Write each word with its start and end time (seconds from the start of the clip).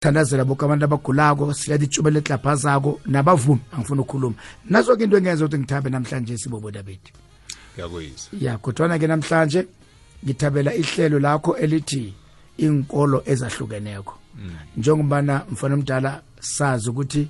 thandazela 0.00 0.44
boke 0.44 0.64
abantu 0.64 0.84
abagulako 0.84 1.54
siletha 1.54 1.84
itshubela 1.84 2.18
etlabhazako 2.18 3.00
nabavumi 3.06 3.60
angifuna 3.72 4.02
ukukhuluma. 4.02 4.36
Nazo-ke 4.70 5.04
into 5.04 5.16
engenza 5.16 5.44
ukuthi 5.44 5.58
ngithabe 5.58 5.90
namhlanje 5.90 6.38
siboboda 6.38 6.82
bethu 6.82 7.12
ngiyakuyisa 7.72 8.28
ya 8.40 8.58
kodwana-ke 8.58 9.06
namhlanje 9.06 9.66
ngithabela 10.24 10.74
ihlelo 10.74 11.18
lakho 11.18 11.56
elithi 11.56 12.14
inkolo 12.58 13.22
ezahlukeneko. 13.26 14.14
Njengobana 14.76 15.42
mfana 15.50 15.74
omdala 15.74 16.22
sazi 16.40 16.90
ukuthi 16.90 17.28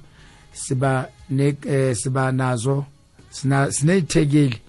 siba 0.53 1.09
ne 1.31 1.57
eh, 1.67 1.97
siba 1.97 2.33
nazo 2.33 2.85
sina 3.31 3.73
sineyithekeli 3.73 4.61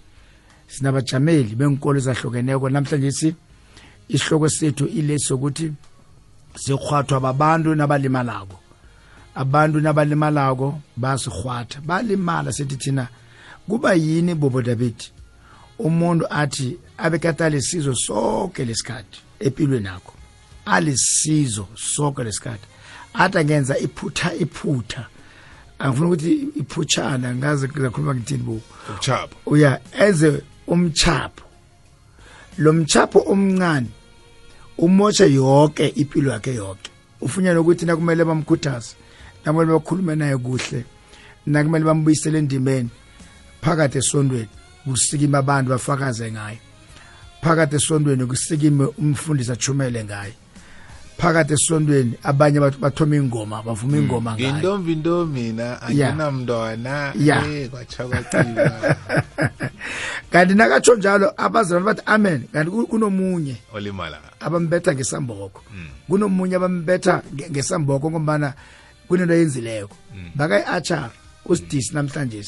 sinabajameli 0.68 1.56
benkolo 1.56 1.98
ezahlukeneko. 1.98 2.70
Namhlanje 2.70 3.12
si 3.12 3.36
isihloko 4.10 4.50
sethu 4.50 4.86
ilesi 4.86 5.26
sokuthi 5.26 5.74
sikhwathwa 6.58 7.20
babantu 7.20 7.76
nabalimalako. 7.76 8.60
Abantu 9.36 9.80
nabalimalako 9.80 10.82
basirhwatha 10.98 11.82
balimala 11.82 12.52
sithi 12.52 12.76
thina 12.76 13.08
kuba 13.70 13.94
yini 13.94 14.36
boboda 14.36 14.66
david? 14.66 14.96
Umuntu 15.80 16.26
athi 16.30 16.78
abekade 16.98 17.44
alisizo 17.46 17.96
sonke 17.96 18.66
lesikhathi 18.66 19.20
empilweni 19.40 19.86
yakho. 19.86 20.14
Alisizo 20.66 21.68
sonke 21.76 22.24
lesikhathi. 22.24 22.68
Athi 23.14 23.38
angenza 23.38 23.78
iphutha 23.78 24.34
iphutha. 24.34 25.06
Angifuna 25.80 26.08
ukuthi 26.08 26.48
iphutshana 26.56 27.36
ngaze 27.36 27.68
ngizakhuluma 27.68 28.16
ngithini 28.16 28.44
bo 28.44 28.62
uya 29.46 29.80
enze 30.00 30.42
umchapho 30.68 31.46
lo 32.58 32.74
mchapho 32.74 33.24
omncane 33.28 33.88
umosha 34.78 35.26
yonke 35.26 35.88
impilo 35.88 36.32
yakhe 36.32 36.56
yonke. 36.56 36.90
Ufunyana 37.22 37.62
ukuthi 37.62 37.86
nakumele 37.86 38.24
bamkhuthaze 38.24 38.96
nakumele 39.46 39.72
bakhulume 39.72 40.16
naye 40.16 40.38
kuhle 40.38 40.86
nakumele 41.46 41.86
bambuyisele 41.86 42.38
endimeni. 42.40 42.90
Phakathi 43.62 43.98
esondweni 43.98 44.50
kusikima 44.86 45.38
abantu 45.38 45.70
bafakaze 45.70 46.32
ngaye. 46.32 46.60
Phakathi 47.42 47.76
esondweni 47.76 48.26
kusikime 48.26 48.86
umfundisi 48.98 49.52
achumele 49.52 50.04
ngaye. 50.04 50.34
Phakathi 51.18 51.54
esondweni 51.54 52.14
abanye 52.24 52.60
bat- 52.60 52.78
bathoma 52.80 53.16
ingoma 53.16 53.64
bavuma 53.64 53.98
ingoma 53.98 54.34
ngaye 54.36 54.50
intombi 54.50 54.92
into 54.94 55.26
mina 55.26 55.82
anginamntwana. 55.82 57.14
Ya. 57.20 57.46
eh 57.48 57.70
kwatsha 57.70 58.04
kwaciwa 58.08 58.72
kanti 60.32 60.54
nakatsho 60.54 60.96
njalo 60.96 61.34
abazalwane 61.38 61.86
bathi 61.86 62.02
amen. 62.06 62.44
Kanti 62.54 62.72
ku- 62.72 62.88
kunomunye 62.88 63.56
olimala. 63.74 64.18
abambetha 64.40 64.94
ngesamboko. 64.94 65.64
Kunomunye 66.08 66.56
abambetha 66.56 67.22
nge- 67.36 67.50
ngesamboko 67.52 68.12
ngombana 68.12 68.54
kunento 69.08 69.34
yenzileko 69.34 69.96
bakayi-achar 70.36 71.10
usidisi 71.46 71.94
namhlanje 71.94 72.44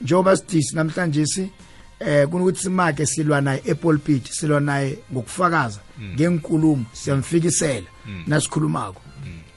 njengoba 0.00 0.36
sidisi 0.36 0.74
namhlanje 0.76 1.50
eh 2.06 2.28
kunokuthi 2.28 2.62
simake 2.62 3.06
silwa 3.06 3.40
naye 3.40 3.62
epulpit 3.64 4.30
silwa 4.30 4.60
naye 4.60 4.98
ngokufakaza 5.12 5.80
ngenkulumo 6.14 6.84
siyamfikisela 6.92 7.86
nasikhulumako. 8.26 9.00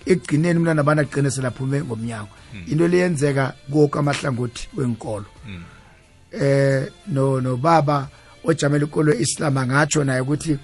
Ekugcineni 0.06 0.60
umntwana 0.60 0.84
bana 0.84 1.02
agcine 1.02 1.32
selaphume 1.32 1.84
ngomnyango. 1.84 2.30
Into 2.68 2.88
leyenzeka 2.88 3.54
konke 3.72 4.00
amahlangothi 4.00 4.70
wenkolo. 4.78 5.26
Eh 6.32 6.92
no 7.08 7.42
no 7.42 7.58
baba 7.58 8.08
ojamela 8.44 8.86
ikolo 8.86 9.14
yeislam 9.14 9.58
angatsho 9.58 10.04
naye 10.04 10.22
ukuthi 10.22 10.58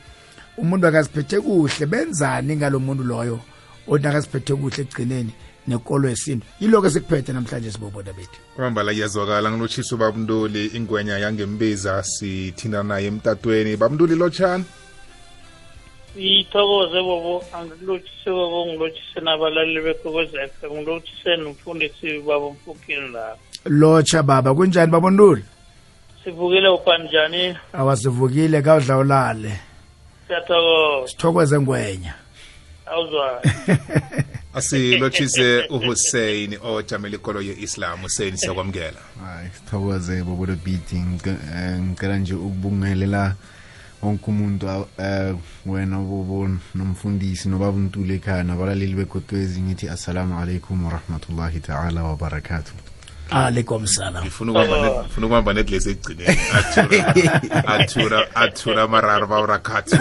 umuntu 0.57 0.87
akaziphethe 0.87 1.39
kuhle 1.41 1.85
benzani 1.85 2.55
ngalomuntu 2.55 3.03
loyo 3.03 3.39
othi 3.87 4.07
akaziphethe 4.07 4.53
kuhle 4.55 4.81
ekugcineni? 4.81 5.33
Nekolo 5.67 6.09
yesintu. 6.09 6.45
Yiloko 6.59 6.87
esikuphethe 6.87 7.33
namhlanje 7.33 7.71
siboboda 7.71 8.13
bethu. 8.13 8.39
Kwambala 8.55 8.91
iyazwakala 8.93 9.51
ngilotshisa 9.51 9.95
ubabunduli 9.95 10.65
ingwenya 10.65 11.17
yangembiza 11.17 12.03
sithinda 12.03 12.83
naye 12.83 13.07
emtatweni. 13.07 13.77
Babunduli 13.77 14.15
lotshani? 14.15 14.65
Ithokoze 16.15 17.01
bobo. 17.01 17.43
Angilotshise 17.53 18.29
bobo. 18.31 18.65
Ngilotshise 18.65 19.19
nabalaleli 19.21 19.81
bekwekwezekhe 19.81 20.67
ngilotshise 20.71 21.35
nomfundisi 21.37 22.19
baba 22.27 22.49
mfukini 22.49 23.09
la. 23.13 23.35
Lotsha 23.65 24.23
baba. 24.23 24.53
Kunjani 24.55 24.91
babonduli 24.91 25.43
sivukile 26.23 26.69
upanjani 26.69 27.57
awasivukile 27.73 28.61
kawudla 28.61 28.97
ulale. 28.97 29.59
Siyathokoza. 30.27 31.07
Sithokoze 31.07 31.59
ngwenya. 31.59 32.13
Awuzwayo 32.85 33.41
asilotshise 34.53 35.65
uhussein 35.69 36.57
ojamela 36.63 37.15
ikolo 37.15 37.41
ye-islam. 37.41 38.01
Hussein 38.01 38.37
siyakwamukela. 38.37 39.01
Hayi 39.23 39.49
sithokoze 39.55 40.23
bobodo 40.23 40.55
beat 40.55 40.93
ngicela 40.93 42.17
nje 42.17 42.33
ukubungelela 42.33 43.35
wonke 44.01 44.25
umuntu 44.27 44.65
um 44.67 45.39
wena 45.65 45.97
bobo 45.97 46.49
nomfundisi 46.75 47.49
nobaba 47.49 47.77
untule 47.77 48.15
ekhaya 48.15 48.43
nabalaleli 48.43 48.95
begokwezi 48.95 49.61
ngithi 49.61 49.89
assalamu 49.89 50.39
alaikum 50.39 50.85
warahmatullahi 50.85 51.59
taala 51.59 52.03
wabarakatuh 52.03 52.90
alaikum 53.31 53.87
salam. 53.87 54.23
Ngifuna 54.23 54.51
ukuhamba 54.51 54.77
net- 54.77 55.03
ngifuna 55.03 55.25
ukuhamba 55.27 55.53
netlesi 55.53 55.89
ekugcineni. 55.89 56.37
Athura 56.53 57.15
athura 57.67 58.35
athura 58.35 58.83
amararo 58.83 59.27
bawurakhathu 59.27 59.97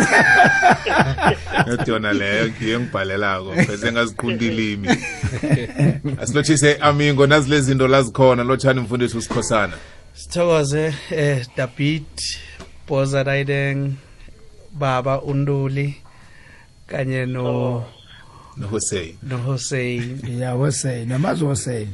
yona 1.86 2.12
leyo 2.12 2.48
ngiyo 2.48 2.76
engibhalelako. 2.80 3.52
Pheze 3.66 3.92
ngaziqunda 3.92 4.44
ilimi. 4.44 4.88
Asilotshise 6.22 6.76
amingo 6.80 7.26
nazi 7.26 7.50
lezi 7.50 7.66
zinto 7.66 7.88
lazikhona 7.88 8.44
lotshani 8.44 8.80
mfundisi 8.80 9.16
usikhosana. 9.16 9.72
Sithokoze 10.14 10.94
eh 11.10 11.46
David 11.56 12.04
Boza 12.88 13.22
Raideng 13.22 13.92
Baba 14.72 15.20
Unduli 15.22 15.96
kanye 16.86 17.26
no 17.26 17.84
nohussein 18.56 19.14
no 19.22 19.38
Hussein 19.38 20.20
ya 20.40 20.50
hossein 20.50 21.08
namazi 21.08 21.44
hossein 21.44 21.88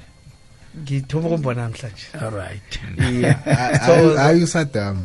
ngithoma 0.82 1.28
ukumbona 1.28 1.62
namhlanje. 1.62 2.06
Alright 2.20 2.72
Sithokoze. 3.72 4.18
hayi 4.18 4.42
usadam 4.42 5.02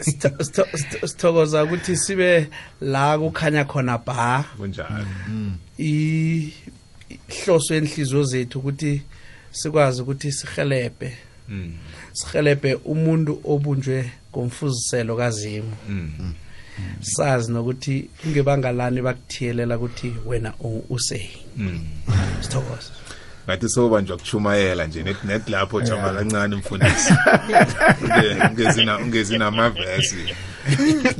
Sitho- 0.00 0.38
sitho- 0.44 0.68
sitho- 0.76 1.06
sithokoza 1.08 1.64
ukuthi 1.64 1.96
sibe 1.96 2.48
la 2.80 3.18
kukhanya 3.18 3.64
khona 3.64 3.98
ba 3.98 4.44
kunjalo. 4.56 5.06
Ihloso 5.78 7.74
enhliziyo 7.74 8.22
zethu 8.24 8.58
ukuthi 8.58 9.02
sikwazi 9.52 10.02
ukuthi 10.02 10.32
sihelebhe 10.32 11.16
Mm, 11.48 11.72
sihelebhe 12.12 12.74
umuntu 12.74 13.40
obunjwe 13.44 14.10
ngomfuziselo 14.32 15.16
kazimu. 15.16 15.72
Mm. 15.88 16.34
Sazi 17.00 17.52
nokuthi 17.52 18.08
kungebangalani 18.22 19.02
bakuthiyelela 19.02 19.76
ukuthi 19.76 20.12
wena 20.26 20.52
useyi 20.90 21.30
Mm. 21.56 21.80
sithokoza. 22.40 22.90
Ngathi 23.46 23.68
sobanjwa 23.68 24.16
kuchumayela 24.16 24.86
nje 24.86 25.02
net 25.02 25.24
net 25.24 25.48
lapho 25.48 25.80
jama 25.80 26.12
kancane 26.12 26.56
mfundisi 26.56 27.12
Unge- 28.02 28.46
ungezina 28.50 28.98
ungezina 28.98 29.46
amavesi 29.46 30.16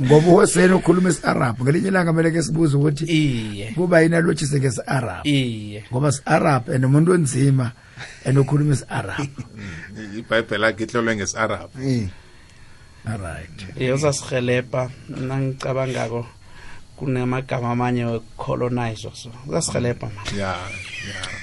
ngoba 0.01 0.27
uhossein 0.27 0.73
ukhuluma 0.73 1.09
isi-arabhu 1.09 1.63
ngelinye 1.63 1.87
ilanga 1.87 2.11
kumele 2.11 2.31
ke 2.31 2.43
sibuze 2.43 2.77
ukuthi 2.77 3.05
iye. 3.05 3.71
kuba 3.75 4.01
yini 4.01 4.15
alotshise 4.15 4.59
ngesi-arabhu? 4.59 5.27
Iye. 5.27 5.83
Ngoba 5.91 6.11
si-arabhu 6.11 6.71
and 6.71 6.85
umuntu 6.85 7.11
onzima 7.11 7.71
and 8.25 8.37
ukhuluma 8.37 8.73
isi-arabhu. 8.73 9.43
Ibhayibheli 10.17 10.65
akhe 10.65 10.83
ihlolwe 10.83 11.15
ngesi-arab 11.15 11.69
alright 13.13 13.65
iye 13.79 13.93
uzasihelebha 13.93 14.89
nangicabangako 15.09 16.25
kunamagama 16.95 17.71
amanye 17.71 18.05
we-colonizer 18.05 19.11
so 19.13 19.29
uzasihelebha 19.47 20.07
man. 20.15 20.39
Ya 20.39 20.47
ya. 20.47 20.57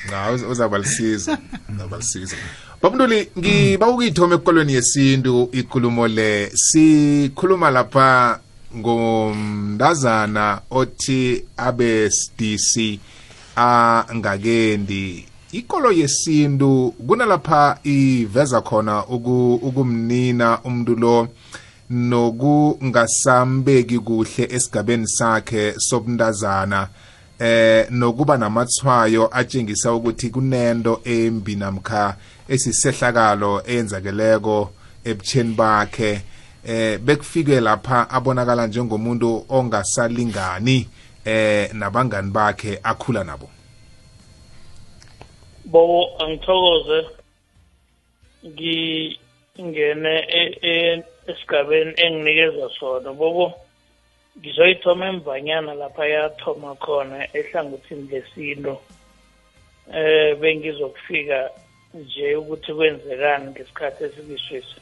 Nga 0.08 0.32
uz- 0.32 0.50
uzaba 0.50 0.78
lisiza 0.78 1.38
uzaba 1.74 1.96
lisiza 1.96 2.36
babunduli 2.82 3.28
ngiba 3.38 3.88
ukuyithoma 3.88 4.34
ekukolweni 4.34 4.72
yesintu 4.74 5.48
ikulumo 5.52 6.08
le. 6.08 6.50
Sikhuluma 6.54 7.70
lapha 7.70 8.40
ngomndazana 8.76 10.60
othi 10.70 11.44
abesidisi 11.56 13.00
angakendi. 13.56 15.26
Ikolo 15.52 15.92
yesintu 15.92 16.94
kunalapha 17.06 17.78
iveza 17.84 18.60
khona 18.60 19.06
uku- 19.06 19.54
ukumnina 19.62 20.58
umuntu 20.64 20.96
lo. 20.96 21.28
Nokungasambeki 21.90 23.98
kuhle 23.98 24.48
esigabeni 24.50 25.08
sakhe 25.08 25.74
sobuntazana 25.78 26.88
eh 27.38 27.86
nokuba 27.90 28.36
namathwayo 28.36 29.28
atshengisa 29.32 29.92
ukuthi 29.92 30.30
kunento 30.30 31.00
embi 31.04 31.56
namkha 31.56 32.16
esisehlakalo 32.48 33.62
eyenzakeleko 33.66 34.70
ebutsheni 35.04 35.54
bakhe. 35.54 36.22
Eh 36.66 36.98
bekufike 36.98 37.60
lapha 37.60 38.10
abonakala 38.10 38.66
njengomuntu 38.66 39.46
ongasalingani 39.48 40.88
eh 41.24 41.74
nabangani 41.74 42.30
bakhe 42.30 42.80
akhula 42.82 43.24
nabo. 43.24 43.50
Bobo 45.64 46.06
angithokoze. 46.18 47.06
Ngingene 49.60 50.24
e- 50.28 50.58
e- 50.62 51.02
esigabeni 51.30 51.92
enginikeza 52.04 52.68
sona. 52.78 53.12
Bobo 53.12 53.54
ngizoyithoma 54.38 55.06
emvanyana 55.12 55.74
lapha 55.74 56.04
yathoma 56.14 56.74
khona 56.84 57.16
ehlangothini 57.38 58.08
lesinto 58.10 58.74
eh 59.94 60.34
bengizokufika 60.40 61.50
nje 61.94 62.36
ukuthi 62.36 62.72
kwenzekani 62.74 63.50
ngesikhathi 63.50 64.04
esikiswesi 64.04 64.78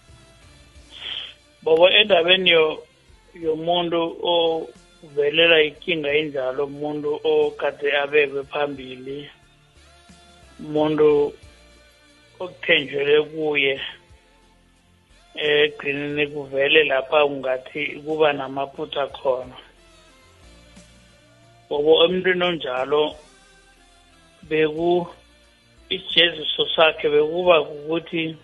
bobo 1.62 1.86
endabeni 1.90 2.50
yo 2.50 2.64
yomuntu 3.44 4.00
ovelela 4.32 5.62
inkinga 5.68 6.10
enjalo 6.20 6.64
umuntu 6.64 7.10
okade 7.32 7.88
abekwe 8.02 8.42
phambili 8.52 9.18
umuntu 10.60 11.08
okuthenjelwe 12.42 13.18
kuye 13.30 13.74
egcinini 15.34 16.26
kuvele 16.26 16.84
lapha 16.84 17.24
ungathi 17.24 18.02
kuba 18.04 18.32
namaphutha 18.32 19.06
khona. 19.06 19.56
Ngoba 21.66 22.04
emntwini 22.04 22.44
onjalo 22.44 23.16
beku 24.48 25.06
isijeziso 25.88 26.66
sakhe 26.76 27.08
bekuba 27.08 27.60
ukuthi 27.60 28.36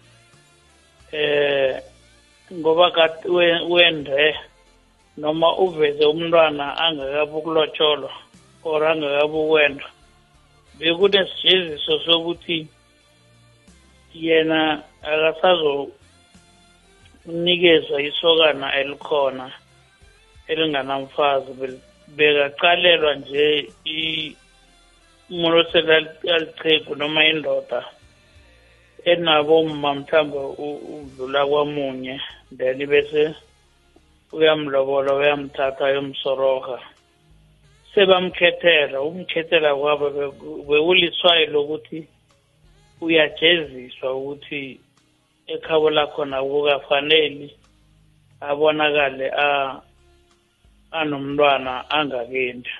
eh 1.12 1.82
ngoba 2.52 2.86
wende 3.68 4.36
noma 5.16 5.56
uveze 5.58 6.04
umntwana 6.06 6.76
angakabi 6.78 7.32
ukulotsholwa 7.36 8.10
or 8.64 8.82
angakabi 8.86 9.36
ukwenda 9.36 9.86
bekunesjeziso 10.78 12.00
sokuthi 12.04 12.66
yena 14.14 14.82
akasazonikeza 17.28 18.00
isokana 18.00 18.74
elikhona 18.80 19.52
elinganamfazi. 20.48 21.80
Bekaqalelwa 22.16 23.14
nje 23.14 23.68
umuntu 25.30 25.58
oselalichegu 25.58 26.94
noma 26.96 27.24
indoda 27.26 27.84
enabo 29.04 29.64
mma 29.64 29.94
mhlawumbe 29.94 30.40
udlula 30.94 31.46
kwamunye 31.46 32.20
then 32.56 32.78
bese 32.86 33.34
uyamlobola 34.32 35.14
uyamthatha 35.14 35.84
uyomsoroha 35.84 36.78
sebamkhethela 37.92 39.02
umkhethela 39.02 39.76
kwabo 39.76 40.06
bekuliswayo 40.68 41.46
lokuthi 41.52 42.08
uyajeziswa 43.00 44.14
ukuthi 44.14 44.80
ekhabo 45.48 45.90
lakhona 45.90 46.42
kukafaneli 46.42 47.48
abonakale 48.40 49.26
anomntwana 50.92 51.90
angakendi. 51.90 52.70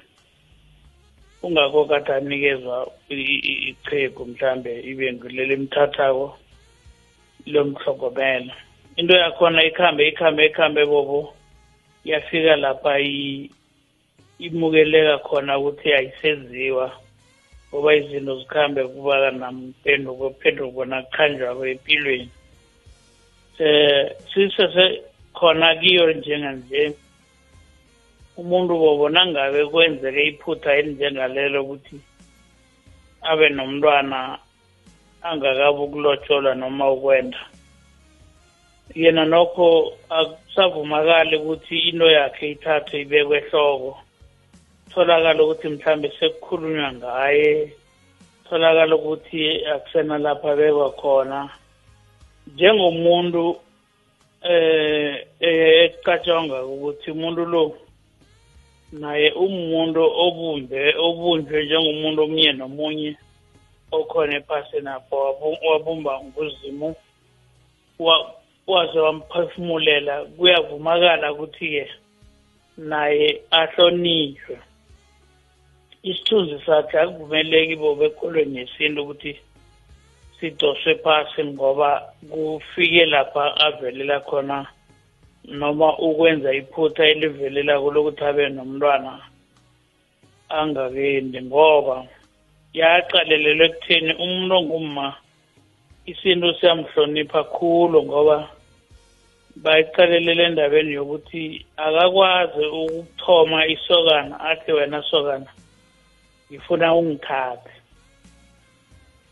Kungakho 1.40 1.84
kade 1.84 2.12
anikezwa 2.12 2.76
ichegu 3.08 4.26
mhlambe 4.26 4.80
ibe 4.80 5.12
ngileli 5.12 5.56
mthathako 5.56 6.38
lomhlogomela 7.46 8.54
into 8.96 9.14
yakhona 9.16 9.64
ikhambe 9.64 10.08
ikhambe 10.08 10.46
ikhambe 10.46 10.84
bobo. 10.86 11.34
Yafika 12.04 12.56
lapha 12.56 12.98
imukeleka 14.38 15.18
khona 15.18 15.58
ukuthi 15.58 15.92
ayisenziwa 15.92 16.92
ngoba 17.68 17.94
izinto 17.94 18.38
zikhambe 18.40 18.84
kuba 18.84 19.30
nampenduko 19.30 20.30
phenduko 20.30 20.70
bona 20.70 21.02
kuqhanjwako 21.02 21.66
empilweni. 21.66 22.30
Um 23.60 24.08
sisese 24.31 25.02
khona 25.34 25.75
kiyo 25.81 26.12
njenganje 26.12 26.94
umuntu 28.37 28.72
bobona 28.78 29.26
ngabe 29.26 29.66
kwenzeke 29.66 30.22
iphutha 30.31 30.70
elinjengalelo 30.78 31.62
ukuthi 31.62 31.96
abe 33.31 33.49
nomntwana 33.49 34.38
angakabi 35.22 35.81
ukulotsholwa 35.87 36.55
noma 36.55 36.90
ukwenda. 36.90 37.38
Yena 38.94 39.25
nokho 39.25 39.93
akusavumakali 40.08 41.37
ukuthi 41.37 41.76
into 41.88 42.06
yakhe 42.11 42.50
ithathwe 42.54 43.00
ibekwe 43.02 43.37
ehloko. 43.38 43.99
Tholakala 44.90 45.43
ukuthi 45.43 45.69
mhlambe 45.69 46.08
sekukhulunywa 46.19 46.93
ngaye. 46.93 47.72
Tholakala 48.49 48.96
ukuthi 48.96 49.66
akusena 49.66 50.19
lapha 50.19 50.56
bekwa 50.56 50.90
khona. 51.00 51.50
Njengomuntu 52.54 53.42
eh 54.42 55.26
ecatshanga 55.40 56.58
ukuthi 56.64 57.10
umuntu 57.10 57.42
lo 57.52 57.62
naye 58.92 59.28
umuntu 59.32 60.02
obumbe 60.24 60.80
obunjwe 61.06 61.56
njengomuntu 61.64 62.20
omunye 62.22 62.52
nomunye 62.52 63.10
okhona 63.98 64.32
ephasini 64.40 64.90
apho 64.96 65.16
wabumba 65.68 66.12
nguzimu 66.24 66.88
waze 68.66 68.98
wamphefumulela 69.06 70.14
kuyavumakala 70.36 71.32
ukuthi-ke 71.32 71.84
naye 72.76 73.42
ahlonishwe. 73.50 74.58
Isithunzi 76.02 76.56
sakhe 76.66 76.98
akuvumeleki 76.98 77.76
bobe 77.76 78.04
ekolweni 78.06 78.58
yesintu 78.58 79.02
ukuthi 79.02 79.32
sidoswe 80.40 80.94
phasi 80.94 81.44
ngoba 81.44 81.90
kufike 82.31 83.05
lapha 83.06 83.56
avelela 83.67 84.20
khona 84.20 84.67
noma 85.44 85.99
ukwenza 85.99 86.55
iphutha 86.55 87.05
elivelela 87.06 87.81
kulokuthi 87.81 88.25
abe 88.25 88.49
nomntwana 88.49 89.12
angakendi 90.49 91.38
ngoba 91.43 91.96
yaqalelelwe 92.75 93.67
ekutheni 93.67 94.12
umuntu 94.25 94.55
ongumma 94.58 95.06
isintu 96.11 96.49
siyamhlonipha 96.58 97.40
khulu 97.55 97.99
ngoba 98.08 98.37
bayiqalelele 99.64 100.43
endabeni 100.49 100.93
yokuthi 100.99 101.67
akakwazi 101.76 102.64
ukuthoma 102.81 103.67
isokana 103.75 104.35
athi 104.50 104.73
wena 104.73 105.02
sokana 105.11 105.50
ngifuna 106.49 106.94
ungithathe. 106.94 107.77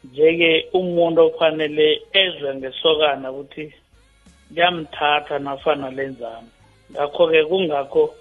Nje-ke 0.04 0.68
umuntu 0.78 1.20
ofanele 1.28 2.02
ezwe 2.22 2.54
ngesokana 2.54 3.32
ukuthi 3.32 3.64
liyamthatha 4.54 5.38
nafana 5.38 5.90
lenzani. 5.90 6.50
Ngakho-ke 6.92 7.44
kungakho 7.44 8.14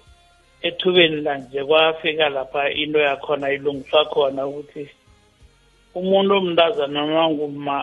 ethubeni 0.62 1.20
lanje 1.20 1.64
kwafika 1.64 2.28
lapha 2.28 2.70
into 2.70 2.98
yakhona 2.98 3.50
ilungiswa 3.50 4.04
khona 4.04 4.46
ukuthi 4.46 4.88
umuntu 5.94 6.32
omntazana 6.36 7.00
noma 7.06 7.30
nguma 7.30 7.76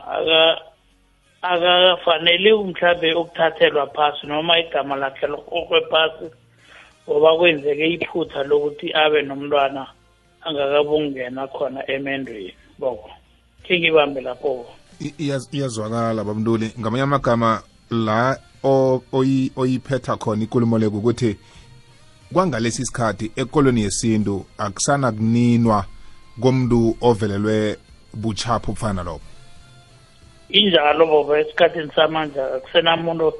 akafanele 1.41 2.50
mhlawumbe 2.53 3.13
ukuthathelwa 3.13 3.88
phasi 3.95 4.27
noma 4.27 4.59
igama 4.59 4.95
lakhe 4.95 5.27
lirhorhwe 5.27 5.79
phasi 5.91 6.27
ngoba 7.07 7.38
kwenzeke 7.38 7.85
iphutha 7.95 8.43
lokuthi 8.43 8.88
abe 8.93 9.21
nomntwana 9.21 9.83
angakabungena 10.45 11.47
khona 11.47 11.81
emendweni. 11.93 12.53
Boko. 12.79 13.09
Khe 13.63 13.79
ngibambe 13.79 14.22
lapho. 14.22 14.65
Iyazwakala 15.51 16.24
babantuli 16.24 16.74
ngamanye 16.79 17.03
amagama 17.03 17.62
la 17.89 18.38
oyiphetha 18.63 20.17
khona 20.17 20.43
ikulumo 20.43 20.77
le 20.77 20.88
ukuthi 20.88 21.38
kwangalesi 22.34 22.86
sikhathi 22.86 23.32
ekolweni 23.36 23.82
yesintu 23.82 24.46
akusana 24.58 25.12
kuninwa 25.12 25.86
komuntu 26.41 26.98
ovelelwe 27.01 27.77
buchapho 28.13 28.72
obufana 28.72 29.03
lobo 29.03 29.22
injalo 30.50 31.05
boba 31.05 31.39
esikhathini 31.39 31.91
samanje 31.96 32.41
akusenamuntu 32.41 33.34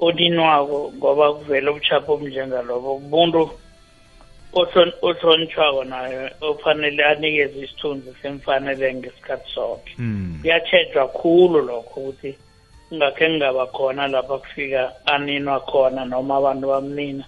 oninwako 0.00 0.92
ngoba 0.96 1.32
kuvele 1.32 1.70
ubuchapho 1.70 2.12
obunjengalobo 2.12 2.94
umuntu 2.94 3.50
ohlonitshwako 4.54 5.84
naye 5.84 6.30
ofanele 6.40 7.04
anikeze 7.04 7.60
isithunzi 7.60 8.10
semfanele 8.22 8.94
ngesikhathi 8.94 9.54
sonke. 9.54 9.92
Kuyatshejwa 10.40 11.08
khulu 11.08 11.62
lokho 11.62 12.00
ukuthi 12.00 12.38
kungakhe 12.88 13.30
ngingaba 13.30 13.66
khona 13.66 14.08
lapha 14.08 14.38
kufika 14.38 14.92
aninwa 15.06 15.60
khona 15.60 16.04
noma 16.04 16.36
abantu 16.36 16.66
bamnina 16.68 17.24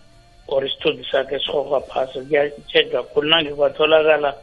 or 0.49 0.67
isithunzi 0.67 1.05
sakhe 1.13 1.39
sihorhwa 1.39 1.81
phasi. 1.81 2.21
Kuyatshejwa 2.21 3.03
khulu. 3.03 3.29
Nange 3.29 3.51
kwatholakala 3.51 4.35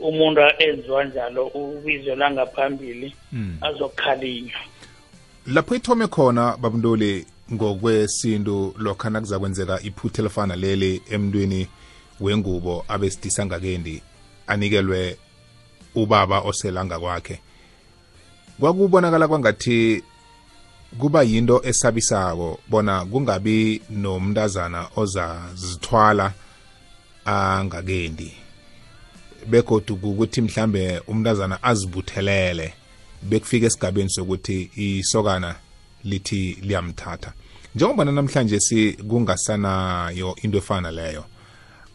umuntu 0.00 0.40
enziwa 0.58 1.04
njalo 1.04 1.46
ubizo 1.46 2.14
langaphambili 2.14 3.14
azokukhalinywa. 3.60 4.60
Lapho 5.46 5.74
ithome 5.74 6.06
khona 6.06 6.56
babundoli 6.56 7.26
ngokwesintu 7.52 8.74
lokha 8.78 9.10
nakuza 9.10 9.38
kwenzeka 9.38 9.80
iphutha 9.82 10.22
elifana 10.22 10.56
leli 10.56 11.02
emntwini 11.10 11.68
wengubo 12.20 12.84
abesidisa 12.88 13.46
ngakendi 13.46 14.02
anikelwe 14.46 15.16
ubaba 15.94 16.40
oselanga 16.40 16.98
kwakhe. 16.98 17.40
Kwakubonakala 18.60 19.28
kwangathi 19.28 20.02
kuba 20.98 21.22
yinto 21.22 21.60
esabisako 21.64 22.60
bona 22.68 23.04
kungabi 23.04 23.82
nomntazana 23.90 24.88
ozazithwala 24.96 26.32
angakendi 27.24 28.32
begodu 29.46 29.96
kukuthi 29.96 30.40
mhlambe 30.40 31.02
umntazana 31.06 31.62
azibuthelele 31.62 32.74
bekufika 33.22 33.66
esigabeni 33.66 34.10
sokuthi 34.10 34.70
isokana 34.76 35.54
lithi 36.04 36.58
liyamthatha. 36.62 37.32
Njengoba 37.74 38.04
namhlanje 38.04 38.60
si 38.60 38.92
kungasanayo 38.92 40.36
into 40.42 40.58
efana 40.58 40.90
leyo 40.90 41.24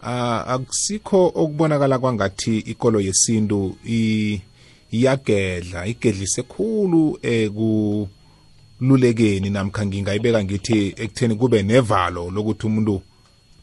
akusikho 0.01 1.31
okubonakala 1.36 2.00
kwangathi 2.00 2.58
ikolo 2.58 3.01
yesintu 3.01 3.77
iyagedla 4.91 5.86
igedlise 5.86 6.43
khulu 6.43 7.20
ekululekeni 7.22 8.10
namkha 9.50 9.86
ngingayibeka 9.86 10.43
ngithi 10.43 10.96
ekutheni 11.03 11.36
kube 11.36 11.63
nevalo 11.63 12.29
lokuthi 12.29 12.65
umuntu 12.67 13.01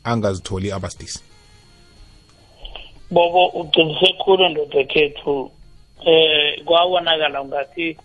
angazitholi 0.05 0.73
abasidisi 0.73 1.29
bobo 3.11 3.47
uqinise 3.47 4.13
khulu 4.25 4.49
ndoda 4.49 4.85
khethu. 4.85 5.51
Eh 6.07 6.65
kwabonakala 6.65 7.45
ngathi 7.45 7.97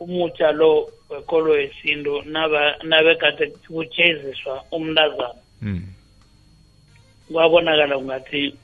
umutsha 0.00 0.52
lo 0.52 0.88
wekolo 1.10 1.60
yesintu 1.60 2.22
nabekade 2.82 3.46
kujeziswa 3.46 4.64
umntazana. 4.72 5.34
Mm. 5.62 5.82
Kwabonakala 7.32 7.98
ungathi 7.98 8.54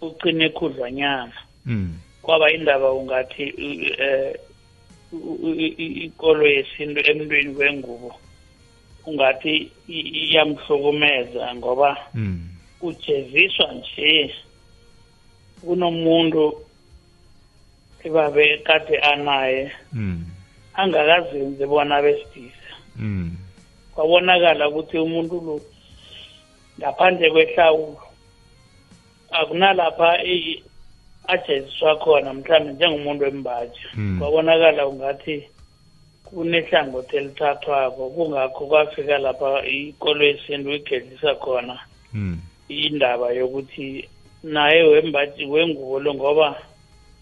ucine 0.00 0.48
khudlwanyana 0.48 1.32
mm. 1.66 1.98
kwaba 2.22 2.52
indaba 2.52 2.92
ungathi 2.92 3.54
eh 3.98 4.34
ikolo 6.06 6.46
yesintu 6.46 7.00
emntwini 7.10 7.54
wengubo 7.56 8.14
ungathi 9.06 9.70
iyamhlukumeza 9.88 11.54
ngoba 11.54 11.96
mm. 12.14 12.48
ujeziswa 12.82 13.72
nje 13.72 14.34
kunomuntu 15.60 16.64
ebabe 18.04 18.58
kade 18.58 18.98
anaye 18.98 19.72
mm. 19.92 20.24
angakazenzi 20.74 21.66
bona 21.66 22.02
besidisa 22.02 22.72
mm. 22.96 23.36
kwabonakala 23.94 24.68
ukuthi 24.68 24.98
umuntu 24.98 25.34
lo 25.46 25.60
ngaphandle 26.78 27.30
kwehlawulo 27.30 28.00
akunalapha 29.30 30.18
ajeziswa 31.28 31.96
khona 31.96 32.34
mhlawumbe 32.34 32.72
njengomuntu 32.72 33.24
wembaji 33.24 33.80
Mm. 33.94 34.18
kwabonakala 34.18 34.86
ungathi 34.88 35.48
kunehlangothi 36.24 37.16
elithathwako 37.16 38.10
kungakho 38.10 38.66
kwafika 38.66 39.18
lapha 39.18 39.66
ikolo 39.66 40.24
yesintu 40.24 40.70
igedlisa 40.72 41.34
khona 41.34 41.78
mm. 42.12 42.38
indaba 42.68 43.32
yokuthi 43.32 44.08
naye 44.42 44.82
wembaji 44.82 45.44
wengubo 45.46 46.00
lo 46.00 46.14
ngoba 46.14 46.62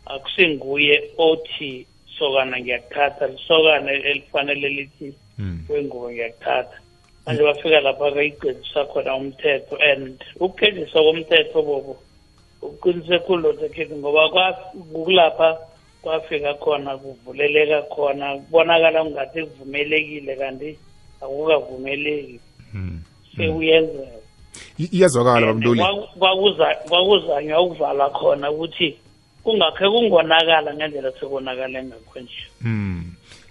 akusinguye 0.07 1.11
othi 1.19 1.87
sokana 2.19 2.61
ngiyakuthatha 2.61 3.27
lisokana 3.27 3.93
elifanele 3.93 4.69
lithi 4.69 5.15
mm. 5.39 5.67
wengubo 5.69 6.11
ngiyakuthatha 6.11 6.79
manje 7.27 7.43
bafika 7.43 7.81
lapha 7.81 8.11
kayigcedisa 8.13 8.85
khona 8.85 9.15
umthetho 9.17 9.77
and 9.93 10.25
ukugediswa 10.41 11.03
komthetho 11.03 11.63
bobo 11.63 11.97
uqinise 12.63 13.19
khulu 13.19 13.43
lotekhethi 13.43 13.95
ngoba 13.95 14.29
kwa- 14.29 14.59
kulapha 14.93 15.59
kwafika 16.03 16.55
khona 16.55 16.97
kuvuleleka 16.99 17.83
khona 17.83 18.37
kubonakala 18.39 19.05
kungathi 19.05 19.43
kuvumelekile 19.47 20.37
kanti 20.37 20.79
akukavumeleki 21.21 22.41
mm. 22.75 23.01
sekuyenzeka 23.37 24.19
iyazwakala 24.79 25.53
kwakuza- 26.19 26.75
kwakuzanywa 26.89 27.61
ukuvala 27.61 28.11
khona 28.11 28.51
ukuthi 28.51 28.97
kungakhe 29.45 29.89
kungonakala 29.91 30.75
ngendlela 30.75 31.13
sekonakale 31.13 31.83
ngakho 31.85 32.21
nje 32.21 32.43
Mm. 32.61 33.05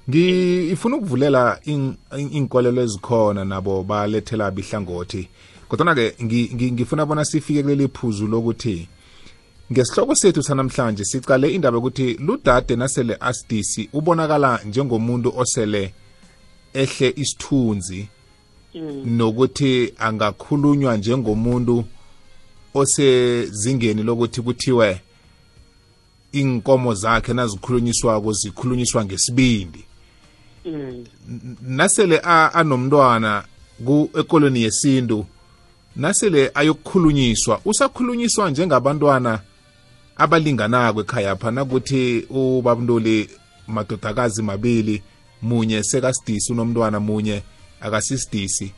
Ngifuna 0.10 0.96
ukuvulela 0.98 1.60
in- 1.65 1.96
in- 2.17 2.34
inkolelo 2.34 2.81
ezikhona 2.81 3.46
nabo 3.46 3.84
balethela 3.84 4.51
bihlangothi 4.51 5.27
kodwa 5.70 5.96
ke 5.96 6.15
ngi- 6.24 6.50
ngi- 6.55 6.72
ngifuna 6.72 7.05
bona 7.05 7.25
sifike 7.25 7.62
kuleli 7.63 7.88
phuzu 7.88 8.27
lokuthi 8.27 8.88
ngesihloko 9.72 10.15
sethu 10.15 10.43
sanamhlanje 10.43 11.03
sicale 11.05 11.53
indaba 11.53 11.77
yokuthi 11.77 12.13
ludade 12.13 12.75
nasele 12.75 13.17
asidisi 13.20 13.89
ubonakala 13.93 14.60
njengomuntu 14.65 15.34
osele 15.38 15.93
ehle 16.74 17.13
isithunzi 17.15 18.08
nokuthi 19.05 19.93
angakhulunywa 20.00 20.98
njengomuntu 20.98 21.86
osezingeni 22.74 24.03
lokuthi 24.03 24.41
kuthiwe 24.41 25.01
inkomo 26.31 26.93
zakhe 26.93 27.34
nazikhulunyiswako 27.34 28.34
zikhulunyiswa 28.34 29.05
ngesibindi 29.05 29.79
Mm. 29.79 29.90
Nasele 31.62 32.20
a- 32.24 32.53
anomntwana 32.53 33.44
ku 33.86 34.10
ekoloni 34.20 34.62
yesintu 34.63 35.25
nasele 35.96 36.51
ayokukhulunyiswa. 36.53 37.62
Usakhulunyiswa 37.65 38.50
njengabantwana 38.51 39.39
abalinganako 40.18 41.01
ekhaya 41.01 41.36
pha 41.36 41.51
nakuthi 41.51 42.25
ubabntuli 42.30 43.30
madodakazi 43.68 44.41
mabili 44.44 45.01
munye 45.41 45.84
sekasidisi 45.84 46.51
unomntwana 46.53 47.00
munye 47.00 47.44
akasisidisi 47.82 48.72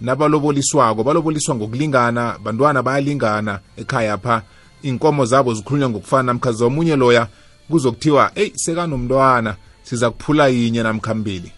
nabaloboliswako 0.00 1.04
baloboliswa 1.04 1.54
ngokulingana 1.54 2.38
bantwana 2.44 2.82
bayalingana 2.82 3.60
ekhaya 3.76 4.18
pha. 4.18 4.42
Inkomo 4.82 5.24
zabo 5.26 5.54
zikhulunywa 5.54 5.90
ngokufana 5.90 6.22
namkha 6.22 6.52
zomunye 6.52 6.96
loya 6.96 7.28
kuzokuthiwa 7.70 8.30
eyi 8.34 8.52
sekanomntwana 8.54 9.56
siza 9.84 10.10
kuphula 10.10 10.48
yinye 10.48 10.82
namkha 10.82 11.14
mbili? 11.14 11.52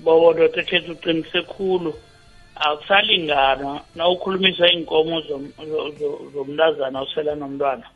Bobo 0.00 0.32
ndoda 0.32 0.62
khetha 0.62 0.92
uqinise 0.92 1.42
khulu. 1.42 1.92
Akusalingana 2.56 3.80
na 3.94 4.08
ukhulumisa 4.08 4.66
iy'nkomo 4.72 5.20
zom- 5.20 5.52
zo- 5.70 5.90
zo- 5.98 6.20
zomntazana 6.34 7.00
osela 7.00 7.34
nomntwana 7.34 7.86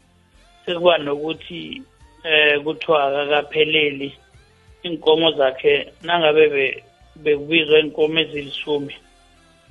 sekuba 0.67 0.99
nokuthi 0.99 1.83
eh 2.25 2.63
kuthiwa 2.65 2.99
akakapheleli 3.07 4.09
iy'nkomo 4.85 5.33
zakhe 5.39 5.93
nangabe 6.07 6.45
be- 6.55 6.83
bekubizwa 7.17 7.79
iy'nkomo 7.79 8.19
ezilisumi 8.21 8.95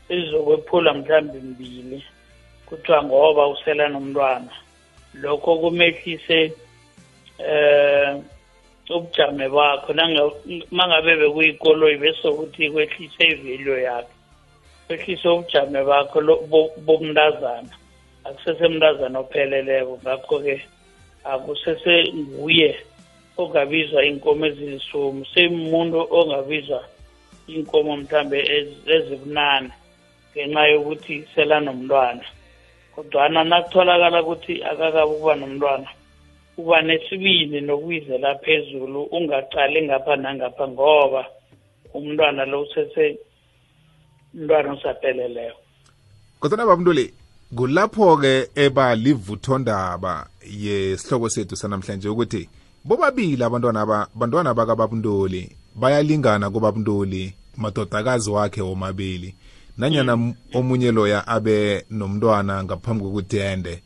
sezizokwephula 0.07 0.93
mhlawumbe 0.93 1.39
mbili 1.39 2.03
kuthiwa 2.67 3.03
ngoba 3.03 3.47
usela 3.47 3.87
nomntwana. 3.87 4.51
Lokho 5.13 5.55
kumehlise 5.57 6.51
eh 7.39 8.17
ubujame 8.95 9.45
bakho 9.49 9.93
mangabe 10.71 11.15
bekuyikoloyi 11.21 11.97
besokuthi 11.97 12.69
kwehlise 12.73 13.23
ivalue 13.33 13.83
yakhe. 13.83 14.13
Kwehlise 14.87 15.27
ubujame 15.29 15.83
bakho 15.83 16.19
bomntazana. 16.85 17.71
Akusese 18.23 18.67
mntazana 18.67 19.19
opheleleko 19.19 19.99
ngakho-ke 20.03 20.55
akusese 21.23 22.13
nguye 22.13 22.71
ongabizwa 23.37 24.05
inkomo 24.05 24.45
ezilisumi 24.45 25.25
semuntu 25.33 26.07
ongabizwa 26.11 26.81
inkomo 27.47 27.97
mhlambe 27.97 28.37
ez- 28.57 28.85
ezibunane 28.95 29.71
ngenxa 30.31 30.63
yokuthi 30.71 31.15
sela 31.35 31.59
nomntwana 31.59 32.25
kodwana 32.95 33.43
nakutholakala 33.43 34.23
ukuthi 34.23 34.53
akakabi 34.63 35.11
ukuba 35.13 35.35
nomntwana 35.35 35.89
uba 36.57 36.81
nesibindi 36.81 37.61
nokuyizela 37.61 38.35
phezulu 38.35 39.03
ungaqali 39.03 39.81
ngapha 39.85 40.15
nangapha 40.15 40.67
ngoba 40.67 41.25
umntwana 41.93 42.45
lo 42.45 42.61
usese 42.61 43.17
umntwana 44.33 44.73
osapheleleyo 44.73 45.53
kodwa 46.39 46.57
babantuli 46.65 47.13
kulapho-ke 47.55 48.49
eba 48.55 48.95
livuthondaba 48.95 50.27
yesihloko 50.59 51.29
sethu 51.29 51.55
sanamhlanje 51.55 52.09
ukuthi 52.09 52.49
bobabili 52.85 53.43
abantwana 53.43 53.81
aba 53.81 54.07
bantwana 54.15 54.53
bakababundoli 54.53 55.51
bayalingana 55.75 56.49
kubabundoli 56.49 57.33
madodakazi 57.57 58.29
wakhe 58.31 58.61
womabili. 58.61 59.35
Nanyana 59.77 60.13
m- 60.13 60.33
omunye 60.53 60.91
loya 60.91 61.27
abe 61.27 61.85
nomntwana 61.89 62.63
ngaphambi 62.63 63.03
kokudende 63.03 63.81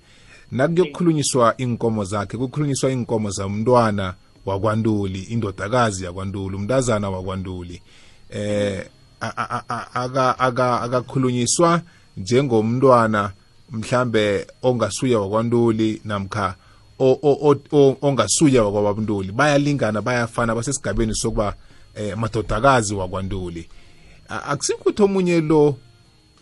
nakuyokukhulunyiswa 0.56 1.54
inkomo 1.58 2.04
zakhe 2.04 2.38
kukhulunyiswa 2.38 2.92
inkomo 2.92 3.30
zamntwana 3.30 4.14
wakwantuli 4.46 5.20
indodakazi 5.20 6.06
yakwantuli 6.06 6.56
umntazana 6.56 7.10
wakwantuli 7.10 7.82
eh 8.30 8.86
a- 9.22 9.34
a- 9.38 9.64
a- 9.70 9.88
aka- 9.94 10.40
aka- 10.40 10.82
akakhulunyiswa 10.82 11.82
njengomntwana 12.18 13.32
mhlambe 13.72 14.48
ongasuya 14.64 15.20
wakwantuli 15.20 16.02
namkha 16.06 16.56
o- 17.00 17.20
o- 17.22 17.38
o- 17.52 17.78
o- 17.78 17.98
ongasuya 18.02 18.64
wakwabantuli 18.64 19.32
bayalingana 19.32 20.02
bayafana 20.02 20.56
basesigabeni 20.56 21.16
sokuba 21.16 21.56
eh, 21.96 22.18
madodakazi 22.18 22.94
wakwantuli 22.96 23.70
A- 24.30 24.44
akusikho 24.44 24.80
ukuthi 24.82 25.04
omunye 25.04 25.42
lo 25.42 25.76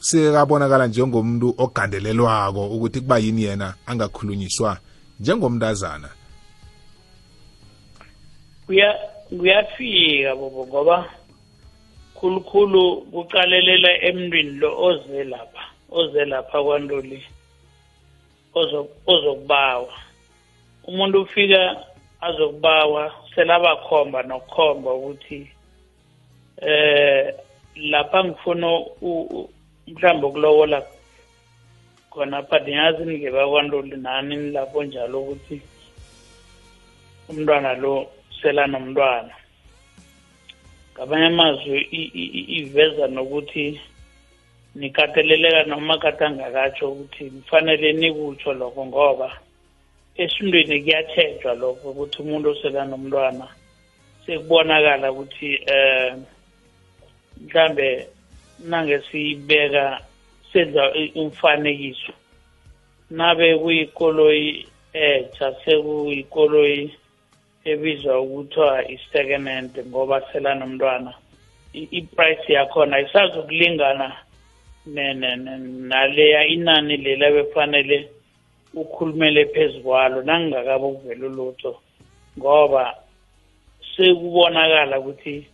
sekabonakala 0.04 0.88
njengomuntu 0.88 1.56
ogandelelwako 1.58 2.62
ukuthi 2.76 3.00
kuba 3.02 3.18
yini 3.18 3.44
yena 3.44 3.74
angakhulunyiswa 3.88 4.78
njengomntazana. 5.20 6.10
Kuya 8.66 8.90
kuyafika 9.30 10.36
bobo 10.36 10.68
ngoba 10.68 10.98
khulukhulu 12.16 13.02
kuqalelela 13.12 13.92
emntwini 14.08 14.52
lo 14.62 14.70
oze 14.88 15.24
lapha 15.24 15.64
oze 15.92 16.26
lapha 16.26 16.64
kwantoli 16.64 17.24
ozo- 18.56 18.90
ozokubawa. 19.08 19.94
Umuntu 20.88 21.22
ufika 21.22 21.62
azokubawa 22.22 23.14
selabakhomba 23.36 24.24
nokukhomba 24.24 24.94
ukuthi 24.94 25.48
eh 26.62 27.34
lapha 27.76 28.24
ngifuna 28.24 28.68
mhlawumbe 29.88 30.28
ukulobola 30.28 30.78
khona 32.12 32.38
apha 32.38 32.60
ndingazi 32.60 33.06
ningeba 33.06 33.62
nani 33.98 34.52
lapho 34.52 34.84
njalo 34.84 35.22
ukuthi 35.22 35.62
umntwana 37.30 37.74
lo 37.74 37.94
selanomntwana 38.42 39.34
ngamanye 40.94 41.26
amazwi 41.26 41.78
iveza 42.60 43.08
nokuthi 43.08 43.82
nikateleleka 44.76 45.64
noma 45.64 45.98
kade 45.98 46.26
angakatsho 46.26 46.92
ukuthi 46.92 47.24
kufanele 47.30 47.94
nikutsho 47.94 48.54
lokho 48.54 48.86
ngoba 48.86 49.30
esintwini 50.16 50.84
kuyatshejwa 50.84 51.54
lokho 51.62 51.90
ukuthi 51.92 52.18
umuntu 52.22 52.50
oselanomntwana 52.50 53.48
sekubonakala 54.26 55.12
ukuthi 55.12 55.50
eh 55.74 56.14
mhlambe 57.42 58.08
nange 58.60 59.02
siyibeka 59.12 60.02
senza 60.54 60.94
umfanekiso. 61.16 62.14
Nabe 63.10 63.58
kuyikoloyi 63.58 64.68
etsha 64.94 65.56
sekuyikoloyi 65.66 66.94
ebizwa 67.66 68.22
ukuthiwa 68.22 68.88
i-second 68.90 69.48
hand 69.48 69.74
ngoba 69.88 70.22
selanomntwana 70.32 71.14
i-price 71.74 72.54
yakhona 72.54 73.00
isazokulingana 73.00 74.18
naleya 74.86 76.46
inani 76.46 76.98
lela 76.98 77.32
befanele 77.32 78.10
ukhulumele 78.74 79.46
phezu 79.46 79.82
kwalo 79.82 80.22
nangingakabe 80.22 80.86
ukuvela 80.86 81.26
ulutho. 81.28 81.80
Ngoba 82.38 82.96
sekubonakala 83.96 85.00
ukuthi 85.00 85.48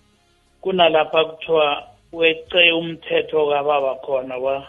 kunalapha 0.61 1.25
kuthiwa 1.25 1.88
weqe 2.13 2.71
umthetho 2.71 3.49
kababa 3.49 3.95
khona 4.05 4.37
wa 4.37 4.67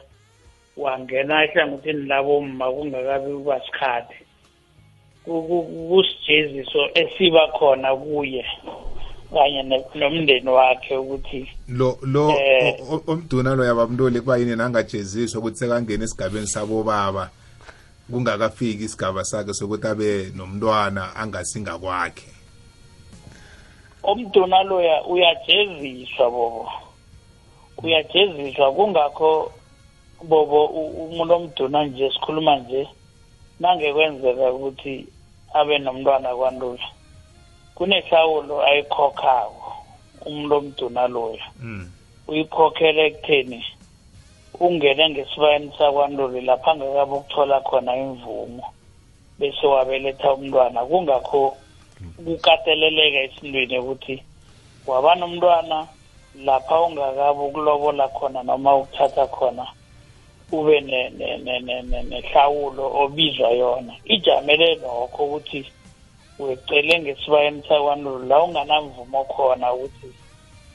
wangena 0.77 1.45
ehlangothini 1.45 2.07
labomma 2.07 2.73
kungakabi 2.73 3.33
kuba 3.33 3.61
sikhathi 3.67 4.15
Ku- 5.25 5.43
ku- 5.49 5.89
kusijeziso 5.89 6.89
esiba 6.95 7.49
khona 7.59 7.97
kuye 7.97 8.45
kanye 9.33 9.63
nomndeni 9.95 10.49
wakhe 10.49 10.97
ukuthi 10.97 11.49
lo 11.69 11.99
lo 12.03 12.31
Eh. 12.31 12.75
omduna 13.07 13.55
lo 13.55 13.65
yabamntuli 13.65 14.21
kuba 14.21 14.37
yini 14.39 14.57
nangajeziswa 14.57 15.41
ukuthi 15.41 15.57
sekangena 15.59 16.05
esigabeni 16.05 16.47
sabobaba 16.47 17.31
kungakafiki 18.11 18.85
isigaba 18.85 19.25
sakhe 19.25 19.55
sokuthi 19.55 19.87
abe 19.87 20.33
nomntwana 20.37 21.17
angasingakwakhe 21.17 22.27
umduna 24.03 24.63
loya 24.63 25.05
uyajeziswa 25.05 26.31
bobo 26.31 26.69
uyajeziswa 27.83 28.73
kungakho 28.73 29.53
bobo 30.23 30.67
umuntu 31.05 31.35
omduna 31.35 31.85
nje 31.85 32.11
sikhuluma 32.11 32.57
nje 32.57 32.89
nangekwenzeka 33.61 34.53
ukuthi 34.53 35.07
abe 35.59 35.79
nomntwana 35.79 36.31
kwantula 36.39 36.87
kunehlawulo 37.75 38.57
ayikhokhako 38.69 39.73
umuntu 40.27 40.55
omduna 40.57 41.03
loya. 41.15 41.47
Mm. 41.61 41.89
uyikhokhela 42.29 43.03
ekutheni 43.09 43.61
ungene 44.61 45.11
ngesibayeni 45.11 45.73
sakwantuli 45.79 46.41
lapha 46.41 46.71
angakabe 46.73 47.15
ukuthola 47.17 47.61
khona 47.61 47.93
imvumo 47.97 48.65
bese 49.39 49.67
wabeletha 49.67 50.35
umntwana. 50.35 50.85
Kungakho 50.85 51.57
kukateleleka 52.25 53.19
esintwini 53.27 53.79
ukuthi 53.79 54.15
waba 54.87 55.15
nomntwana 55.15 55.89
lapha 56.35 56.81
ungakabe 56.81 57.41
ukulobola 57.41 58.09
khona 58.09 58.43
noma 58.43 58.77
ukuthatha 58.77 59.27
khona 59.27 59.67
ube 60.53 60.81
ne- 60.81 61.11
ne- 61.11 61.39
ne- 61.39 61.61
ne- 61.61 61.83
ne- 61.83 62.03
nehlawulo 62.03 62.93
obizwa 63.03 63.51
yona. 63.51 63.95
Ijamele 64.05 64.75
nokho 64.75 65.25
ukuthi 65.25 65.67
wecele 66.39 67.01
ngesibayeni 67.01 67.63
sakwantuli 67.69 68.29
la 68.29 68.43
unganamvumo 68.43 69.25
khona 69.25 69.73
ukuthi 69.73 70.09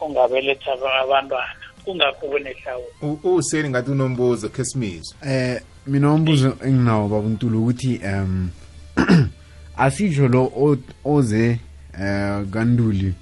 ungabeletha 0.02 0.74
abantwana 1.02 1.66
kungakho 1.86 2.28
kunehlawulo 2.28 3.20
useni 3.24 3.70
ngathi 3.70 3.92
unombuzo 3.92 4.50
khe 4.50 4.66
simizwe 4.66 5.18
eh 5.28 5.62
mina 5.88 6.14
umbuzo 6.14 6.58
enginawo 6.64 7.08
babuntulu 7.08 7.62
ukuthi 7.62 8.02
um 8.06 8.50
asisho 9.78 10.28
lo 10.28 10.44
o- 10.44 10.78
oze 11.06 11.60
eh 12.00 12.46
kanduli 12.54 13.14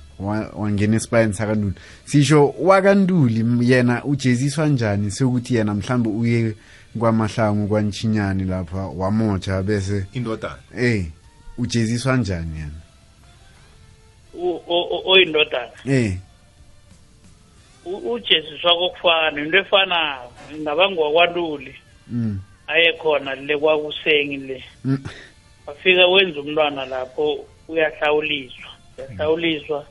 wangena 0.53 0.95
esibayeni 0.95 1.33
sakanduli 1.33 1.73
sisho 2.05 2.55
wakanduli 2.59 3.69
yena 3.71 4.03
ujeziswa 4.05 4.67
njani? 4.67 5.11
Sekuthi 5.11 5.55
yena 5.55 5.73
mhlambe 5.73 6.09
uye 6.09 6.53
kwamahlangu 6.99 7.67
kwanchinyani 7.67 8.43
lapha 8.43 8.77
wamoja 8.77 9.61
bese 9.63 10.05
indodana. 10.13 10.57
Eh 10.77 11.05
ujeziswa 11.57 12.17
njani 12.17 12.55
yena? 12.59 12.71
U- 14.33 14.61
o- 14.67 14.87
o- 14.97 15.11
oyindodana 15.11 15.71
eh. 15.85 16.17
Ujeziswa 17.85 18.75
kokufana 18.75 19.41
into 19.41 19.57
efanayo 19.57 20.31
ingaba 20.55 20.89
ngwakwantuli 20.91 21.75
mm. 22.07 22.39
Aye 22.67 22.93
khona 22.93 23.35
le 23.35 23.57
kwakusengi 23.57 24.37
le. 24.37 24.63
Mm. 24.85 25.03
wafika 25.67 26.07
wenza 26.07 26.39
umntwana 26.39 26.85
lapho 26.85 27.45
uyahlawuliswa. 27.67 28.69
Uyahlawuliswa. 28.97 29.85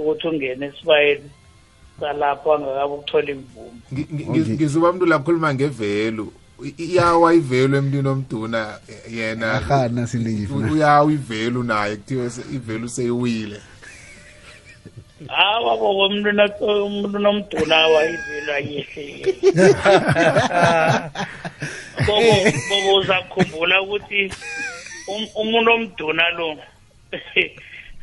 Ukuthi 0.00 0.28
ungene 0.28 0.66
esibayeni 0.66 1.30
salapho 2.00 2.54
angakabe 2.54 2.94
ukuthola 2.94 3.30
imvumo 3.30 3.72
ngizuba 4.56 4.92
mntu 4.92 5.06
lakhuluma 5.06 5.54
ngevelu. 5.54 6.32
Iyawa 6.78 7.34
ivelu 7.34 7.76
emntwini 7.76 8.08
omduna 8.08 8.78
eh, 8.88 9.14
yena 9.16 9.60
uyawa 10.72 11.12
ivelu 11.12 11.62
naye 11.62 11.96
kuthiwe 11.96 12.30
ivelu 12.52 12.88
seyiwile 12.88 13.60
hawa 15.28 15.74
umuntu 15.74 16.32
na- 16.32 16.56
umuntu 16.84 17.18
nomduna 17.18 17.76
wayivelo 17.86 18.52
ayehle 18.54 19.34
bobo 22.06 22.32
bobo 22.68 22.94
uzakhumbula 22.96 23.82
ukuthi 23.82 24.32
um- 25.08 25.30
umuntu 25.34 25.70
omduna 25.72 26.30
lo 26.30 26.56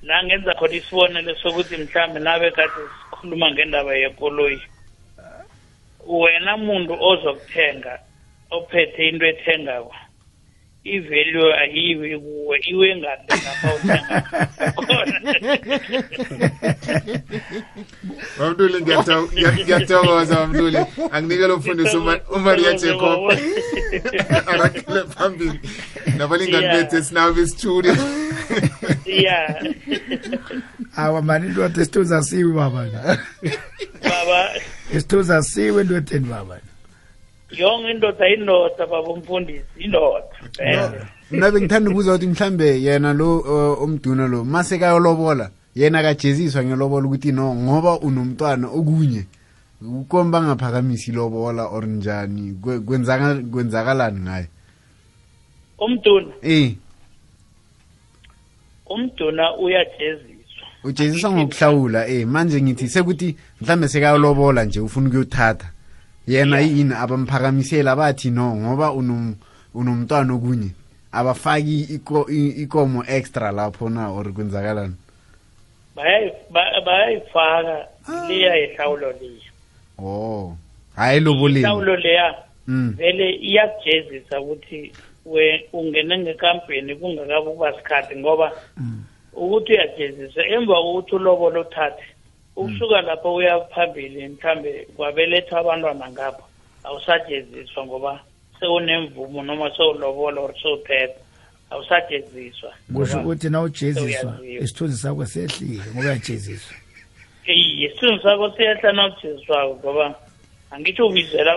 la 0.02 0.24
ngenza 0.24 0.54
khona 0.54 0.74
isibonelo 0.76 1.36
sokuthi 1.36 1.78
mhlambe 1.78 2.20
nabe 2.20 2.52
kade 2.52 2.82
sikhuluma 3.00 3.52
ngendaba 3.52 3.94
yekoloyi 3.96 4.62
wena 6.08 6.58
muntu 6.58 6.94
ozokuthenga 7.10 8.00
ophethe 8.52 9.08
into 9.10 9.26
ethengako 9.26 9.96
ivalue 10.96 11.54
ayiwi 11.62 12.20
kuwe 12.20 12.58
iwe 12.72 12.88
ngale 12.98 13.24
lapha 13.30 13.68
uthenga 13.76 14.18
khona. 14.76 15.18
Bamntuli 18.40 18.78
ngiyatho- 18.84 19.28
ngiya- 19.34 19.54
ngiyathokoza 19.64 20.36
bamntuli 20.36 20.78
anginikele 21.12 21.54
umfundisi 21.54 21.98
Uma- 21.98 22.20
umaria 22.36 22.74
jacob. 22.74 23.32
Arakele 24.48 25.02
phambili. 25.16 25.60
Nabalingani 26.18 26.64
Yeah. 26.66 26.78
bethu 26.78 26.96
esinabo 26.98 27.42
isitudio 27.42 27.96
ya 29.06 29.66
awa 30.96 31.22
mani 31.22 31.48
indoda 31.48 31.82
isithunzi 31.82 32.14
asiwe 32.16 32.54
baba. 32.54 32.82
Baba. 34.04 34.40
Isithunzi 34.94 35.34
asiwe 35.34 35.82
endodeni 35.82 36.26
baba 36.30 36.60
yonke 37.52 37.92
indoda 37.92 38.28
indoda 38.30 38.86
baba 38.88 39.10
umfundisi 39.10 39.64
indoda. 39.80 40.24
Mina 41.32 41.52
bengithanda 41.52 41.90
ukubuza 41.90 42.12
ukuthi 42.12 42.28
mhlambe 42.28 42.82
yena 42.82 43.14
lo 43.14 43.40
omduna 43.84 44.28
lo 44.28 44.44
mase 44.44 44.78
kayolobola 44.80 45.52
yena 45.76 46.02
kajeziswa 46.02 46.64
ngelobola 46.64 47.08
ukuthi 47.08 47.32
no 47.32 47.56
ngoba 47.56 48.00
unomntwana 48.00 48.68
okunye 48.68 49.26
ukomba 49.82 50.40
bangaphakamisi 50.40 51.12
ilobola 51.12 51.66
or 51.68 51.86
njani 51.86 52.58
Kwe- 52.62 52.80
kwenzaka- 52.80 53.44
kwenzakalani 53.52 54.20
ngayo 54.20 54.46
umduna? 55.80 56.34
Eh. 56.42 56.74
Umduna 58.90 59.56
uyajeziswa. 59.58 60.68
Ujeziswa 60.84 61.32
ngokuhlawula 61.32 62.08
eh 62.08 62.28
manje 62.28 62.62
ngithi 62.62 62.88
sekuthi 62.88 63.36
mhlambe 63.62 63.88
sekayolobola 63.88 64.64
nje 64.66 64.80
ufuna 64.80 65.08
ukuyothatha. 65.08 65.70
Yena 66.28 66.60
yini? 66.60 66.94
Abamphakamisela 66.94 67.96
bathi 67.96 68.30
no 68.32 68.56
ngoba 68.56 68.92
unom 68.92 69.36
unomntwana 69.76 70.34
okunye. 70.34 70.70
Abafaki 71.12 72.00
ikomo 72.64 73.04
extra 73.08 73.52
lapho 73.52 73.90
na 73.90 74.10
or 74.12 74.26
kwenzakalani? 74.34 74.96
Bayayi- 75.96 76.34
ba- 76.52 76.82
bayayifaka 76.86 77.88
liya 78.28 78.54
ihlawulo 78.58 79.12
liya. 79.22 79.52
Oh. 80.00 80.56
Hayi 80.96 81.20
loboleni 81.20 81.60
ihlawulo 81.60 81.96
leya 81.96 82.36
mm. 82.68 82.94
vele 82.98 83.30
iyakujezisa 83.36 84.42
ukuthi 84.42 84.92
we 85.26 85.66
ungene 85.74 86.18
ngekampeni 86.18 86.96
kungakabi 86.96 87.48
ukuba 87.48 87.74
sikhathi 87.74 88.16
ngoba 88.16 88.52
ukuthi 89.34 89.72
uyajeziswa 89.74 90.46
emva 90.48 90.74
kokuthi 90.74 91.16
ulobola 91.16 91.60
uthathe 91.60 92.04
ukusuka 92.58 93.02
lapho 93.02 93.36
uya 93.36 93.60
phambili 93.60 94.28
mhlambe 94.28 94.88
kwabelethwa 94.96 95.60
abantwana 95.60 96.12
ngapho. 96.12 96.44
Awusajeziswa 96.84 97.86
ngoba 97.86 98.20
sewunemvumo 98.60 99.44
noma 99.44 99.72
sewulobola 99.78 100.42
or 100.42 100.54
sewuthetha 100.62 101.20
awusajeziswa. 101.70 102.74
Kusho 102.94 103.20
ukuthi 103.20 103.50
na 103.50 103.62
ujeziswa 103.62 104.40
isithunzi 104.60 104.98
sakho 104.98 105.26
sehlile 105.26 105.84
ngoba 105.94 106.00
uyajeziswa. 106.00 106.76
Iye 107.46 107.88
isithunzi 107.88 108.24
sakho 108.24 108.52
siyehla 108.52 108.92
nawujeziswako 108.92 109.76
ngoba 109.76 110.16
angitsho 110.72 111.08
ubizela 111.08 111.54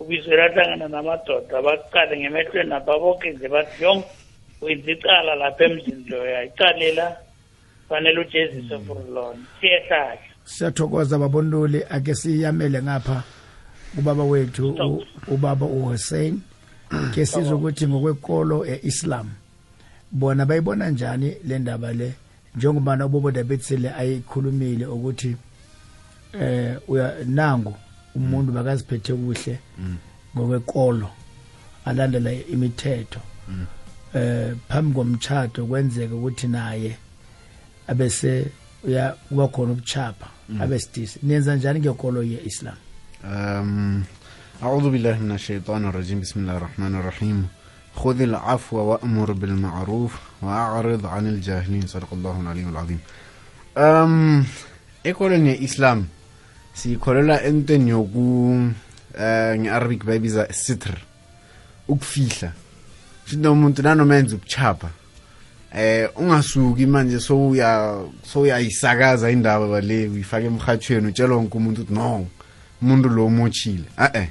ubizela 0.00 0.48
hlangana 0.48 0.88
namadoda 0.88 1.62
bakuqale 1.62 2.16
ngemehlweni 2.16 2.74
apha 2.74 2.98
boke 2.98 3.30
nje 3.30 3.48
bathi 3.48 3.82
yong 3.82 4.02
wenza 4.60 4.92
icala 4.92 5.34
lapha 5.34 5.64
emzini 5.64 6.04
loya 6.08 6.44
icalela 6.44 7.16
fanele 7.88 8.20
ujeziswe 8.20 8.78
for 8.86 8.98
lona. 9.14 9.38
Siyehlahla 9.60 10.18
siyathokoza 10.44 11.18
babonduli 11.18 11.84
ake 11.90 12.14
siyamele 12.14 12.82
ngapha 12.82 13.22
ubaba 13.98 14.24
wethu 14.24 15.02
ubaba 15.28 15.66
uHussein 15.66 16.40
ke 17.14 17.26
sizwe 17.26 17.52
ukuthi 17.52 17.86
ngokwekolo 17.86 18.66
eIslam 18.66 19.30
bona 20.12 20.46
bayibona 20.46 20.90
njani 20.90 21.36
le 21.44 21.58
ndaba 21.58 21.92
le? 21.92 22.14
Njengoba 22.56 23.06
ubobo 23.06 23.30
Dabetsile 23.30 23.90
ayikhulumile 23.90 24.86
ukuthi 24.86 25.36
eh 26.40 26.76
uya 26.88 27.14
nangu 27.26 27.74
umuntu 28.14 28.52
bakaziphethe 28.52 29.12
kuhle 29.12 29.58
ngokwekolo 30.36 31.10
alandela 31.84 32.32
imithetho. 32.32 33.20
Eh 34.14 34.54
phambi 34.68 34.94
komtchado 34.94 35.66
kwenzeka 35.66 36.14
ukuthi 36.14 36.46
naye 36.48 36.96
abese 37.87 38.51
uya 38.83 39.15
kuba 39.29 39.47
khona 39.47 39.71
ubuchapha 39.71 40.27
abesidisi 40.61 41.19
niyenza 41.23 41.55
njani 41.55 41.79
ngekolo 41.79 42.23
ye-islam 42.23 42.77
um 43.23 44.03
أعوذ 44.63 44.91
بالله 44.91 45.19
من 45.19 45.31
الشيطان 45.31 45.85
الرجيم 45.85 46.19
بسم 46.19 46.39
الله 46.39 46.57
الرحمن 46.57 46.95
الرحيم 46.95 47.47
خذ 47.95 48.21
العفو 48.21 48.77
وأمر 48.77 49.31
بالمعروف 49.31 50.19
وأعرض 50.41 51.05
عن 51.05 51.27
الجاهلين 51.27 51.87
صدق 51.87 52.13
الله 52.13 52.41
العلي 52.41 52.63
العظيم 52.69 52.99
um 53.77 54.45
ekolweni 55.03 55.49
ye-islam 55.49 56.07
sikholelwa 56.73 57.43
entweni 57.43 57.89
yoku 57.89 58.51
uh, 59.15 59.55
nge-arabic 59.59 60.03
bayibiza 60.05 60.53
sitr 60.53 60.91
ukufihla 61.87 62.51
shito 63.25 63.53
umuntu 63.53 63.81
nanoma 63.81 64.15
enza 64.15 64.35
ubuchapha 64.35 64.89
eh 65.76 66.08
ungasuki 66.16 66.86
manje 66.86 67.20
sowuya 67.20 68.00
sowuyayisakaza 68.32 69.30
indaba 69.30 69.80
le 69.80 70.08
uyifake 70.08 70.46
emhathweni 70.46 71.08
utshela 71.08 71.34
wonke 71.34 71.56
umuntu 71.56 71.82
ukuthi 71.82 71.94
no 71.94 72.26
umuntu 72.82 73.08
lo 73.08 73.26
umochile 73.26 73.84
eh 74.14 74.28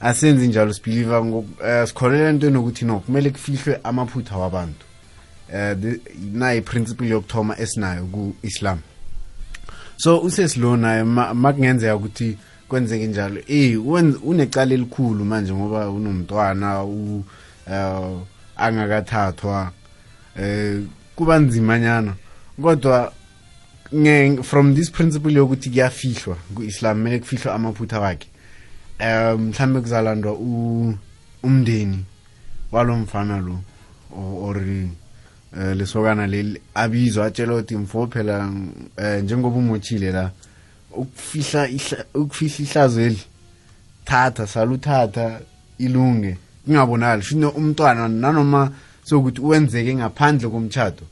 asenzi 0.00 0.48
njalo 0.48 0.72
sibelieve 0.72 1.44
sikholela 1.86 2.30
into 2.30 2.46
enokuthi 2.46 2.84
no 2.84 3.00
kumele 3.00 3.30
kufihlwe 3.30 3.80
amaphutha 3.84 4.36
wabantu. 4.36 4.84
Um 5.52 5.98
nayi 6.32 6.60
principle 6.60 7.08
yokuthoma 7.08 7.58
esinayo 7.58 8.06
ku-islam. 8.06 8.78
So 9.96 10.20
usesilo 10.20 10.76
naye 10.76 11.04
ma- 11.04 11.34
makungenzeka 11.34 11.96
ukuthi 11.96 12.38
kwenzeke 12.68 13.06
njalo. 13.06 13.40
Eh 13.48 13.86
unecala 14.24 14.74
elikhulu 14.74 15.24
manje 15.24 15.54
ngoba 15.54 15.90
unomntwana 15.90 16.84
u 16.84 17.24
eh, 17.70 18.18
angakathathwa 18.56 19.72
eh 20.38 20.80
kuba 21.16 21.38
nzimanyana. 21.38 22.14
Kodwa 22.62 23.12
nge 23.94 24.42
from 24.42 24.74
this 24.74 24.90
principle 24.90 25.32
yokuthi 25.32 25.70
kuyafihlwa 25.70 26.36
ku-islam 26.54 26.96
kumele 26.98 27.18
kufihlwe 27.18 27.52
amaphutha 27.52 28.00
wakhe 28.00 28.28
um 29.00 29.48
mhlambe 29.48 29.80
kuzalandwa 29.80 30.32
umndeni 31.42 32.04
walo 32.72 32.96
mfana 32.96 33.38
lo 33.38 33.60
or 34.16 34.56
eh, 34.58 35.76
lesokana 35.76 36.26
leli 36.26 36.60
abizwa 36.74 37.26
atshelwa 37.26 37.56
ukuthi 37.56 37.76
mfo 37.76 38.06
phela 38.06 38.50
eh, 38.96 39.22
njengoba 39.24 39.56
umochile 39.56 40.12
la 40.12 40.30
ukufihla 40.96 41.68
ihla- 41.68 42.04
ukufihla 42.14 42.64
ihlazo 42.64 43.00
eli 43.00 43.20
thatha 44.04 44.46
saluthatha 44.46 45.40
ilunge 45.78 46.36
kungabonakali. 46.64 47.22
Shino 47.22 47.48
umntwana 47.48 48.08
nanoma 48.08 48.70
sokuthi 49.08 49.40
uwenzeke 49.40 49.94
ngaphandle 49.94 50.48
komtchado 50.48 51.04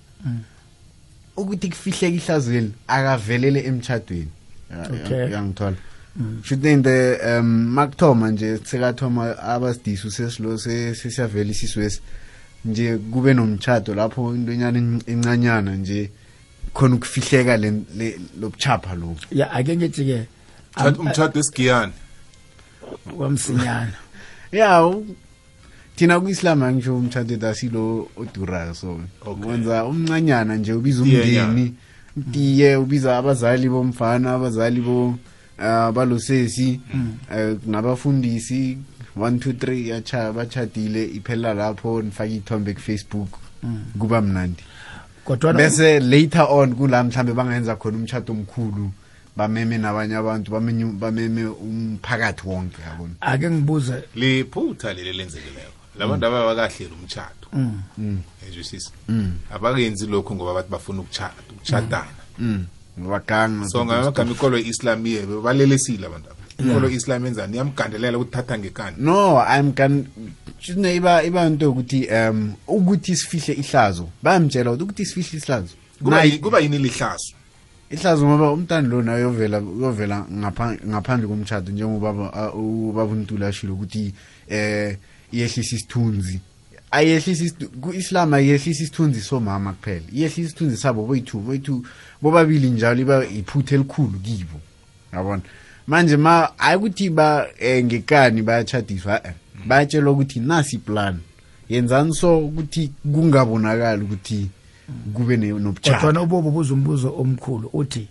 ukuthi 1.37 1.69
kufihleke 1.69 2.17
ihlazweni 2.17 2.73
akavelele 2.87 3.61
emtchadweni 3.69 4.31
yangithola 5.33 5.77
should 6.45 6.65
into 6.65 6.91
um 7.27 7.47
makuthoma 7.75 8.31
nje 8.31 8.59
sekathoma 8.65 9.39
abasidisi 9.39 10.11
sesilo 10.11 10.59
se- 10.59 10.95
sesiyavela 10.95 11.51
isiswesi 11.51 12.01
nje 12.65 12.97
kube 13.13 13.35
nomtchado 13.35 13.95
lapho 13.95 14.35
intonyana 14.35 14.79
en- 14.79 15.03
encanyana 15.07 15.77
nje 15.77 16.11
khona 16.75 16.95
ukufihleka 16.95 17.57
le 17.57 17.71
le- 17.99 18.19
lobuchapha 18.41 18.95
lo. 18.95 19.17
Ya 19.33 19.51
ake 19.51 19.77
ngithi-ke 19.77 20.27
Umtjhado- 20.77 21.01
umtjhado 21.01 21.41
esigiyani 21.41 21.93
kwamsinyana 23.17 23.93
ya 24.53 24.87
u- 24.87 25.17
thina 25.97 26.21
ku-islam 26.21 26.63
angisho 26.63 26.97
umtshado 26.97 27.37
dasilo 27.37 28.09
odurayo 28.17 28.75
so 28.75 29.01
Okay. 29.27 29.51
wenza 29.51 29.85
umncanyana 29.85 30.57
nje 30.57 30.73
ubiza 30.73 31.03
umndeni. 31.03 31.75
tiye 32.33 32.77
ubiza 32.77 33.17
abazali 33.19 33.69
bomfana 33.69 34.35
abazali 34.35 34.81
bo 34.81 35.09
uh, 35.09 35.91
balosesi 35.93 36.81
uh, 37.31 37.59
nabafundisi. 37.67 38.79
1 39.19 39.31
2 39.39 39.53
3 39.53 39.89
yacha 39.89 40.33
bachadile 40.33 41.05
iphela 41.05 41.55
lapho 41.55 42.03
nifake 42.03 42.35
ithombe 42.37 42.75
ku-facebook. 42.75 43.29
Kuba 43.99 44.21
mnandi. 44.21 44.63
Kodwa 45.25 45.53
bese 45.53 46.01
later 46.01 46.47
on 46.51 46.75
kula 46.75 47.05
mhlambe 47.05 47.33
bangenza 47.33 47.77
khona 47.77 47.97
umtshado 47.97 48.33
omkhulu 48.33 48.91
bameme 49.37 49.79
nabanye 49.79 50.17
abantu 50.17 50.51
bameme 51.01 51.47
umphakathi 51.47 52.43
wonke 52.49 52.83
yabona? 52.83 53.15
Ake 53.21 53.51
ngibuze. 53.51 54.03
Liphutha 54.15 54.93
leli 54.93 55.13
lenzekileyo 55.13 55.71
labantu 55.99 56.27
ababakahleli 56.27 56.93
umtshado 57.01 57.47
ezwisisa 58.49 58.91
abakenzi 59.55 60.07
lokho 60.07 60.35
ngoba 60.35 60.55
bathi 60.55 60.71
bafuna 60.71 61.01
ukuchata 61.01 61.43
ukuchadana 61.51 62.23
mm. 62.39 62.65
Baganga 62.97 63.69
so 63.69 63.85
ngamagama 63.85 64.31
ikolo 64.33 64.57
ye-islam 64.59 65.07
iye 65.07 65.27
balelesile 65.27 66.07
abantu 66.07 66.29
aba. 66.31 66.71
Ikolo 66.71 66.89
ye-islam 66.89 67.25
yenzani 67.25 67.55
iyamgandelela 67.57 68.19
ukuthi 68.19 68.31
thatha 68.33 68.59
ngekani. 68.59 68.97
No 68.99 69.43
i'm 69.43 69.73
kan 69.73 70.07
shine 70.61 70.95
iba 70.97 71.23
iba 71.23 71.47
into 71.47 71.71
ukuthi 71.71 72.07
um 72.07 72.55
ukuthi 72.69 73.17
sifihle 73.17 73.55
ihlazo 73.55 74.09
bayamtshela 74.23 74.71
ukuthi 74.71 74.83
ukuthi 74.85 75.07
sifihle 75.07 75.43
ihlazo. 75.43 75.75
Kuba 75.99 76.17
Nayi- 76.17 76.33
yi- 76.33 76.39
kuba 76.39 76.61
yini 76.61 76.79
lihlazo? 76.79 77.35
Ihlazo 77.91 78.27
ngoba 78.27 78.53
umntana 78.53 78.89
lo 78.89 79.03
naye 79.03 79.25
uyovela 79.25 79.59
uyovela 79.61 80.27
ngapha- 80.31 80.79
ngaphandle 80.87 81.29
komtshado 81.29 81.73
njengobaba 81.73 82.33
a- 82.33 82.53
ubaba 82.53 83.13
untula 83.13 83.49
ashilo 83.49 83.75
ukuthi 83.75 84.15
eh 84.49 84.97
iyehlisa 85.35 85.77
isithunzi. 85.77 86.41
Ayehlisa 86.91 87.45
ku-islam 87.81 88.35
ayehlisa 88.35 88.83
isithunzi 88.83 89.21
somama 89.21 89.73
kuphela. 89.73 90.07
Iyehlisa 90.13 90.41
isithunzi 90.41 90.77
sabo 90.77 91.07
boyi-two 91.07 91.41
boyi-two 91.41 91.83
bobabili 92.23 92.71
njalo 92.71 93.01
iba 93.01 93.27
iphutha 93.27 93.75
elikhulu 93.75 94.19
kibo. 94.19 94.61
Yabona? 95.13 95.43
Manje 95.87 96.17
ma 96.17 96.49
hayi 96.57 96.77
ukuthi 96.77 97.11
ba 97.11 97.47
eh, 97.59 97.85
ngekani 97.85 98.43
bayachadiswa 98.43 99.27
eh 99.27 99.35
bayatshelwa 99.67 100.13
ukuthi 100.13 100.41
nasi 100.41 100.79
plan 100.79 101.19
yenzani 101.69 102.15
so 102.15 102.39
ukuthi 102.39 102.91
kungabonakali 103.13 104.03
ukuthi 104.03 104.49
kube 105.15 105.37
ne- 105.37 105.53
nobuchaka 105.53 105.99
kodwana 105.99 106.23
ubobo 106.23 106.51
buza 106.51 106.75
umbuzo 106.75 107.15
omkhulu 107.19 107.71
uthi 107.73 108.09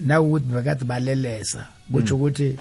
nakuthi 0.00 0.46
bekade 0.46 0.84
balelesa 0.84 1.66
kutsho 1.92 2.16
ukuthi 2.16 2.56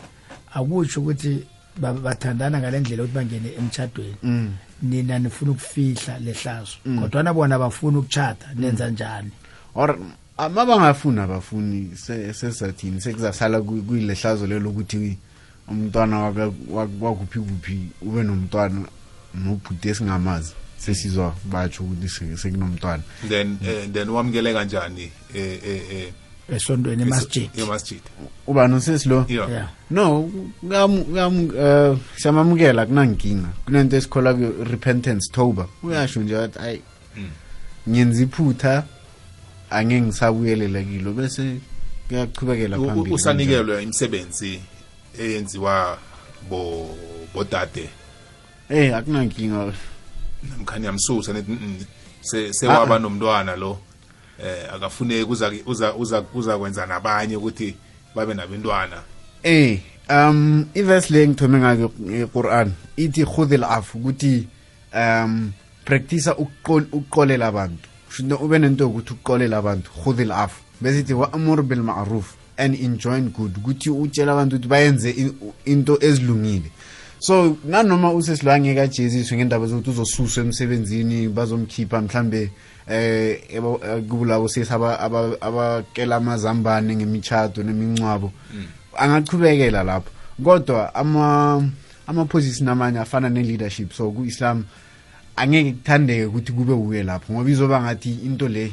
akutsho 0.53 1.01
ukuthi 1.01 1.43
bathandana 1.79 2.59
ngale 2.59 2.79
ndlela 2.79 3.03
ukuthi 3.03 3.15
bangene 3.15 3.49
emtshadweni 3.57 4.15
nina 4.81 5.19
nifuna 5.19 5.51
ukufihla 5.51 6.19
lehlazo. 6.19 6.77
Kodwana 6.99 7.33
bona 7.33 7.59
bafuna 7.59 7.99
ukuchata 7.99 8.47
nenza 8.55 8.89
njani? 8.89 9.31
Or 9.75 9.97
ama 10.37 10.65
bangafuni 10.65 11.19
abafuni 11.19 11.91
se- 11.95 12.33
sesathini 12.33 13.01
sekuzasala 13.01 13.61
ku- 13.61 13.81
kuyilehlazo 13.83 14.47
lelo 14.47 14.69
ukuthi 14.69 15.17
umntwana 15.67 16.19
waka- 16.19 16.51
wak- 16.69 17.01
wakuphi 17.01 17.39
kuphi 17.39 17.79
ube 18.01 18.23
nomntwana 18.23 18.85
nobhuti 19.33 19.89
esingamazi 19.89 20.53
sesizwa 20.77 21.35
batsho 21.45 21.83
ukuthi 21.83 22.09
se- 22.09 22.37
sekunomntwana. 22.37 23.03
Then 23.29 23.57
eh, 23.65 23.89
then 23.91 24.09
wamukele 24.09 24.53
kanjani 24.53 25.11
eh 25.33 25.59
eh 25.63 25.81
eh 25.91 26.13
esontweni 26.49 27.01
emasjid 27.03 27.49
emasjid 27.57 28.01
uba 28.47 28.67
nosesilo 28.67 29.25
yeah. 29.29 29.49
Yeah. 29.49 29.69
No 29.91 30.31
ngam- 30.65 31.51
eh, 31.57 31.97
siyamamukela 32.17 32.85
kunankinga. 32.85 33.49
Kunento 33.65 33.95
esikhola 33.97 34.33
kuyo 34.33 34.63
repentance 34.63 35.31
toba. 35.31 35.67
Uyasho 35.83 36.21
nje 36.21 36.35
wathi 36.35 36.59
ayi 36.59 36.81
ngenza 37.89 38.23
iphutha 38.23 38.83
angeke 39.69 40.01
ngisabuyelela 40.01 40.83
kilo. 40.83 41.13
Bese 41.13 41.57
u- 42.77 42.85
phambili 42.87 43.15
usanikelwe 43.15 43.83
imisebenzi 43.83 44.59
eyenziwa 45.19 45.97
bo 46.49 46.89
bodade. 47.33 47.89
Eh 48.69 48.95
akunankinga. 48.95 49.73
Namkhani 50.49 50.85
yamsusa 50.85 51.33
"Mm, 51.33 51.77
se 52.21 52.53
sewaba 52.53 52.99
nomntwana 52.99 53.55
lo. 53.55 53.79
Eh 54.43 54.73
akafuneki 54.73 55.23
uza 55.23 55.51
uza 55.65 55.95
uza 55.95 56.23
uzakwenza 56.33 56.85
nabanye 56.85 57.35
ukuthi 57.35 57.75
babe 58.15 58.33
nabantwana 58.33 59.03
eh 59.43 59.79
um 60.09 60.65
iverse 60.73 61.13
le 61.13 61.27
ngithome 61.27 61.59
ngayo 61.59 61.91
eQuran 62.11 62.71
ithi 62.97 63.25
khudhil 63.25 63.63
af 63.63 63.95
ukuthi 63.95 64.47
um 64.93 65.51
practice 65.85 66.29
ukuqolela 66.31 67.47
abantu. 67.47 67.87
Shouldn't 68.09 68.41
ube 68.41 68.59
nento 68.59 68.87
ukuthi 68.87 69.13
ukuqolela 69.13 69.57
abantu. 69.57 69.89
Khudhil 69.91 70.31
af 70.31 70.51
bese 70.81 70.99
ithi 70.99 71.13
wa'mur 71.13 71.63
bil 71.63 71.83
ma'ruf 71.83 72.33
and 72.57 72.75
enjoin 72.75 73.29
good. 73.29 73.57
Ukuthi 73.57 73.89
utshela 73.89 74.33
abantu 74.33 74.55
ukuthi 74.55 74.67
bayenze 74.67 75.15
into 75.65 75.97
ezilungile. 76.01 76.71
So 77.19 77.57
nanoma 77.65 78.13
usesilwange 78.13 78.75
kajeziswe 78.75 79.37
ngendaba 79.37 79.67
zokuthi 79.67 79.89
uzosuswa 79.89 80.43
emsebenzini 80.43 81.29
bazomkhipha 81.29 82.01
mhlambe 82.01 82.51
eh 82.89 83.39
eh, 83.49 84.03
kulabo 84.09 84.47
sesaba 84.47 84.99
aba- 84.99 85.37
abakela 85.41 86.15
amazambane 86.15 86.95
ngemichado 86.95 87.63
nemincwabo 87.63 88.31
angachubekela 88.97 89.83
lapho. 89.83 90.11
Kodwa 90.43 90.95
ama 90.95 91.63
ama-position 92.07 92.67
amanye 92.69 92.99
afana 92.99 93.29
ne-leadership 93.29 93.93
so 93.93 94.11
ku-islam 94.11 94.65
angeke 95.35 95.71
kuthandeke 95.71 96.25
ukuthi 96.25 96.51
kube 96.51 96.73
uye 96.73 97.03
lapho 97.03 97.33
ngoba 97.33 97.49
izoba 97.49 97.81
ngathi 97.81 98.11
into 98.25 98.47
le 98.47 98.71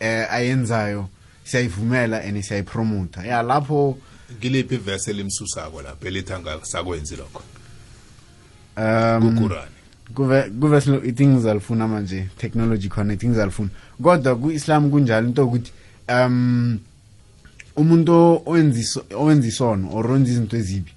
eh 0.00 0.26
ayenzayo 0.32 1.08
siyayivumela 1.44 2.20
and 2.24 2.42
siyayipromota 2.42 3.22
ya 3.26 3.42
lapho 3.42 3.98
ngiliphi 4.38 4.74
ivesi 4.74 5.10
elimsusako 5.10 5.82
lapho 5.82 6.06
elithi 6.06 6.32
angasakwenzi 6.32 7.16
lokho? 7.16 7.42
Um 8.76 9.36
kuqurani 9.38 9.75
kuve 10.14 10.42
kuve 10.60 10.80
silo 10.80 11.04
ithi 11.04 11.26
ngizalifuna 11.26 11.88
manje 11.88 12.28
technology 12.38 12.88
khona 12.88 13.12
ithi 13.12 13.28
ngizalifuna 13.28 13.68
kodwa 14.02 14.36
ku-islam 14.36 14.90
kunjalo 14.90 15.26
into 15.28 15.44
ukuthi 15.46 15.72
um 16.08 16.78
umuntu 17.76 18.42
owenza 18.46 19.00
owenza 19.14 19.48
isono 19.48 19.88
or 19.92 20.06
owenza 20.06 20.30
izinto 20.30 20.56
ezibi 20.56 20.90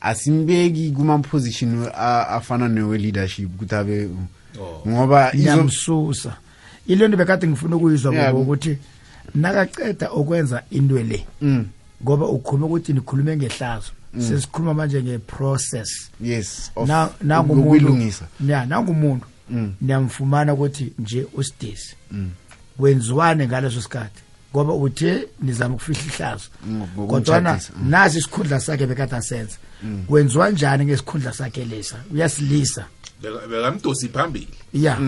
asimbeki 0.00 0.90
kuma-position 0.96 1.88
a- 1.94 2.28
afana 2.28 2.68
newe-leadership 2.68 3.48
ukuthi 3.54 3.74
abe 3.74 4.08
Oh. 4.60 4.82
ngoba 4.88 5.32
izo 5.34 5.42
ngiyamsusa. 5.42 6.36
Ile 6.86 7.08
nto 7.08 7.16
bekade 7.16 7.46
ngifuna 7.48 7.76
ukuyizwa 7.76 8.14
Yeah, 8.14 8.32
bobo 8.32 8.44
ku- 8.44 8.50
ukuthi 8.52 8.78
nakaceda 9.34 10.08
okwenza 10.10 10.62
into 10.70 10.94
le 11.02 11.26
mm, 11.42 11.64
ngoba 12.02 12.26
ukhulume 12.26 12.64
ukuthi 12.66 12.92
nikhulume 12.92 13.36
ngehlazo. 13.36 13.90
Sesikhuluma 14.18 14.74
manje 14.74 15.02
nge-process 15.02 16.10
yes 16.20 16.70
nangumuntu 17.22 17.98
ya 18.46 18.66
nangumuntu 18.66 19.26
Mm. 19.50 19.74
niyamfumana 19.80 20.52
ukuthi 20.54 20.92
nje 20.98 21.26
usidisi. 21.34 21.96
Mm. 22.10 22.30
kwenziwane 22.76 23.46
ngaleso 23.48 23.82
sikhathi? 23.82 24.20
Ngoba 24.54 24.72
uthe 24.74 25.28
nizama 25.42 25.74
ukufihla 25.74 26.02
ihlazo. 26.14 26.44
Kodwana 27.08 27.52
mm. 27.52 27.90
nasi 27.90 28.18
isikhundla 28.18 28.60
sakhe 28.60 28.86
bekade 28.86 29.16
asenza. 29.16 29.56
Kwenziwa 30.06 30.50
njani 30.50 30.84
ngesikhundla 30.84 31.32
sakhe 31.32 31.64
lesa? 31.64 31.96
Uyasilisa. 32.12 32.84
Beka- 33.22 33.48
bekamdosi 33.48 34.08
phambili. 34.08 34.48
Ya. 34.74 34.98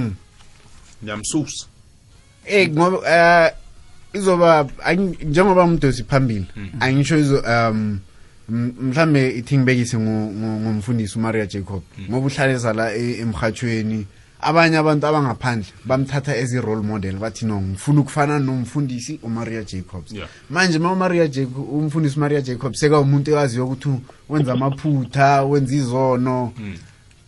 Ngiyamsusa 1.03 1.67
eh 2.47 2.71
ngoba 2.71 2.99
eh 3.11 3.53
izoba 4.13 4.69
njengoba 5.25 5.65
umdosi 5.65 6.05
phambili 6.05 6.47
angisho 6.81 7.19
izo 7.19 7.39
um 7.41 7.99
mhlambe 8.49 9.31
ithi 9.39 9.59
ngibekise 9.59 9.97
ngo- 9.99 10.31
ngo- 10.33 10.61
ngomfundisi 10.61 11.19
uMaria 11.19 11.47
Jacob. 11.47 11.83
Ngoba 12.11 12.27
uhlaleza 12.27 12.73
la 12.73 12.95
e- 12.97 13.21
emhathweni 13.21 14.07
abanye 14.41 14.77
abantu 14.77 15.07
abangaphandle 15.07 15.67
bamthatha 15.85 16.33
as 16.33 16.53
i 16.53 16.61
role 16.61 16.83
model 16.83 17.17
bathi 17.19 17.45
no 17.47 17.61
ngifuna 17.61 18.01
ukufana 18.01 18.39
nomfundisi 18.39 19.19
uMaria 19.23 19.65
Jacobs 19.65 20.13
Yeah. 20.13 20.29
manje 20.51 20.79
ma 20.79 20.93
uMaria 20.93 21.29
Jacob 21.29 21.73
umfundisi 21.73 22.17
uMaria 22.17 22.41
Jacob 22.41 22.75
seka 22.75 23.01
umuntu 23.01 23.31
ewaziyo 23.31 23.67
ukuthi 23.67 23.89
wenza 24.29 24.53
amaphutha 24.53 25.43
wenza 25.45 25.75
izono 25.75 26.53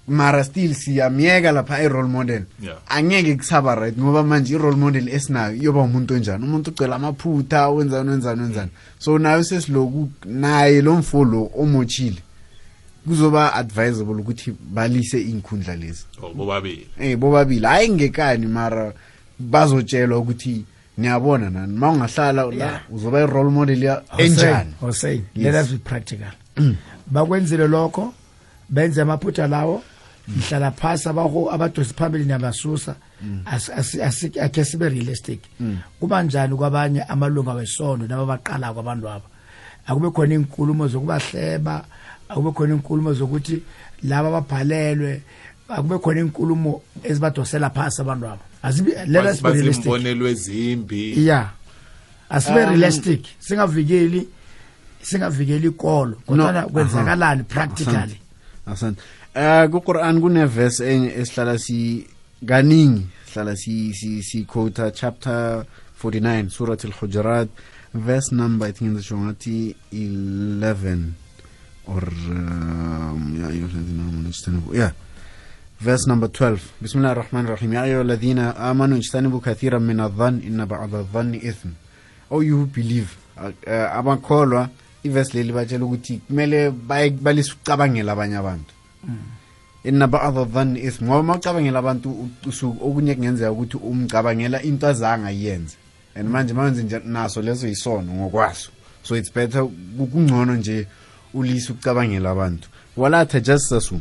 mara 0.08 0.44
still 0.44 0.74
siyamyeka 0.74 1.52
lapha 1.52 1.82
i-role 1.82 2.08
model. 2.08 2.42
Yeah. 2.62 2.78
angeke 2.88 3.36
kusaba 3.36 3.74
right 3.74 3.98
ngoba 3.98 4.22
manje 4.22 4.54
i-role 4.54 4.76
model 4.76 5.08
esinayo 5.08 5.54
iyoba 5.56 5.80
umuntu 5.80 6.14
onjani? 6.14 6.44
Umuntu 6.44 6.70
ugcwela 6.70 6.96
amaphutha 6.96 7.68
wenzani 7.68 8.10
wenzani 8.10 8.42
wenzani? 8.42 8.70
So 8.98 9.18
nayo 9.18 9.44
sesiloku 9.44 10.10
naye 10.24 10.82
lo 10.82 10.96
mfo 10.96 11.24
lo 11.24 11.50
omochile 11.58 12.18
kuzoba 13.06 13.54
advisable 13.54 14.14
ukuthi 14.14 14.52
balise 14.60 15.20
iy'nkhundla 15.20 15.76
lezi. 15.76 16.04
Oh 16.22 16.34
bobabili. 16.34 16.86
Eh 16.98 17.16
bobabili. 17.18 17.66
Hayi 17.66 17.90
ngekani 17.90 18.46
mara 18.46 18.92
bazotshelwa 19.38 20.18
ukuthi 20.18 20.64
niyabona 20.98 21.50
nani? 21.50 21.76
Ma 21.76 21.90
ungahlala 21.90 22.44
la 22.44 22.54
Yeah. 22.54 22.80
uzoba 22.90 23.20
i-role 23.20 23.50
model 23.50 24.00
enjani? 24.18 24.74
Yes. 24.82 25.04
let 25.36 25.54
us 25.54 25.72
be 25.72 25.78
practical. 25.78 26.32
Bakwenzile 27.06 27.68
lokho 27.68 28.14
benze 28.68 29.02
amaphutha 29.02 29.46
lawo 29.46 29.82
mhlala 30.36 30.70
phasi 30.70 31.08
abaho 31.08 31.50
abadosi 31.52 31.94
phambili 31.94 32.24
niyabasusa 32.24 32.94
Asi- 33.44 33.72
asi- 33.72 34.02
asi- 34.02 34.40
akhe 34.40 34.64
sibe 34.64 34.88
realistic. 34.88 35.40
Kuba 36.00 36.22
njani 36.22 36.56
kwabanye 36.56 37.02
amalunga 37.02 37.52
wesondo 37.52 38.06
nababaqala 38.06 38.72
kwabantu 38.72 39.08
aba? 39.08 39.24
Akube 39.86 40.10
khona 40.10 40.34
inkulumo 40.34 40.88
zokubahleba 40.88 41.84
akube 42.28 42.50
khona 42.52 42.74
inkulumo 42.74 43.12
zokuthi 43.12 43.62
laba 44.02 44.28
ababhalelwe 44.28 45.22
akube 45.68 45.98
khona 45.98 46.20
inkulumo 46.20 46.82
ezibadosela 47.02 47.70
phasi 47.70 48.00
abantu 48.02 48.26
aba. 48.26 48.38
Asibe- 48.62 49.06
let 49.06 49.24
us 49.26 49.42
be 49.42 49.50
realistic. 49.52 49.84
bazimbonelo 49.84 50.28
ezimbi. 50.28 51.26
Ya 51.26 51.50
asibe 52.30 52.62
Um, 52.64 52.68
realistic. 52.70 53.24
Singavikeli 53.38 54.28
singavikeli 55.02 55.66
ikolo 55.68 56.16
kodwana 56.26 56.62
kwenzakalani 56.62 57.42
practically? 57.42 58.16
Asante. 58.66 59.02
Eh 59.34 59.68
kuQuran 59.70 60.20
kuneverse 60.20 60.80
enye 60.94 61.08
esihlala 61.20 61.58
si 61.58 62.06
kaningi 62.46 63.06
sihlala 63.26 63.56
si 63.56 63.94
si 63.94 64.22
si 64.22 64.44
quote 64.44 64.90
chapter 64.92 65.64
49 66.02 66.48
surah 66.50 66.76
al-hujurat 66.84 67.48
verse 67.94 68.32
number 68.34 68.68
i 68.68 68.72
think 68.72 68.90
ngisho 68.92 69.18
ngathi 69.18 69.74
11 69.92 70.98
or 71.86 72.04
um, 72.08 73.36
ya 73.40 73.48
ayyuhalladhina 73.48 74.02
amanu 74.08 74.28
ijtanibu 74.28 74.74
yeah 74.74 74.92
verse 75.80 76.08
number 76.10 76.28
12 76.28 76.58
bismillahir 76.80 77.16
rahmanir 77.22 77.50
rahim 77.50 77.72
ya 77.72 77.82
ayyuhalladhina 77.82 78.56
amanu 78.56 78.96
ijtanibu 78.96 79.40
kathiran 79.40 79.82
min 79.82 80.00
adh-dhann 80.00 80.42
inna 80.46 80.66
ba'dha 80.66 80.98
adh-dhanni 81.00 81.38
ithm 81.38 81.70
oh 82.30 82.42
you 82.42 82.56
who 82.58 82.66
believe 82.66 83.08
uh, 83.38 83.96
abakholwa 83.98 84.68
iverse 85.04 85.34
leli 85.38 85.52
batshela 85.52 85.84
ukuthi 85.84 86.18
kumele 86.26 86.70
baye- 86.70 87.10
balise 87.10 87.52
ukucabangela 87.52 88.12
abanye 88.12 88.36
abantu. 88.36 88.72
Inna 89.84 90.06
ba'dha 90.06 90.44
dhanni 90.44 90.80
ithm 90.80 91.04
ngoba 91.04 91.20
uma 91.20 91.34
ucabangela 91.36 91.78
abantu 91.78 92.10
u- 92.10 92.30
usuku 92.48 92.88
okunye 92.88 93.14
kungenzeka 93.14 93.52
ukuthi 93.52 93.76
umcabangela 93.76 94.62
into 94.62 94.86
azange 94.86 95.26
ayenze. 95.28 95.76
And 96.14 96.28
manje 96.28 96.52
mawenze 96.54 96.82
nje 96.82 97.00
naso 97.04 97.42
leso 97.42 97.66
yisono 97.66 98.12
ngokwaso. 98.12 98.70
So 99.02 99.16
it's 99.16 99.32
better 99.34 99.62
ku- 99.62 100.06
kungcono 100.06 100.54
nje 100.56 100.86
ulise 101.34 101.72
ukucabangela 101.72 102.30
abantu. 102.30 102.68
Wala 102.96 103.26
tajassasu 103.26 104.00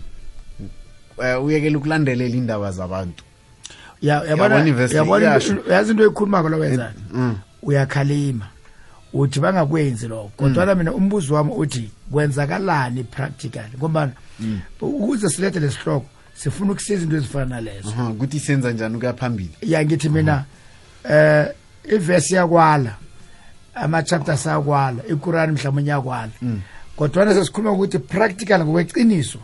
uh, 1.17 1.43
uyekela 1.45 1.77
ukulandelela 1.77 2.35
indaba 2.35 2.71
zabantu. 2.71 3.23
Ya- 4.01 4.15
Yabona 4.23 4.55
yabona 4.55 4.67
ivesi 4.67 4.95
yabona 4.95 5.25
iyasho. 5.25 5.51
into- 5.53 5.71
yazi 5.71 5.91
into 5.91 6.03
eyikhulumako 6.03 6.49
lo 6.49 6.57
wenzani 6.59 6.99
Mm. 7.13 7.35
uyakhalima. 7.63 8.47
Uthi 9.13 9.39
bangakwenzi 9.39 10.07
lokho. 10.07 10.31
Kodwa 10.37 10.75
mina 10.75 10.93
umbuzo 10.93 11.33
wami 11.35 11.51
uthi 11.51 11.89
kwenzakalani 12.11 13.03
practically? 13.03 13.77
Ngoba 13.77 14.11
ukuze 14.81 15.29
silethe 15.29 15.59
lesihloko 15.59 16.05
sifuna 16.35 16.71
ukusiza 16.71 17.03
into 17.03 17.15
ezifana 17.15 17.45
nalezo. 17.45 17.93
Ukuthi 18.11 18.39
senza 18.39 18.71
njani 18.71 18.95
ukuya 18.95 19.13
phambili? 19.13 19.51
Ya 19.61 19.85
ngithi 19.85 20.09
mina 20.09 20.45
eh 21.09 21.47
ivesi 21.93 22.35
yakwala 22.35 22.95
ama 23.75 24.03
chapters 24.03 24.47
akwala 24.47 25.03
iQuran 25.09 25.51
mhlawumbe 25.51 25.89
yakwala 25.89 26.31
kodwa 26.95 27.33
sesikhuluma 27.33 27.71
ukuthi 27.71 27.99
practical 27.99 28.65
ngokweqiniso 28.65 29.39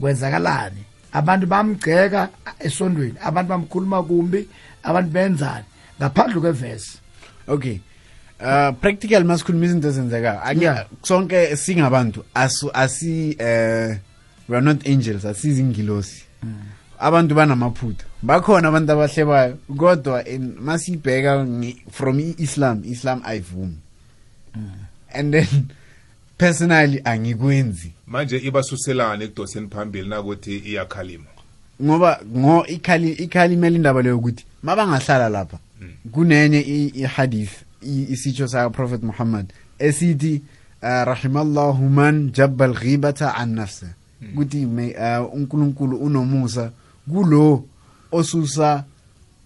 kwenzakalani? 0.00 0.84
Abantu 1.12 1.46
bamgceka 1.46 2.28
esondweni 2.60 3.14
abantu 3.22 3.48
bamkhuluma 3.48 4.02
kumbi 4.02 4.48
abantu 4.82 5.10
benzani? 5.10 5.64
Ngaphandle 5.98 6.40
kwevesi 6.40 6.98
okay 7.48 7.80
uh 8.40 8.74
practical 8.80 9.24
masikhuluma 9.24 9.64
izinto 9.64 9.88
ezenzekayo. 9.88 10.86
Sonke 11.02 11.56
singabantu 11.56 12.24
asi 12.34 13.36
eh 13.38 13.98
we 14.52 14.58
are 14.58 14.64
not 14.64 14.86
angels 14.86 15.24
asizingilosi. 15.24 16.22
Abantu 17.00 17.34
banamaphutha. 17.34 18.04
Bakhona 18.22 18.68
abantu 18.68 18.92
abahlebayo 18.92 19.58
kodwa 19.76 20.28
in- 20.28 20.54
masibheka 20.60 21.44
ngi- 21.44 21.76
from 21.90 22.20
i-islam 22.20 22.82
islam 22.84 23.22
ayivumi. 23.24 23.76
And 25.14 25.32
then 25.34 25.68
personally 26.38 27.00
angikwenzi. 27.04 27.92
Manje 28.06 28.36
ibasuselane 28.38 29.24
ekudoseni 29.24 29.68
phambili 29.68 30.08
nakuthi 30.08 30.56
iyakhalima. 30.58 31.24
Ngoba 31.82 32.20
ngo 32.36 32.66
ikhali 32.66 33.12
ikhalimela 33.12 33.76
indaba 33.76 34.02
leyo 34.02 34.18
ukuthi 34.18 34.44
mabangahlala 34.62 35.28
lapha. 35.28 35.58
Kunenye 36.12 36.60
i- 36.60 36.92
ihadith 36.94 37.52
i- 37.82 38.06
isitsho 38.12 38.48
sa 38.48 38.70
prophet 38.70 39.02
muhammad 39.02 39.52
esithi 39.78 40.42
uh, 40.82 40.88
rahimallahu 41.04 41.88
man 41.88 42.30
jabba 42.32 42.64
alghibata 42.64 43.34
an 43.34 43.54
nafsi 43.54 43.86
ukuthi 44.30 44.66
may, 44.66 44.90
uh, 44.94 45.34
unkulunkulu 45.34 45.96
unomusa 45.96 46.72
kulo 47.12 47.64
osusa 48.12 48.84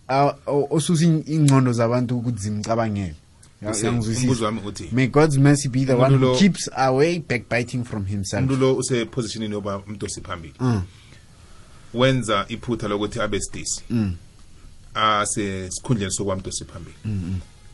uh, 0.08 0.72
osusa 0.72 1.04
in- 1.04 1.24
ingcondo 1.26 1.72
zabantu 1.72 2.18
ukuthi 2.18 2.38
zimcabangele. 2.38 3.14
May 4.92 5.06
god's 5.08 5.38
mercy 5.38 5.68
be 5.68 5.84
the 5.84 5.94
one 5.96 6.14
who 6.18 6.36
keeps 6.36 6.68
away 6.76 7.18
backbiting 7.18 7.84
from 7.84 8.04
himself. 8.06 8.42
umuntu 8.44 8.56
lo 8.60 8.76
usepositionini 8.76 9.54
yoba 9.54 9.78
umdosi 9.78 10.20
phambili. 10.20 10.54
Mm. 10.60 10.82
wenza 11.94 12.44
iphutha 12.48 12.88
lokuthi 12.88 13.20
abe 13.20 13.40
sidisi. 13.40 13.82
Mm. 13.90 14.14
asesikhundleni 14.94 16.12
sokwa 16.12 16.36
mdosi 16.36 16.64
phambili 16.64 16.96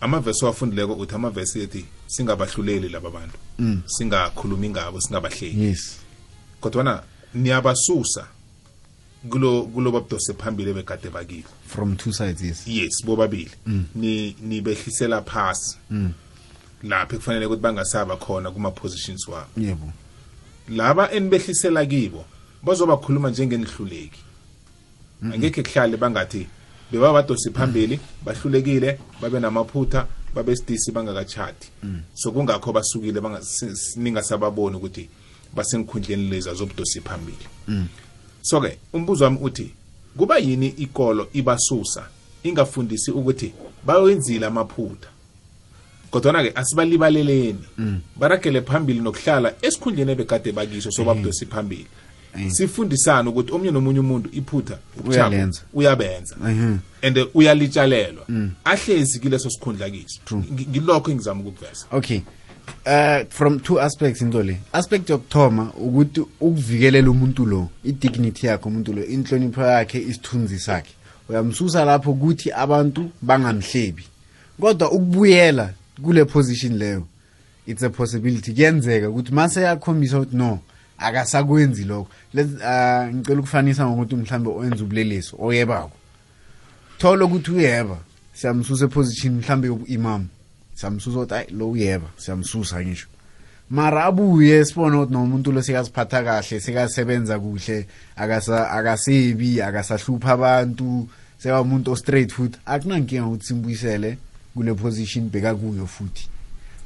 amavesi 0.01 0.45
owafundileko 0.45 0.93
uthi 0.95 1.15
amavesi 1.15 1.61
ethi 1.61 1.85
singabahluleli 2.07 2.89
laba 2.89 3.11
bantu. 3.11 3.39
Singakhulumi 3.87 4.71
ngabo 4.71 5.01
singabahleki. 5.01 5.61
Yes. 5.65 5.97
Kodwana 6.63 7.03
niyabasusa 7.35 8.27
kulo 9.31 9.63
kulo 9.63 9.91
babudose 9.93 10.33
phambili 10.35 10.73
begade 10.73 11.11
bakile 11.11 11.45
from 11.67 11.97
two 11.97 12.13
sides 12.13 12.43
yes. 12.43 12.67
Yes 12.67 13.05
bobabili. 13.05 13.51
Ni 13.95 14.37
nibehlisela 14.41 15.23
phasi. 15.23 15.79
Lapho 16.83 17.17
kufanele 17.17 17.47
ukuthi 17.47 17.63
bangasaba 17.63 18.17
khona 18.17 18.51
kuma 18.51 18.71
positions 18.71 19.29
wabo. 19.29 19.51
Yebo. 19.57 19.93
Laba 20.69 21.11
enibehlisela 21.13 21.87
kibo 21.87 22.25
bazobakhuluma 22.63 23.31
njengenihluleki. 23.31 24.21
Angekhe 25.23 25.63
kuhlale 25.63 25.97
bangathi 25.97 26.47
bebabadosi 26.93 27.51
phambili 27.51 28.01
bahlulekile 28.25 28.99
babe 29.21 29.41
namaphutha 29.41 30.07
babe 30.35 30.57
sidisi 30.57 30.93
bangakachati 30.93 31.71
so 32.15 32.33
kungakho 32.33 32.73
basukile 32.73 33.21
ningasababoni 33.97 34.77
ukuthi 34.77 35.09
basenkhundleni 35.55 36.31
lezi 36.31 36.51
azobudosi 36.51 37.01
phambili. 37.01 37.47
So 38.43 38.61
ke 38.61 38.79
umbuzo 38.93 39.25
wami 39.25 39.39
uthi 39.43 39.71
kuba 40.17 40.39
yini 40.39 40.67
ikolo 40.67 41.29
ibasusa 41.33 42.07
ingafundisi 42.43 43.11
ukuthi 43.11 43.53
bayenzile 43.87 44.47
amaphutha? 44.47 45.09
Kodwana 46.11 46.43
ke 46.43 46.53
asibalibaleleni. 46.55 47.65
Barakele 48.17 48.63
phambili 48.63 49.01
nokuhlala 49.01 49.55
esikhundleni 49.63 50.13
ebekade 50.13 50.53
bakiso 50.53 50.91
sobabudosi 50.91 51.47
phambili. 51.47 51.87
Sifundisane 52.49 53.29
ukuthi 53.29 53.53
omunye 53.53 53.71
nomunye 53.71 54.01
umuntu 54.01 54.31
iphutha 54.33 54.79
Uyalenza. 55.05 55.61
uyabenza. 55.75 56.37
And 57.03 57.27
uyalitshalelwa. 57.35 58.27
Ahlezi 58.65 59.21
kileso 59.21 59.51
sikhundla 59.51 59.91
kiso. 59.91 60.21
Ngilokho 60.53 61.11
engizama 61.11 61.41
ukukuveza. 61.41 61.87
Okay. 61.91 62.21
Uh 62.87 63.25
from 63.31 63.61
two 63.61 63.81
aspects 63.81 64.23
into 64.23 64.43
le. 64.43 64.59
Aspect 64.73 65.11
yokuthoma 65.11 65.73
ukuthi 65.77 66.21
ukuvikelela 66.41 67.11
umuntu 67.11 67.47
lo 67.47 67.69
i-dignity 67.85 68.47
yakhe 68.47 68.69
umuntu 68.69 68.93
lo 68.93 69.05
inhlonipho 69.05 69.63
yakhe 69.63 69.99
isithunzi 69.99 70.59
sakhe. 70.59 70.95
Uyamsusa 71.29 71.85
lapho 71.85 72.11
ukuthi 72.11 72.53
abantu 72.53 73.11
bangamhlebi. 73.23 74.05
Kodwa 74.61 74.91
ukubuyela 74.91 75.75
kule 76.03 76.25
position 76.25 76.79
leyo 76.79 77.07
it's 77.67 77.83
a 77.83 77.91
possibility. 77.91 78.53
Kuyenzeka 78.53 79.09
ukuthi 79.09 79.33
mase 79.33 79.61
yakhombisa 79.61 80.19
ukuthi 80.19 80.37
no 80.37 80.59
akasakwenzi 80.99 81.85
lokho. 81.85 82.09
Uh, 82.35 83.15
ngicela 83.15 83.41
ukufanisa 83.41 83.87
ngokuthi 83.87 84.17
mhlambe 84.17 84.51
owenza 84.51 84.85
ubulelesi 84.85 85.35
oyebako. 85.39 85.97
Thola 86.99 87.25
ukuthi 87.25 87.51
uyeba 87.51 87.99
siyamsusa 88.33 88.85
eposition 88.85 89.35
mhlambe 89.35 89.69
yobu-imam. 89.69 90.27
Siyamsusa 90.75 91.19
ukuthi 91.19 91.35
ayi 91.35 91.47
lo 91.51 91.71
uyeba 91.71 92.09
siyamsusa 92.17 92.85
ngisho 92.85 93.07
mara 93.71 94.05
abuye 94.05 94.65
sibone 94.65 94.97
ukuthi 94.97 95.13
nomuntu 95.13 95.53
lo 95.53 95.63
sekaziphatha 95.63 96.23
kahle 96.25 96.61
sekasebenza 96.61 97.39
kuhle 97.39 97.87
akasa 98.17 98.71
akasebi 98.71 99.63
akasahlupha 99.63 100.33
abantu 100.33 101.09
sekamuntu 101.39 101.93
o-straight 101.93 102.33
futhi 102.33 102.59
akunankinga 102.67 103.27
ukuthi 103.27 103.47
simbuyisele 103.47 104.19
kule 104.55 104.75
position 104.75 105.31
bekakuyo 105.31 105.87
futhi. 105.87 106.29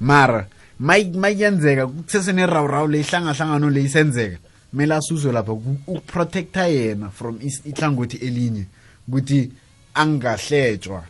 Mara 0.01 0.47
mayenzeka 0.79 1.87
kusesenerawurawu 1.87 2.89
le 2.89 3.01
ihlangahlangano 3.01 3.71
le 3.71 3.83
isenzeka 3.83 4.39
kumele 4.71 4.95
asuswe 4.95 5.33
lapha 5.33 5.55
ku- 5.55 5.81
ukuprotecta 5.87 6.67
yena 6.67 7.11
from 7.11 7.39
ihlangothi 7.65 8.17
elinye 8.17 8.65
ukuthi 9.09 9.51
angahletshwa 9.95 11.05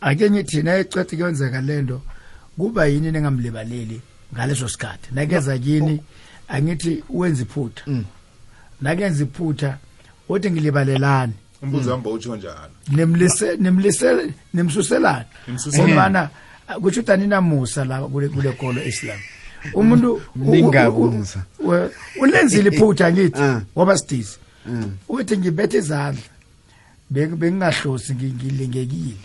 ake 0.00 0.30
ngithi 0.30 0.62
nayicede 0.62 1.16
kuyenzeka 1.16 1.60
lento 1.60 2.02
kuba 2.60 2.86
yini 2.86 3.12
ningamlibaleli 3.12 4.00
ngaleso 4.34 4.68
sikhathi? 4.68 5.08
Nakeza 5.12 5.58
kini 5.58 6.00
angithi 6.48 7.02
wenza 7.10 7.42
iphutha. 7.42 7.82
Nakenza 8.80 9.22
iphutha 9.24 9.78
uthi 10.28 10.50
ngilibalelani? 10.50 11.32
Umbuzo 11.62 11.90
wami 11.90 12.02
bawutsho 12.04 12.36
njalo 12.36 12.70
nimlise 12.88 13.56
nimlise 13.56 14.34
nimsuselani 14.54 15.24
Nimsuselani. 15.48 15.88
ngombana 15.92 16.28
kutsho 16.80 17.00
ukuthi 17.00 17.12
aninamusa 17.12 17.84
la 17.84 18.00
kule 18.02 18.28
kule 18.28 18.52
kolo 18.52 18.84
Islam. 18.84 19.18
Umuntu 19.74 20.20
Ningabuza. 20.36 21.44
u- 21.58 21.70
u- 21.70 21.90
ulenzile 22.20 22.68
iphutha 22.70 23.12
ngithi 23.12 23.40
Ah. 23.42 23.60
ngoba 23.76 23.98
sidisi. 23.98 24.38
Mm. 24.66 24.92
uthi 25.08 25.36
ngibethe 25.38 25.78
izandla 25.78 26.22
Beng- 27.12 27.36
bengingahlosi 27.36 28.12
ngi- 28.14 28.32
ngilingekile 28.34 29.16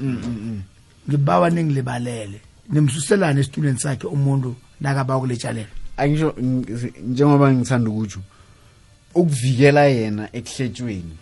ngibawa 1.10 1.50
ningilibalele. 1.50 2.40
Nimsuselane 2.70 3.40
esitulweni 3.42 3.80
sakhe 3.80 4.08
umuntu 4.08 4.56
nakaba 4.82 5.18
ukuletshalela 5.18 5.68
angisho 5.98 6.34
ng- 6.42 6.94
njengoba 7.08 7.54
ngithanda 7.54 7.90
ukutsho 7.90 8.20
ukuvikela 9.16 9.84
yena 9.86 10.30
ekuhletshweni 10.34 11.16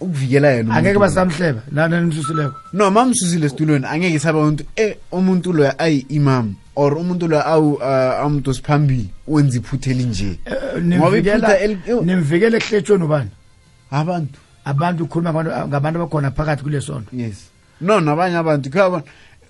ukuvikela 0.00 0.48
yena 0.50 0.74
angeke 0.74 0.98
basamhleba 0.98 1.62
nana 1.72 2.00
nimsusileko 2.00 2.54
no 2.72 2.90
mamsusile 2.90 3.46
esitulweni 3.46 3.86
angeke 3.86 4.18
saba 4.18 4.38
umuntu 4.38 4.64
eh 4.76 4.96
umuntu 5.12 5.52
lo 5.52 5.72
ayi-imam 5.78 6.54
or 6.76 6.92
umuntu 6.98 7.28
lo 7.28 7.40
awu 7.48 7.72
uh, 7.74 8.20
amuntu 8.24 8.54
siphambili 8.54 9.08
wenza 9.28 9.58
iphutha 9.58 9.90
elinje. 9.90 10.38
Eh, 10.44 10.82
Ngoba 10.84 11.18
iphutha 11.18 11.58
nimvikela 12.04 12.56
ekuhletshweni 12.56 13.04
ubani? 13.04 13.30
Abantu. 13.90 14.38
Abantu 14.64 15.04
ukhuluma 15.04 15.30
ngabantu- 15.32 15.96
abakhona 15.96 16.30
phakathi 16.30 16.62
kule 16.62 16.80
sonto 16.80 17.16
yes. 17.16 17.36
No 17.80 18.00
nabanye 18.00 18.36
abantu 18.36 18.70
kuyabona. 18.70 19.02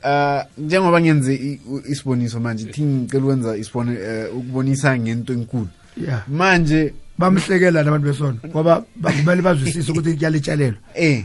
Uh 0.07 0.43
njengoba 0.59 1.01
ngenze 1.01 1.59
isiboniso 1.89 2.41
manje 2.41 2.65
thi 2.73 2.83
ngicela 2.83 3.25
ukwenza 3.25 3.57
isibone 3.57 3.93
uh, 3.93 4.37
ukubonisa 4.39 4.99
ngento 4.99 5.33
enkulu. 5.33 5.69
Manje 6.29 6.95
bamhlekela 7.19 7.83
nabantu 7.83 8.07
besono 8.07 8.39
ngoba 8.47 8.85
ba- 8.97 9.13
kumele 9.13 9.43
bazwisise 9.43 9.93
ukuthi 9.93 10.15
kuyalitshalelwa 10.17 10.79
eh. 10.95 11.25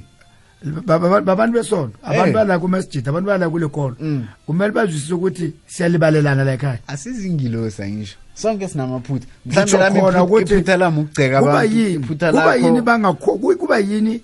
Ba- 0.86 1.00
ba- 1.00 1.22
babantu 1.22 1.54
besono 1.54 1.92
abantu 2.04 2.28
Eh. 2.30 2.34
bala 2.34 2.60
kumasjid 2.60 3.08
abantu 3.10 3.28
bala 3.28 3.50
kule 3.50 3.68
kolo. 3.68 3.96
Mm. 4.00 4.26
kumele 4.46 4.72
bazwisise 4.72 5.14
ukuthi 5.14 5.54
siyalibalelana 5.68 6.44
la 6.44 6.54
ekhaya. 6.54 6.80
Asizingilosa 6.88 7.90
ngisho 7.90 8.18
sonke 8.34 8.68
sinamaphutha. 8.68 9.28
Mhlawumbe 9.46 10.78
lami 10.78 11.00
ukugceka 11.02 11.38
abantu 11.38 11.76
yini? 11.78 11.94
iphutha 11.94 12.32
kuba 12.32 12.56
yini 12.56 12.82
bangakho 12.82 13.38
kuba 13.38 13.78
yini 13.80 14.22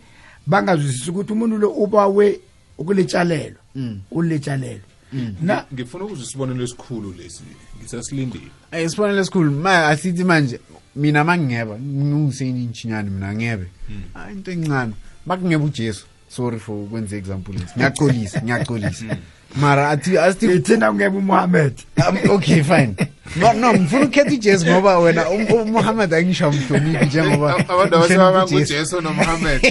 bangazwisisi 0.48 1.10
ukuthi 1.12 1.34
umuntu 1.34 1.58
lo 1.58 1.70
ubawe 1.70 2.40
ukuletshalelwa 2.78 3.60
uletshalelwa 4.12 4.82
na 5.42 5.64
ngifuna 5.74 6.06
ukuzwa 6.06 6.26
isibonelo 6.26 6.64
esikhulu 6.64 7.14
lesi 7.18 7.42
ngisasilindile. 7.82 8.48
Eh, 8.72 8.86
isibonelo 8.86 9.20
esikhulu. 9.22 9.52
Ma 9.52 9.88
asithi 9.88 10.24
manje 10.24 10.60
mina 10.96 11.24
mangingeba 11.24 11.80
ngiwuseni 11.80 12.64
inchinyane 12.64 13.10
mina 13.10 13.34
ngebe 13.36 13.66
Ah, 14.16 14.32
into 14.32 14.52
encane. 14.52 14.94
Makungeba 15.26 15.64
ujesu 15.66 16.06
sorry 16.30 16.60
for 16.60 16.76
ukwenza 16.76 17.16
example 17.18 17.54
lesi. 17.54 17.74
Ngiyaxolisa 17.78 18.42
ngiyaxolisa. 18.42 19.18
Mara 19.56 19.90
athi 19.90 20.18
asithi 20.18 20.46
ithina 20.56 20.92
kungeba 20.92 21.18
uMuhammad. 21.18 21.74
Um, 22.10 22.18
okay 22.32 22.64
fine. 22.64 22.96
No 23.36 23.54
no 23.54 23.74
ngifuna 23.74 24.04
ukukhetha 24.06 24.34
ujesu 24.34 24.66
ngoba 24.66 25.00
wena 25.00 25.30
um- 25.30 25.62
umuhammad 25.62 26.14
angisho 26.14 26.52
mhloniphi 26.52 27.06
njengoba 27.06 27.54
abantu 27.54 27.98
ngihlonipha 27.98 27.98
abasebaba 27.98 28.46
uJesu. 28.46 28.56
ngujesu 28.74 29.02
nomuhammad. 29.02 29.62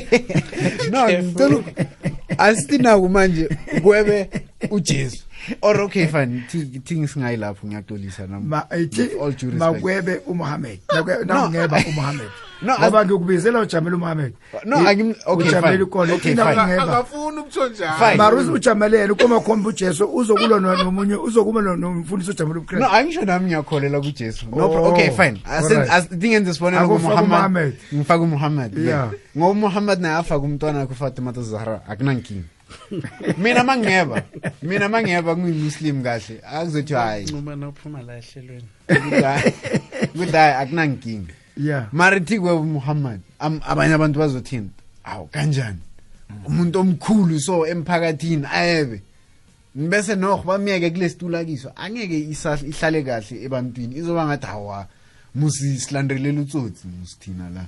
No 0.91 1.09
ngicela 1.09 1.63
asithi 2.39 2.79
naku 2.79 3.09
manje 3.09 3.49
kwebe 3.83 4.31
ujesu. 4.71 5.23
Or 5.63 5.81
okay 5.81 6.07
fine. 6.07 6.43
Thi- 6.51 6.81
thi 6.85 7.07
singayi 7.09 7.37
lapho 7.37 7.67
ngiyaxolisa 7.67 8.27
nami 8.27 8.47
ma 8.49 8.67
ithi 8.81 9.03
With 9.03 9.13
all 9.21 9.33
due 9.33 9.51
respect. 9.51 9.59
makwebe 9.59 10.15
uMuhammad 10.27 10.79
nakungeba 11.27 11.83
uMuhammad 11.89 12.27
No, 12.27 12.46
ngoba 12.65 13.05
ngikubizela 13.05 13.61
ujamela 13.61 13.97
uMuhammad 13.97 14.33
No, 14.65 14.77
angim- 14.77 15.15
okay, 15.27 15.49
ujamela 15.49 15.73
fine. 15.73 15.83
ikole 15.85 16.13
Okay, 16.13 16.33
ithina 16.33 16.45
fine. 16.47 16.57
kungeba 16.63 16.83
akafuni 16.83 17.39
ukutsho 17.39 17.69
njalo 17.69 17.97
Fine. 17.99 18.15
mara 18.17 18.37
ujamelele 18.37 19.15
kuma 19.15 19.41
khomba 19.41 19.69
uJesu 19.69 20.05
uzokulwa 20.15 20.61
no- 20.61 20.77
nomunye 20.77 21.15
uzokuba 21.15 21.63
no- 21.63 21.77
nomfundisi 21.77 22.31
ujamela 22.31 22.55
no 22.55 22.61
uKristu 22.61 22.87
angisho 22.95 23.25
nami 23.25 23.47
ngiyakholela 23.47 24.01
kujesu 24.01 24.47
no 24.51 24.65
Oh, 24.65 24.69
pro- 24.69 24.85
okay 24.93 25.11
fine 25.11 25.41
alright. 25.45 26.11
dingenze 26.13 26.51
isibonelo 26.51 26.83
Akufaka 26.85 27.23
kumuhammad 27.23 27.29
uMuhammad. 27.29 27.73
ngifaka 27.95 28.23
umuhammad 28.23 28.79
Yeah. 28.79 29.11
ngoba 29.37 29.51
umuhammad 29.51 30.01
naye 30.01 30.15
afaka 30.15 30.41
umntwana 30.45 30.79
wakhe 30.79 30.93
ufatima 30.93 31.33
zahra 31.33 31.81
akunankinga 31.89 32.45
mina 33.39 33.65
mangingeba 33.65 34.23
mina 34.63 34.89
mangingeba 34.89 35.37
ngiyimuslim 35.37 36.03
kahle 36.03 36.41
akuzothi 36.53 36.95
hayi 36.95 37.25
ncuma 37.25 37.57
nophuma 37.57 38.03
la 38.03 38.17
ehlelweni 38.19 38.69
ukuthi 40.15 40.33
hayi 40.37 40.55
akunankinga 40.63 41.33
yeah. 41.57 41.89
Mara 41.93 42.21
thi 42.21 42.39
kweba 42.39 42.61
umuhammad 42.61 43.21
abanye 43.41 43.95
abantu 43.95 44.19
bazothini 44.19 44.71
awu 45.05 45.27
kanjani? 45.27 45.79
Umuntu 46.47 46.81
omkhulu 46.81 47.41
so 47.41 47.67
emphakathini 47.67 48.47
ayebe. 48.53 49.03
Bese 49.75 50.15
noho 50.15 50.43
bamyeke 50.43 50.91
kule 50.91 51.09
situla 51.09 51.45
kiso 51.45 51.73
angeke 51.77 52.19
isa- 52.31 52.67
ihlale 52.67 53.03
kahle 53.03 53.45
ebantwini. 53.45 53.97
Izoba 53.97 54.27
ngathi 54.27 54.47
hawa 54.47 54.87
musi 55.35 55.81
silandelela 55.81 56.41
utsotsi 56.41 56.87
musithina 57.01 57.51
la. 57.51 57.65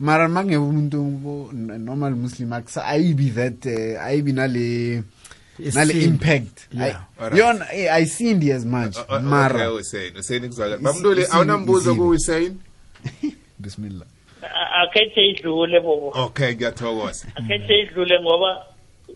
Mara 0.00 0.28
makungebe 0.28 0.56
umuntu 0.56 1.50
normal 1.78 2.14
muslim 2.14 2.52
akusa 2.52 2.84
ayibi 2.84 3.30
that 3.30 3.66
uh, 3.66 4.02
ayibi 4.04 4.32
nale 4.32 5.02
nale 5.74 5.92
impact. 6.04 6.68
Yona 7.36 7.72
eh, 7.72 7.92
ayisindi 7.94 8.52
as 8.52 8.64
much. 8.64 8.96
Mara. 9.22 9.66
Hussein 9.68 10.48
kuzwakala 10.48 10.78
bamntuli 10.78 11.26
awunambuzo 11.30 12.14
isimo. 12.14 12.54
Ku 13.08 13.16
Hussein 13.26 13.36
bismillah. 13.58 14.06
A- 14.42 14.82
akhethe 14.82 15.20
idlule 15.30 15.80
bobo. 15.80 16.12
Okay 16.14 16.54
ngiyathokoza. 16.54 17.26
Akhethe 17.36 17.80
idlule 17.82 18.20
ngoba 18.20 18.64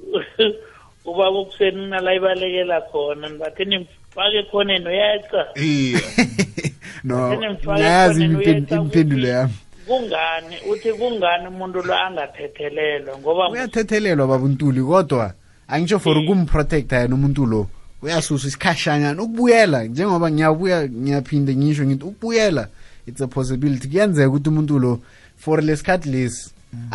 ubaba 1.05 1.39
ubuseni 1.41 1.87
nala 1.87 2.15
ibalekela 2.15 2.81
khona 2.81 3.29
bathi 3.29 3.65
nimfake 3.65 4.43
khoneni 4.51 4.87
uyaca 4.87 5.47
iya. 5.57 6.01
No 7.05 7.27
Athene 7.33 7.51
ngifake 7.51 7.81
ngayazi 7.81 8.21
khona 8.21 8.39
impen- 8.39 8.39
uyeqa 8.39 8.77
impendulo 8.77 9.23
ukuthi 9.23 9.29
yami. 9.29 9.53
kungani 9.87 10.57
uthi 10.71 10.93
kungani 10.93 11.47
umuntu 11.49 11.83
lo 11.83 11.95
angathethelelwa? 11.95 13.19
Ngoba 13.19 13.49
uyathethelelwa 13.51 14.27
babuntuli 14.27 14.83
kodwa 14.83 15.35
angisho 15.69 15.99
for 15.99 16.19
ukumprotecta 16.19 16.99
yena 16.99 17.15
umuntu 17.15 17.47
lo 17.47 17.67
uyasusa 18.03 18.49
isikhashanyana 18.49 19.23
ukubuyela. 19.23 19.85
Njengoba 19.85 20.31
ngiyabuya 20.31 20.89
ngiyaphinde 20.89 21.55
ngisho 21.57 21.85
ngithi 21.85 22.05
ukubuyela. 22.05 22.69
It's 23.07 23.21
a 23.21 23.27
possibility. 23.27 23.89
Kuyenzeka 23.89 24.29
ukuthi 24.29 24.49
umuntu 24.49 24.79
lo 24.79 25.01
for 25.37 25.63
lesikhathi 25.63 26.09
lesi 26.11 26.51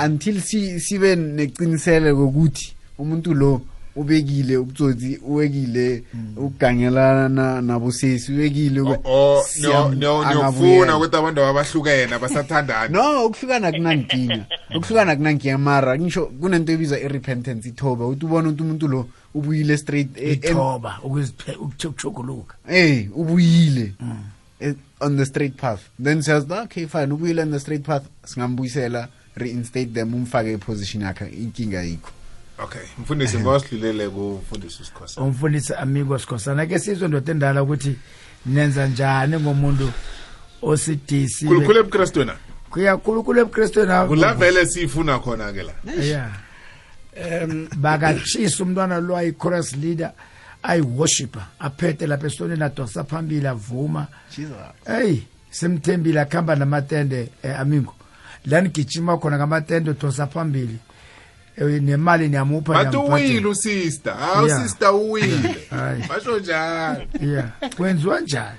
until 0.05 0.41
si- 0.41 0.79
sibe 0.79 1.15
neqiniseleko 1.15 2.25
kokuthi 2.25 2.73
umuntu 2.99 3.33
lo 3.33 3.61
ubekile 3.95 4.57
ubutsotsi 4.57 5.19
uwekile 5.25 6.03
ukugangelana 6.37 7.61
nabosesi 7.61 8.31
uwekile 8.33 8.81
ube- 8.81 8.99
oh 9.05 9.43
niyofuna 9.95 10.97
ukuthi 10.97 11.15
abantu 11.17 11.41
abahlukene 11.43 12.17
basathandana 12.17 12.87
no 12.89 13.25
ukuhlukana 13.25 13.71
kunankinga 13.71 14.45
ukuhlukana 14.77 15.15
kunankinga 15.15 15.57
mara 15.57 15.99
ngisho 15.99 16.25
kunento 16.25 16.71
ebizwa 16.71 16.99
i-repentance 16.99 17.69
ithoba 17.69 18.05
ukuthi 18.05 18.25
ubone 18.25 18.47
ukuthi 18.47 18.63
umuntu 18.63 18.87
lo 18.87 19.07
ubuyile 19.33 19.77
straight 19.77 20.09
eh, 20.17 20.33
ithoba 20.33 20.99
ukuziphe 21.03 21.51
eh 22.69 23.09
ubuyile 23.15 23.93
on 25.01 25.17
the 25.17 25.25
straight 25.25 25.57
path. 25.57 25.89
Then 25.99 26.21
says 26.21 26.49
okay 26.49 26.85
fine 26.85 27.09
ubuyile 27.09 27.41
on 27.41 27.51
the 27.51 27.59
straight 27.59 27.83
path. 27.83 28.07
Singambuyisela 28.25 29.09
reinstate 29.35 29.93
them 29.93 30.13
umfake 30.13 30.53
eposition 30.53 31.01
yakhe 31.01 31.25
inkinga 31.25 31.83
yikho 31.83 32.11
okay 32.59 32.81
mfundisi 32.99 33.37
ngosidlulele 33.37 34.09
kumfundisi 34.09 34.81
usikhosa 34.81 35.21
umfundisi 35.21 35.73
amigo 35.73 36.19
sikhosana 36.19 36.65
ke 36.65 36.79
sizwe 36.79 37.07
ndoda 37.07 37.31
endala 37.31 37.63
ukuthi 37.63 37.95
nenza 38.45 38.87
njani 38.87 39.39
ngomuntu 39.39 39.91
osidisi? 40.61 41.45
Khulukhulu 41.45 41.79
ebukrestwena 41.79 42.35
kuyakhulukhulu 42.69 43.39
ebukristweni 43.39 43.91
akho. 43.91 44.07
kula 44.07 44.33
vele 44.33 44.65
siyifuna 44.65 45.19
khona 45.19 45.53
ke 45.53 45.63
la. 45.63 45.73
Yeah. 46.01 46.31
Um 47.17 47.67
bakatshisa 47.75 48.63
umntwana 48.63 48.99
lo 48.99 49.15
ayi-chorus 49.15 49.75
leader. 49.75 50.11
Ayi-worshipper 50.67 51.41
aphethe 51.59 52.07
lapha 52.07 52.27
esitoleni 52.27 52.63
adosa 52.63 53.03
phambili 53.03 53.47
avuma. 53.47 54.07
Eyi 54.99 55.23
simthembile 55.51 56.19
akuhamba 56.21 56.55
namatende 56.55 57.29
eh, 57.43 57.59
amingo. 57.59 57.93
La 58.45 58.61
nigijima 58.61 59.17
khona 59.17 59.37
ngamatende 59.37 59.91
udosa 59.91 60.27
phambili. 60.27 60.77
Eh, 61.57 61.81
nemali 61.81 62.29
niyamupha 62.29 62.73
bathi 62.73 62.89
niyamphathela. 62.97 63.27
uwile 63.29 63.47
usista 63.47 64.13
hawu 64.13 64.47
Yeah. 64.47 64.63
sista 64.63 64.91
uwile. 64.91 65.55
Hayi. 65.69 66.03
basho 66.09 66.39
njalo 66.39 67.01
yeah. 67.21 67.49
Kwenziwa 67.77 68.19
njani? 68.21 68.57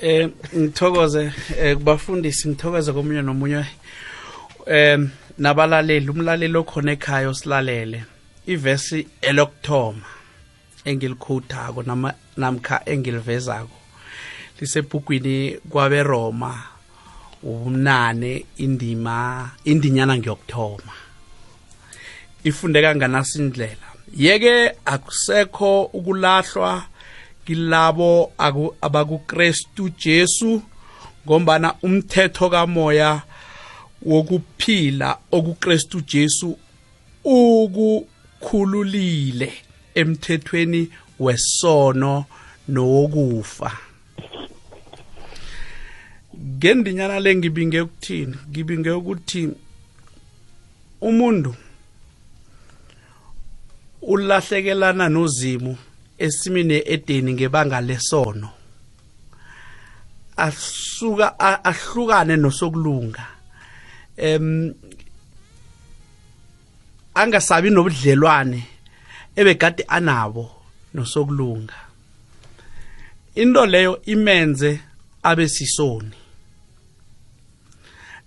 Eh 0.00 0.28
ngithokoze 0.56 1.32
eh, 1.60 1.76
kubafundisi 1.76 2.48
ngithokoze 2.48 2.92
komunye 2.92 3.22
nomunye. 3.22 3.64
Em 4.66 5.10
nabalaleli 5.38 6.08
umlaleli 6.08 6.56
okhona 6.56 6.92
ekhaya 6.92 7.28
osilalele. 7.28 8.04
Ivesi 8.46 9.06
elokthoma 9.22 10.02
engilikhutako 10.88 11.82
nama 11.82 12.14
namkha 12.36 12.82
engilivezako. 12.86 13.76
Lisebhugwini 14.60 15.56
kwaberoma 15.70 16.62
ubunane 17.42 18.44
indima 18.56 19.50
indinyana 19.64 20.16
ngiyokuthoma. 20.18 20.92
Ifundeka 22.44 22.96
nganasindlela 22.96 23.88
yeke 24.16 24.72
akusekho 24.84 25.82
ukulahlwa 25.82 26.84
kilabo 27.46 28.32
aku- 28.38 28.74
abakukrestu 28.80 29.88
jesu 29.88 30.62
ngombana 31.26 31.74
umthetho 31.82 32.50
kamoya 32.50 33.22
wokuphila 34.02 35.18
okukrestu 35.32 36.00
jesu 36.00 36.58
ukukhululile. 37.24 39.52
Emthethweni 40.00 40.90
wesono 41.18 42.24
nowokufa. 42.68 43.70
Ngendinyana 46.38 47.20
le 47.20 47.36
ngibinge 47.36 47.80
ukuthini? 47.80 48.36
Ngibinge 48.50 48.90
ukuthi 48.90 49.50
umuntu 51.00 51.54
ulahlekelana 54.02 55.08
nozimu 55.08 55.76
esimini 56.18 56.82
edeni 56.86 57.32
ngebanga 57.32 57.80
lesono. 57.80 58.50
Asuka 60.36 61.38
ahlukane 61.64 62.36
nosokulunga. 62.36 63.26
Em 64.16 64.74
angasabi 67.14 67.70
nobudlelwane 67.70 68.77
ebegade 69.38 69.84
anabo 69.88 70.50
nosokulunga. 70.94 71.74
Into 73.34 73.66
leyo 73.66 74.02
imenze 74.04 74.80
abe 75.22 75.48
sisoni. 75.48 76.16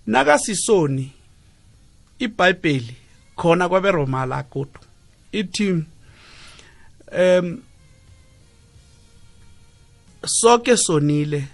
Nakasisoni 0.06 1.12
ibhayibheli 2.18 2.96
khona 3.36 3.68
kwaberoma 3.68 4.26
la 4.26 4.42
kodwa 4.42 4.80
ithi 5.32 5.84
em 7.12 7.62
sonke 10.26 10.76
sonile 10.76 11.44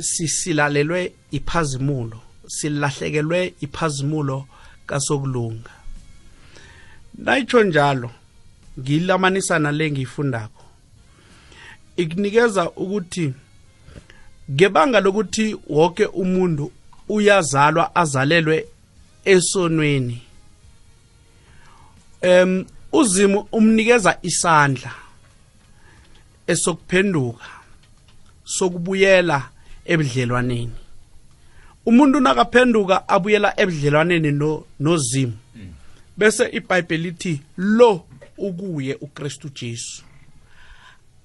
sisilalelwe 0.00 1.12
iphazimulo 1.30 2.20
silahlekelwe 2.46 3.54
iphazimulo 3.60 4.46
kasokulunga. 4.86 5.70
Nayitsho 7.18 7.62
njalo 7.62 8.10
ngilamanisa 8.80 9.58
nale 9.58 9.90
ngiyifundako. 9.90 10.64
Ikunikeza 11.96 12.70
ukuthi 12.70 13.32
ngebanga 14.50 15.00
lokuthi 15.00 15.56
wonke 15.68 16.06
umuntu 16.06 16.72
uyazalwa 17.08 17.96
azalelwe 17.96 18.66
esonweni 19.24 20.22
em 22.20 22.64
uzimo 22.92 23.48
umnikeza 23.52 24.18
isandla 24.22 24.92
esokuphenduka 26.46 27.44
sokubuyela 28.44 29.48
ebudlelwaneni. 29.84 30.72
Umuntu 31.86 32.20
nakaphenduka 32.20 33.08
abuyela 33.08 33.60
ebudlelwaneni 33.60 34.32
no 34.32 34.64
nozimo 34.80 35.32
bese 36.16 36.44
iBhayibheli 36.52 37.02
lithi 37.02 37.40
lo 37.56 38.06
ukuye 38.40 38.94
uKristu 38.94 39.48
Jesu. 39.48 40.04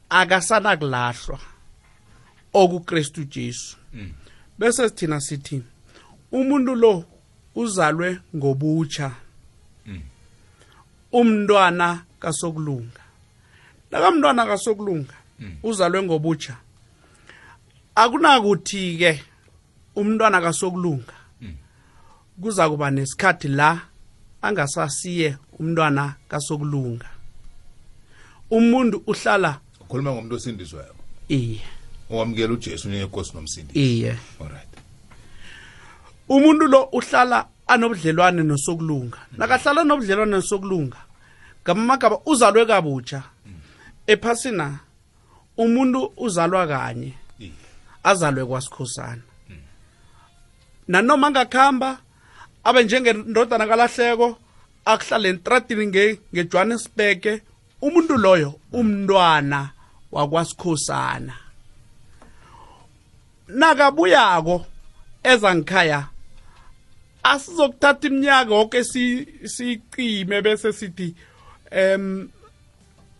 Akasana 0.09 0.77
kulahlwa 0.77 1.39
okuKristu 2.53 3.23
Jesu. 3.23 3.77
Bese 4.57 4.89
sithina 4.89 5.21
sithi 5.21 5.63
umuntu 6.31 6.75
lo 6.75 7.05
uzalwe 7.55 8.19
ngobutsha. 8.35 9.11
Umntwana 11.11 12.03
kasokulunga. 12.19 13.01
Nakamntwana 13.91 14.45
kasokulunga 14.45 15.13
uzalwe 15.63 16.03
ngobutsha. 16.03 16.55
Akunakuthi 17.95 18.97
ke 18.97 19.23
umntwana 19.95 20.41
kasokulunga 20.41 21.13
kuza 22.41 22.69
kuba 22.69 22.91
nesikhathi 22.91 23.47
la 23.47 23.81
angasasiye 24.47 25.37
umntwana 25.59 26.15
kasokulunga. 26.29 27.09
Umuntu 28.49 29.03
uhlala 29.07 29.59
ukhuluma 29.81 30.11
ngomuntu 30.11 30.35
osindiswayo 30.35 30.95
iye. 31.29 31.61
Owamukela 32.09 32.53
ujesu 32.53 32.87
njengenkosi 32.87 33.33
nomsindisi? 33.33 33.79
Iye. 33.79 34.17
Alright 34.41 34.75
umuntu 36.29 36.67
lo 36.67 36.89
uhlala 36.91 37.47
anobudlelwane 37.67 38.43
nosokulunga. 38.43 39.17
Nakahlala 39.37 39.83
nobudlelwane 39.83 40.31
nosokulunga 40.31 40.97
ngamagaba 41.63 42.19
uzalwe 42.25 42.65
kabutsha 42.65 43.23
ephasina 44.07 44.79
umuntu 45.57 46.13
uzalwa 46.17 46.67
kanye. 46.67 47.13
Azalwe 48.03 48.45
kwasikhosana 48.45 49.21
nanoma 50.87 51.27
angakhamba 51.27 51.97
abe 52.67 52.79
njengendodana 52.83 53.65
kalahleko 53.69 54.27
akuhlale 54.85 55.29
entradini 55.29 55.85
nge- 55.87 56.17
ngejohannesburg 56.33 57.23
umuntu 57.81 58.13
loyo 58.17 58.49
umntwana 58.79 59.59
wakwasikhosana 60.11 61.33
nakabuyako 63.47 64.65
eza 65.23 65.55
ngikhaya 65.55 66.07
asizokuthatha 67.23 68.07
iminyaka 68.07 68.53
yonke 68.55 68.83
si- 68.83 69.27
siyicime 69.53 70.41
bese 70.41 70.73
sithi 70.73 71.15
em 71.71 72.29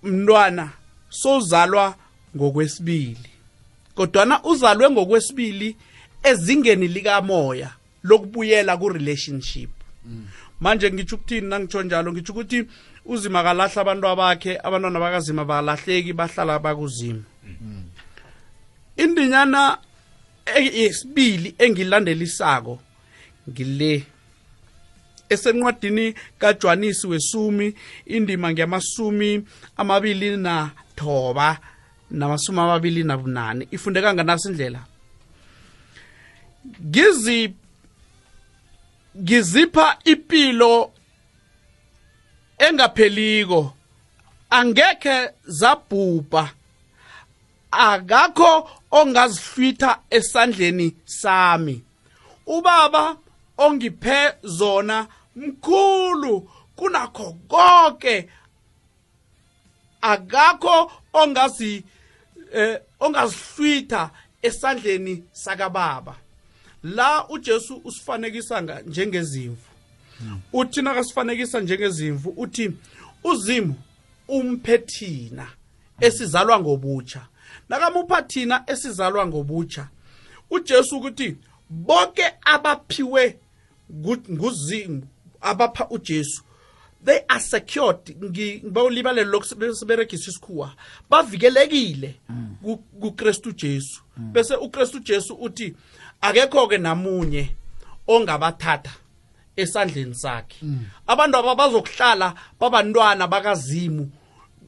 mntwana 0.04 0.70
sozalwa 1.10 1.96
ngokwesibili. 2.36 3.30
Kodwana 3.96 4.44
uzalwe 4.44 4.90
ngokwesibili 4.90 5.78
ezingeni 6.24 6.88
likamoya. 6.88 7.70
Lokubuyela 8.06 8.78
ku-relationship. 8.78 9.70
Manje 10.60 10.92
ngitsho 10.92 11.16
ukuthini 11.16 11.48
nangitsho 11.48 11.84
njalo 11.84 12.14
ngitsho 12.14 12.34
ukuthi 12.34 12.66
uzima 13.06 13.44
kalahla 13.44 13.82
abantu 13.82 14.16
bakhe 14.16 14.60
abantwana 14.64 15.00
bakazima 15.00 15.46
balahleki 15.46 16.14
bahlala 16.14 16.60
bakuzima. 16.60 17.24
Indinyana 18.98 19.78
e- 20.46 20.82
yesibili 20.82 21.56
engilandelisako 21.58 22.80
ngile 23.50 24.04
esenqwadini 25.30 26.14
kaJohanisi 26.40 27.08
wesumi 27.08 27.74
indima 28.06 28.52
ngemasumi 28.54 29.44
amabili 29.78 30.38
nathoba 30.38 31.58
namasumi 32.12 32.60
amabili 32.60 33.04
nabunane. 33.04 33.68
Ifundeka 33.72 34.14
nganasi 34.14 34.48
indlela 34.50 34.86
ngizi 36.86 37.54
ngizipha 39.18 39.98
impilo 40.04 40.94
engapheliko. 42.58 43.74
Angekhe 44.50 45.30
zabhubha. 45.46 46.50
Akakho 47.72 48.70
ongazihlwitha 48.92 50.00
esandleni 50.10 50.96
sami. 51.06 51.84
Ubaba 52.46 53.18
ongiphe 53.58 54.34
zona 54.44 55.08
mkhulu 55.36 56.52
kunakho 56.76 57.38
konke. 57.48 58.30
Akakho 60.02 60.92
ongazi 61.14 61.84
eh 62.54 62.80
ongazihlwitha 63.00 64.10
esandleni 64.42 65.24
sakababa. 65.32 66.16
La 66.94 67.28
uJesu 67.30 67.82
usifanekisa 67.84 68.62
njengezimvu. 68.86 69.58
Uthi 70.54 70.82
nakasifanekisa 70.82 71.60
njengezimvu 71.62 72.30
uthi 72.38 72.72
uzimu 73.24 73.76
umphe 74.28 74.78
thina 74.78 75.48
esizalwa 76.02 76.60
ngobutsha. 76.60 77.28
Nakamupha 77.70 78.22
thina 78.22 78.64
esizalwa 78.68 79.28
ngobutsha 79.28 79.88
uJesu 80.52 80.98
ukuthi 80.98 81.38
bonke 81.70 82.24
abaphiwe 82.42 83.40
ngu- 83.94 84.32
nguzimu 84.34 85.04
abapha 85.42 85.90
uJesu 85.90 86.44
they 87.06 87.20
are 87.28 87.40
secured. 87.40 88.16
Ngibawulibalele 88.24 89.30
lokhu 89.32 89.48
siberegisa 89.76 90.30
isikhuwa. 90.32 90.76
Bavikelekile 91.10 92.16
ku- 92.64 92.78
kuKristu 92.78 93.52
Jesu. 93.52 94.02
Bese 94.18 94.56
uKristu 94.56 95.00
Jesu 95.00 95.34
uthi 95.34 95.76
akekho 96.22 96.68
ke 96.68 96.78
namunye 96.78 97.50
ongabathatha 98.08 98.92
esandleni 99.58 100.16
sakhe. 100.16 100.58
Abantu 101.08 101.38
aba 101.38 101.56
bazokuhlala 101.56 102.34
babantwana 102.60 103.28
bakazimu 103.28 104.10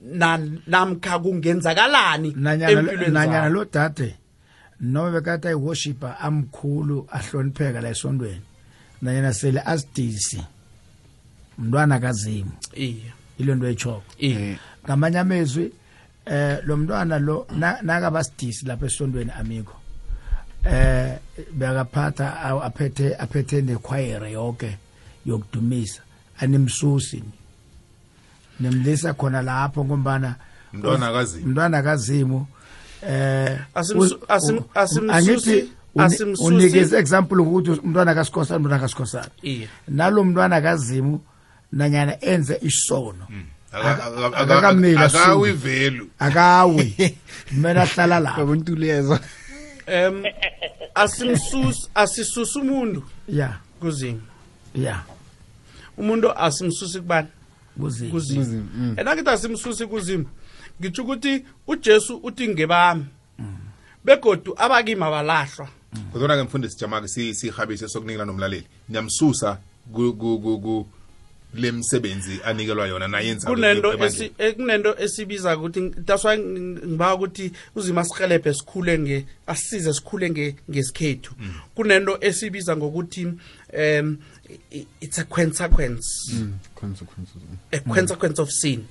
na- 0.04 0.38
namkha 0.68 1.20
kungenzakalani 1.20 2.34
nanyana 2.36 2.72
empilweni 2.72 3.14
nanyana 3.14 3.50
lo 3.50 3.66
dade 3.66 4.16
noma 4.80 5.12
bekade 5.12 5.48
ayiworshipa 5.50 6.20
amkhulu 6.20 7.08
ahlonipheka 7.12 7.82
la 7.82 7.90
esondweni 7.90 8.42
nanyana 9.02 9.34
sele 9.34 9.60
asidisi 9.66 10.42
umntwana 11.60 12.00
kazimu. 12.00 12.52
Iye 12.76 13.12
ilo 13.40 13.56
nto 13.56 13.68
echoko 13.68 14.04
iye 14.20 14.58
ngamanye 14.86 15.20
amezwi 15.20 15.72
eh 16.26 16.60
lo 16.66 16.78
mntwana 16.78 17.20
lo 17.20 17.48
na- 17.52 17.82
nakabasidisi 17.82 18.66
lapha 18.66 18.86
esondweni 18.86 19.32
amikho 19.32 19.76
eh 20.72 21.18
bekaphatha 21.54 22.28
aphethe 22.64 23.16
aphethe 23.20 23.62
nekhwayere 23.62 24.32
yonke 24.32 24.78
yokudumisa. 25.26 26.02
Animsusi 26.40 27.24
nimlisa 28.60 29.14
khona 29.14 29.42
lapho 29.42 29.86
ngombana 29.86 30.36
Mntwana 30.74 31.12
kaZimu. 31.12 31.48
mntwana 31.48 31.82
kazimu 31.84 32.48
eh 33.08 33.60
asimsusi- 33.76 35.68
unikeze 36.46 36.98
example 37.00 37.38
ukuthi 37.42 37.70
umntwana 37.72 38.16
kasikhosana 38.16 38.58
umntwana 38.60 38.80
kasikhosana 38.80 39.30
nalo 39.88 40.24
mntwana 40.24 40.62
kazimu 40.62 41.22
nanyana 41.72 42.22
enze 42.22 42.58
isono. 42.62 43.28
Aka- 43.72 44.06
aka- 44.06 44.28
aka- 44.28 44.38
akakamila 44.38 45.02
akawi 45.06 45.52
velu. 45.52 46.08
Akawi. 46.20 47.18
Kumele 47.50 47.82
ahlala 47.82 48.20
lapho. 48.20 48.38
Babuntuleza 48.46 49.20
em 49.88 50.24
asimsusi 50.96 51.90
asisusa 51.96 52.60
umuntu. 52.60 53.04
Ya 53.28 53.60
kuzimu 53.80 54.22
ya 54.76 55.04
umuntu 55.98 56.32
asimsusi 56.32 57.00
kubani? 57.00 57.28
Kuzimu 57.80 58.12
kuzimu 58.12 58.96
ena 58.98 59.16
ngithi 59.16 59.30
asimsusi 59.30 59.88
kuzimu 59.88 60.26
ngitsho 60.82 61.04
ukuthi 61.04 61.46
ujesu 61.68 62.18
uthi 62.24 62.48
ngebami. 62.48 63.06
Begodu 64.06 64.54
abakimi 64.58 65.04
abalahlwa. 65.04 65.68
Kodwa 66.14 66.38
ke 66.38 66.44
mfundisi 66.44 66.78
jamake 66.78 67.08
si 67.08 67.36
sihabise 67.36 67.88
sokunikela 67.88 68.26
nomlaleli. 68.26 68.68
Niyamsusa 68.90 69.60
ku 69.94 70.14
ku 70.14 70.40
ku 70.40 70.88
lemsebenzi 71.54 72.40
anikelwa 72.46 72.88
yona 72.88 73.08
nayenza 73.08 73.50
kunento 73.50 73.92
eh, 74.38 74.56
kunento 74.56 74.96
esibiza 75.00 75.58
ukuthi 75.58 75.90
that's 76.06 76.26
why 76.26 76.36
ng- 76.38 76.86
ngiba 76.88 77.16
ukuthi 77.16 77.52
uzima 77.76 78.04
sihelebhe 78.06 78.54
sikhule 78.54 79.00
nge 79.00 79.26
asisize 79.48 79.94
sikhule 79.94 80.30
nge 80.30 80.56
ngesikhethu. 80.72 81.34
Kunento 81.76 82.18
esibiza 82.22 82.78
ngokuthi 82.78 83.28
i- 84.72 84.88
it's 85.02 85.20
a 85.20 85.24
consequence. 85.24 86.08
Consequences. 86.76 87.36
A 87.72 87.80
consequence 87.80 88.42
of 88.42 88.50
sin. 88.52 88.86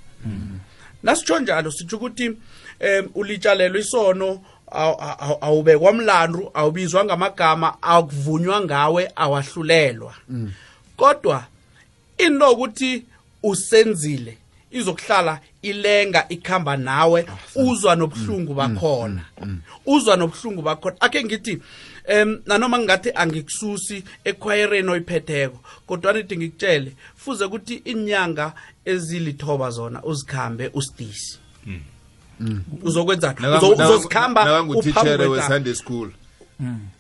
Nasitsho 1.03 1.39
njalo 1.41 1.71
sitsho 1.71 1.97
ukuthi 1.97 2.29
um 2.29 3.09
ulitshalelwe 3.15 3.81
isono 3.81 4.43
aw- 4.71 4.97
aw- 4.99 5.39
awubekwa 5.41 5.93
mlandu 5.93 6.51
awubizwa 6.55 7.05
ngamagama 7.05 7.83
akuvunywa 7.83 8.61
ngawe 8.61 9.11
awahlulelwa. 9.17 10.15
Kodwa 10.97 11.47
into 11.47 11.56
ukuthi 12.53 13.05
usenzile 13.43 14.39
izokuhlala 14.71 15.41
ilenga 15.63 16.29
ikhamba 16.29 16.77
nawe 16.77 17.27
uzwa 17.55 17.97
nobuhlungu 17.97 18.55
bakhona. 18.55 19.25
uzwa 19.87 20.17
nobuhlungu 20.17 20.63
bakhona. 20.63 20.97
Akhe 21.01 21.25
ngithi 21.25 21.63
em 22.07 22.41
nanoma 22.47 22.79
ngingathi 22.79 23.11
angikususi 23.15 24.05
ekhwayereni 24.25 24.91
oyiphetheko 24.91 25.59
kodwa 25.87 26.13
nithi 26.13 26.37
ngikutshele 26.37 26.93
fuze 27.17 27.45
ukuthi 27.45 27.75
inyanga 27.75 28.53
ezilithoba 28.85 29.71
zona 29.71 30.03
uzikhambe 30.05 30.71
usidisi. 30.75 31.39
Uzokwenza 32.83 33.35
uzozikhamba 33.75 34.45
nakangutitshere 34.45 35.27
we-sunday 35.27 35.75
school. 35.75 36.11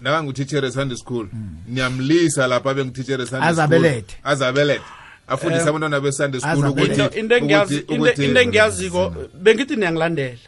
Nakangutitshere 0.01 0.67
we-sunday 0.67 0.97
school. 0.97 1.29
Niyamlisa 1.69 2.47
lapha 2.47 2.71
abengutitshere 2.71 3.23
we-sunday 3.23 3.53
school. 3.53 3.65
Azabelethe. 3.65 4.17
azabelethe. 4.25 4.85
Afundise 5.29 5.69
abantwana 5.69 6.01
be-sunday 6.01 6.41
school 6.41 6.67
ukuthi 6.67 7.19
into 7.19 8.41
engiyaziko 8.41 9.15
bengithi 9.35 9.77
niyangilandela 9.77 10.39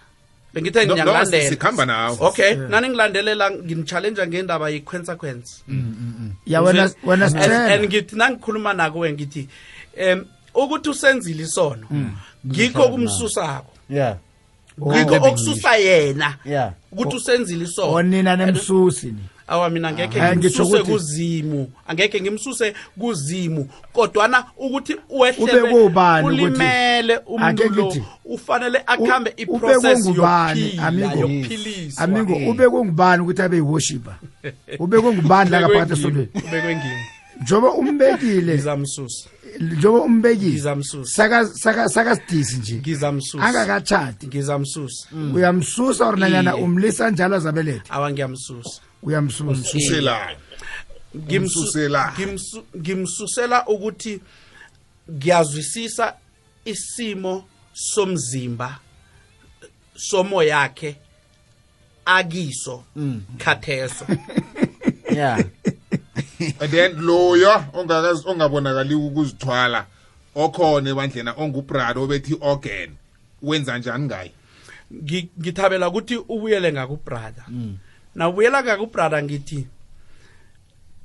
bengithi 0.55 1.49
sikhamba 1.49 1.87
nawe. 1.87 2.17
Okay 2.21 2.55
nani 2.55 2.89
ngilandelela 2.89 3.51
ngini-challenge 3.51 4.27
ngendaba 4.27 4.71
ye-consequence. 4.71 5.63
Ya 6.47 6.63
wena 6.63 6.91
wena 7.05 7.27
and, 7.27 7.53
and 7.73 7.85
ngithi 7.85 8.17
nangikhuluma 8.17 8.73
nakuwe 8.73 9.13
ngithi 9.13 9.49
um 10.13 10.25
ukuthi 10.55 10.91
usenzile 10.91 11.43
isono 11.43 11.87
ngikho 12.47 12.89
kumsusako 12.89 13.73
yeah. 13.91 14.17
Ngikho 14.81 15.15
okususa 15.15 15.77
yena 15.77 16.37
yeah. 16.45 16.73
ukuthi 16.93 17.17
usenzile 17.17 17.65
isono. 17.65 17.93
Onina 17.93 18.37
nemsusi 18.37 19.07
ni. 19.07 19.23
Awa 19.49 19.71
mina 19.71 19.89
angekhe 19.89 20.21
Ah, 20.21 20.37
ngitsho 20.37 20.65
ngimsuse 20.65 20.83
ukuthi- 20.83 20.93
kuzimu. 20.93 21.71
Angekhe 21.87 22.21
ngimsuse 22.21 22.75
kuzimu. 22.99 23.69
Kodwana 23.93 24.45
ukuthi 24.57 24.95
Ube 25.09 25.33
kubani 25.71 26.29
ukuthi- 26.29 26.43
ulimele 26.43 27.15
Ake 27.15 27.23
umuntu 27.27 27.69
lo 27.69 27.85
ngithi, 27.87 28.03
ufanele 28.25 28.79
akhambe 28.87 29.31
ube 29.31 29.43
iprocess 29.43 30.03
kungubani, 30.05 30.61
yokuphila 30.61 30.87
amigo? 30.87 31.21
yokuphiliswa 31.21 32.05
amigo 32.05 32.35
ube 32.51 32.69
kungubani 32.69 33.23
ukuthi 33.23 33.43
abe 33.43 33.57
yiworshiper 33.57 34.15
ube 34.79 35.01
kungubani 35.01 35.51
la 35.51 35.61
ngaphakathi 35.61 35.93
esondweni? 35.93 36.29
ubekwe 36.35 36.77
ngimi 36.77 37.03
njoba 37.43 37.73
umbekile 37.73 38.55
ngizamsusa. 38.55 39.29
Njoba 39.61 39.99
umbekile 40.01 40.51
Ngizamsusa. 40.51 41.11
saka 41.17 41.47
saka 41.47 41.89
sakasidisi 41.89 42.57
nje. 42.57 42.75
Ngizamsusa. 42.77 43.43
Angakatshati 43.45 44.27
ngizamsusa. 44.27 45.09
Uyamsusa 45.35 46.07
or 46.09 46.17
nanyana 46.19 46.55
Iye. 46.55 46.63
umlisa 46.65 47.11
njalo 47.11 47.37
azabelethe 47.37 47.83
awa 47.91 48.11
ngiyamsusa. 48.13 48.81
Uyamsusa. 49.03 49.65
Suselani. 49.65 50.37
Ngimsu- 51.17 51.59
Umsusela. 51.59 52.13
ngimsu- 52.17 52.65
ngimsusela 52.77 53.67
ukuthi 53.67 54.21
ngiyazwisisa 55.11 56.15
isimo 56.65 57.45
somzimba 57.73 58.79
somo 59.97 60.43
yakhe 60.43 60.97
akiso 62.05 62.85
khatheso. 63.39 64.07
Yeah. 65.11 65.39
And 66.61 66.71
then 66.71 67.01
loya 67.01 67.69
ongakazi 67.73 68.23
ongabonakali 68.29 68.95
ukuzithwala 68.95 69.87
okhona 70.35 70.91
ebandlena 70.91 71.33
ongubrada 71.37 72.01
obethi 72.01 72.37
organ. 72.41 72.91
Wenza 73.43 73.79
njani 73.79 74.05
ngaye? 74.07 74.33
Ngi- 74.93 75.29
ngithabela 75.41 75.89
ukuthi 75.89 76.17
ubuyele 76.17 76.73
ngakubrada 76.73 77.45
na 78.19 78.29
ubuyela 78.29 78.63
ngakubrada 78.63 79.23
ngithi 79.23 79.67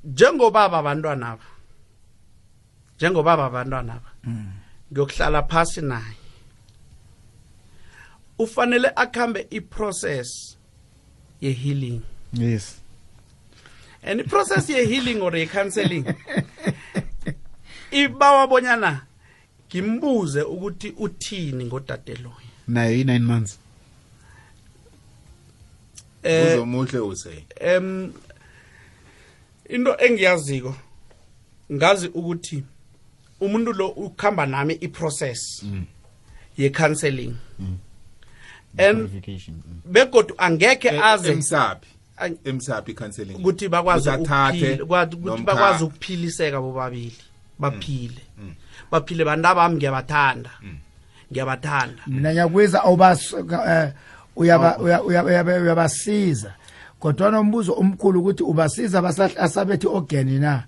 njengobaba 0.04 0.78
abantwanaba 0.78 1.46
njengobaba 2.96 3.44
abantwanaba 3.46 4.10
ngiyokuhlala 4.92 5.42
phasi 5.42 5.80
naye. 5.80 6.16
Ufanele 8.38 8.88
akhambe 8.96 9.46
iprocess 9.50 10.58
ye-healing. 11.40 12.02
Yes. 12.32 12.80
And 14.02 14.20
iprocess 14.20 14.68
ye-healing 14.68 15.22
or 15.22 15.36
ye-counseling 15.36 16.04
ibawa 17.90 18.46
bonyana 18.46 19.06
ngimbuze 19.68 20.42
ukuthi 20.42 20.90
uthini 20.98 21.64
ngodateloyo 21.64 22.50
nayo 22.68 22.96
i-nine 22.96 23.24
months. 23.24 23.58
Uzomuhle 26.24 26.98
use 26.98 27.44
em 27.60 28.12
into 29.68 29.96
engiyaziko 29.98 30.76
ngazi 31.72 32.08
ukuthi 32.08 32.64
umuntu 33.40 33.72
lo 33.72 33.88
ukhamba 33.88 34.46
nami 34.46 34.74
iprocess 34.74 35.64
ye-counseling. 36.56 37.36
And 38.78 39.08
Verification, 39.08 39.62
mm. 39.68 39.92
begodu 39.92 40.34
angekhe 40.38 40.90
aze 40.90 41.32
emsapi 41.32 41.88
Ang- 42.18 42.38
emsapi 42.44 42.92
i-counseling. 42.92 43.36
ukuthi 43.36 43.68
bakwazi 43.68 44.10
ukuthi 44.10 45.42
bakwazi 45.42 45.84
ukuphiliseka 45.84 46.60
bobabili 46.60 47.16
baphile. 47.58 48.20
Baphile 48.90 49.24
bantu 49.24 49.54
bami 49.54 49.76
ngiyabathanda 49.76 50.50
ngiyabathanda. 51.32 52.02
Mina 52.06 52.32
ngiyakwiza 52.32 52.82
awubas 52.82 53.34
uyaba- 54.36 54.78
uya- 54.78 55.02
uya- 55.02 55.24
uya- 55.24 55.60
uyabasiza. 55.62 56.54
Kodwa 57.00 57.30
nombuzo 57.30 57.72
omkhulu 57.72 58.20
ukuthi 58.20 58.42
ubasiza 58.42 59.02
asabethi 59.38 59.86
organ 59.86 60.40
na? 60.40 60.62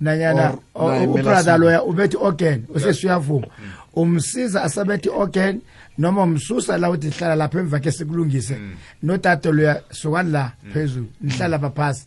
Nanyana 0.00 0.50
o- 0.74 0.86
kumele 0.90 1.06
ubrother 1.06 1.58
loya 1.58 1.82
ubethi 1.84 2.16
organ 2.16 2.64
usesuyavuma 2.74 3.46
umsiza 3.94 4.62
asabethi 4.62 5.08
organ 5.08 5.60
noma 5.98 6.22
umsusa 6.22 6.78
la 6.78 6.90
uthi 6.90 7.10
hlala 7.10 7.34
lapha 7.36 7.58
emva 7.60 7.80
ke 7.80 7.90
sikulungise. 7.92 8.58
Notata 9.02 9.50
loya 9.52 9.82
sukani 9.90 10.30
la 10.32 10.52
phezulu 10.72 11.06
nihlala 11.20 11.58
baphasi 11.58 12.06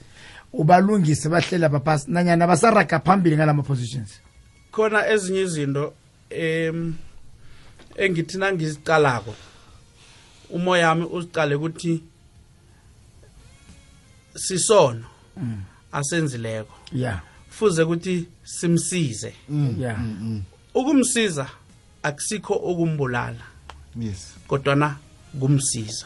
ubalungise 0.53 1.29
bahlela 1.29 1.69
baphasi 1.69 2.11
nanyana 2.11 2.47
basaraga 2.47 2.99
phambili 2.99 3.35
ngalama 3.35 3.63
positions. 3.63 4.19
Khona 4.71 5.07
ezinye 5.09 5.41
izinto 5.41 5.93
em 6.29 6.93
engithi 7.97 8.37
nangizicalako 8.37 9.33
umoya 10.49 10.89
wami 10.89 11.05
uzicale 11.05 11.55
ukuthi 11.55 12.03
sisono. 14.35 15.05
Asenzileko. 15.91 16.73
Yeah 16.91 17.21
fuze 17.59 17.83
ukuthi 17.83 18.27
simsize. 18.43 19.33
Yeah 19.79 19.99
ukumsiza 20.73 21.49
akusikho 22.03 22.53
ukumbulala. 22.53 23.45
Yes. 23.99 24.33
Kodwana 24.47 24.95
kumsiza. 25.39 26.05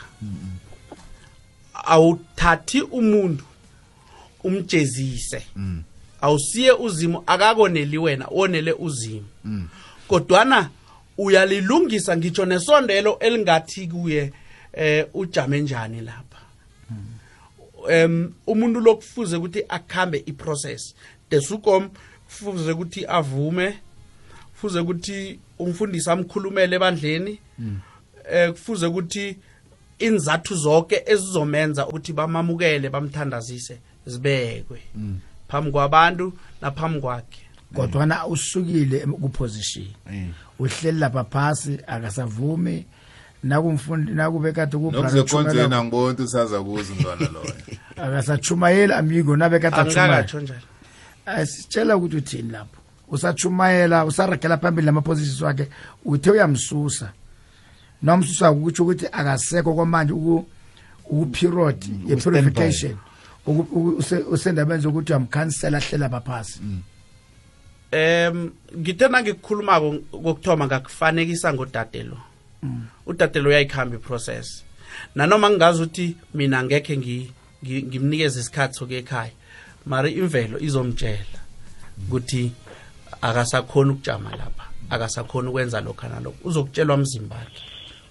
Awuthathi 1.74 2.82
umuntu 2.82 3.44
umjezise. 4.44 5.46
Awusiye 6.22 6.72
uzimo 6.72 7.24
akakoneli 7.28 7.98
wena 7.98 8.28
wonele 8.32 8.74
uzimo. 8.74 9.26
Kodwana 10.08 10.70
uyalilungisa 11.20 12.18
ngitsho 12.18 12.46
nesondelo 12.46 13.20
elingathi 13.20 13.88
kuye 13.88 14.34
eh 14.74 15.06
ujame 15.14 15.62
njani 15.62 16.02
lapha. 16.02 16.40
Um 18.06 18.34
umuntu 18.48 18.80
lokufuze 18.80 19.38
ukuthi 19.38 19.64
akhambe 19.70 20.24
iprocess. 20.26 20.96
Desukom 21.32 21.90
kufuze 22.26 22.72
ukuthi 22.72 23.06
avume 23.06 23.80
kufuze 24.52 24.80
ukuthi 24.80 25.40
umfundisi 25.60 26.10
amkhulumele 26.10 26.76
ebandleni 26.76 27.40
eh 28.32 28.52
kufuze 28.52 28.86
ukuthi 28.86 29.38
inzathu 30.00 30.56
zonke 30.56 31.04
ezizomenza 31.06 31.88
ukuthi 31.88 32.14
bamamukele 32.14 32.90
bamthandazise 32.90 33.78
zibekwe. 34.06 34.82
Phambi 35.48 35.72
kwabantu 35.72 36.34
naphambi 36.62 37.00
kwakhe. 37.00 37.49
Kodwana 37.76 38.28
usukile 38.28 38.98
em- 39.00 39.14
kuposition? 39.14 39.86
Eh. 40.12 40.28
uhleli 40.60 41.00
lapha 41.00 41.24
phasi 41.24 41.80
akasavumi. 41.88 42.86
Nakumfundi 43.44 44.12
nakube 44.12 44.52
kade 44.52 44.78
nokuzekonzeni 44.78 45.74
angiboni 45.76 46.04
ukuthi 46.06 46.22
usaza 46.24 46.62
kuzo 46.64 46.94
umntwana 46.94 47.28
loyo. 47.34 47.54
Akasachumayeli 48.04 48.94
amigo 48.94 49.36
nabe 49.38 49.60
kade 49.60 49.76
achumayela 49.76 50.04
angakatsho 50.18 50.40
njalo. 50.42 50.60
Asitshela 51.26 51.98
ukuthi 51.98 52.16
uthini 52.18 52.52
lapho? 52.52 52.82
Usachumayela 53.08 54.06
usaragela 54.06 54.58
phambili 54.58 54.86
namapositions 54.86 55.42
wakhe 55.42 55.68
uthe 56.06 56.32
uyamsusa. 56.32 57.12
Nomsusa 58.04 58.52
kutsho 58.54 58.84
ukuthi 58.84 59.08
akasekho 59.12 59.74
kwamanje 59.74 60.14
uku- 60.14 60.46
ukuperiod 61.10 61.84
ye-purification 62.08 62.96
Uku- 63.46 63.62
uku- 63.80 63.98
use- 64.00 64.24
usendabeni 64.32 64.82
zokuthi 64.82 65.12
uyamkhansela 65.14 65.80
hlela 65.80 66.10
baphasi 66.10 66.60
em 67.92 68.52
ngithena 68.78 69.22
ngikukhulumako 69.22 69.96
kokuthoma 70.12 70.66
ngakufanekisa 70.68 71.54
ngodadelo 71.54 72.18
udadelo 73.08 73.50
uyayikhamba 73.50 73.96
iprocess. 73.96 74.64
Nanoma 75.16 75.50
ngingazi 75.50 75.84
ukuthi 75.84 76.16
mina 76.34 76.64
ngekhe 76.64 76.98
ngi- 76.98 77.32
ngi- 77.64 77.84
ngimnikeze 77.84 78.40
isikhathi 78.40 78.74
sokuya 78.74 79.00
ekhaya 79.00 79.32
mari 79.86 80.12
imvelo 80.12 80.60
izomtshela 80.60 81.40
ukuthi 82.08 82.52
akasakhona 83.22 83.92
ukujama 83.94 84.30
lapha 84.36 84.66
akasakhona 84.90 85.50
ukwenza 85.50 85.82
lokhu 85.82 86.08
nalokho 86.08 86.38
uzokutshelwa 86.48 86.98
mzimba 86.98 87.36
wakhe. 87.36 87.62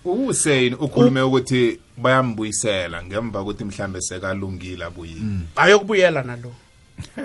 uHussein 0.05 0.74
ukhulume 0.74 1.20
ukuthi 1.22 1.79
bayambuyisela 1.97 3.03
ngemva 3.05 3.39
kokuthi 3.39 3.64
mhlambe 3.64 4.01
sekalungile 4.01 4.85
abuyile? 4.85 5.20
Ayokubuyela 5.57 6.22
nalo. 6.22 6.53